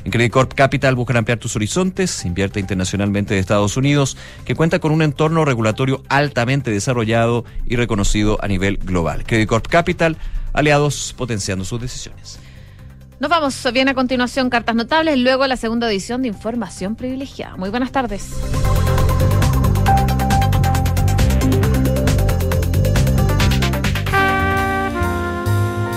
[0.05, 4.79] En Credit Corp Capital buscan ampliar tus horizontes, invierte internacionalmente de Estados Unidos, que cuenta
[4.79, 9.25] con un entorno regulatorio altamente desarrollado y reconocido a nivel global.
[9.25, 10.17] Credit Corp Capital,
[10.53, 12.39] aliados potenciando sus decisiones.
[13.21, 17.55] Nos vamos bien a continuación cartas notables, luego la segunda edición de Información Privilegiada.
[17.59, 18.33] Muy buenas tardes.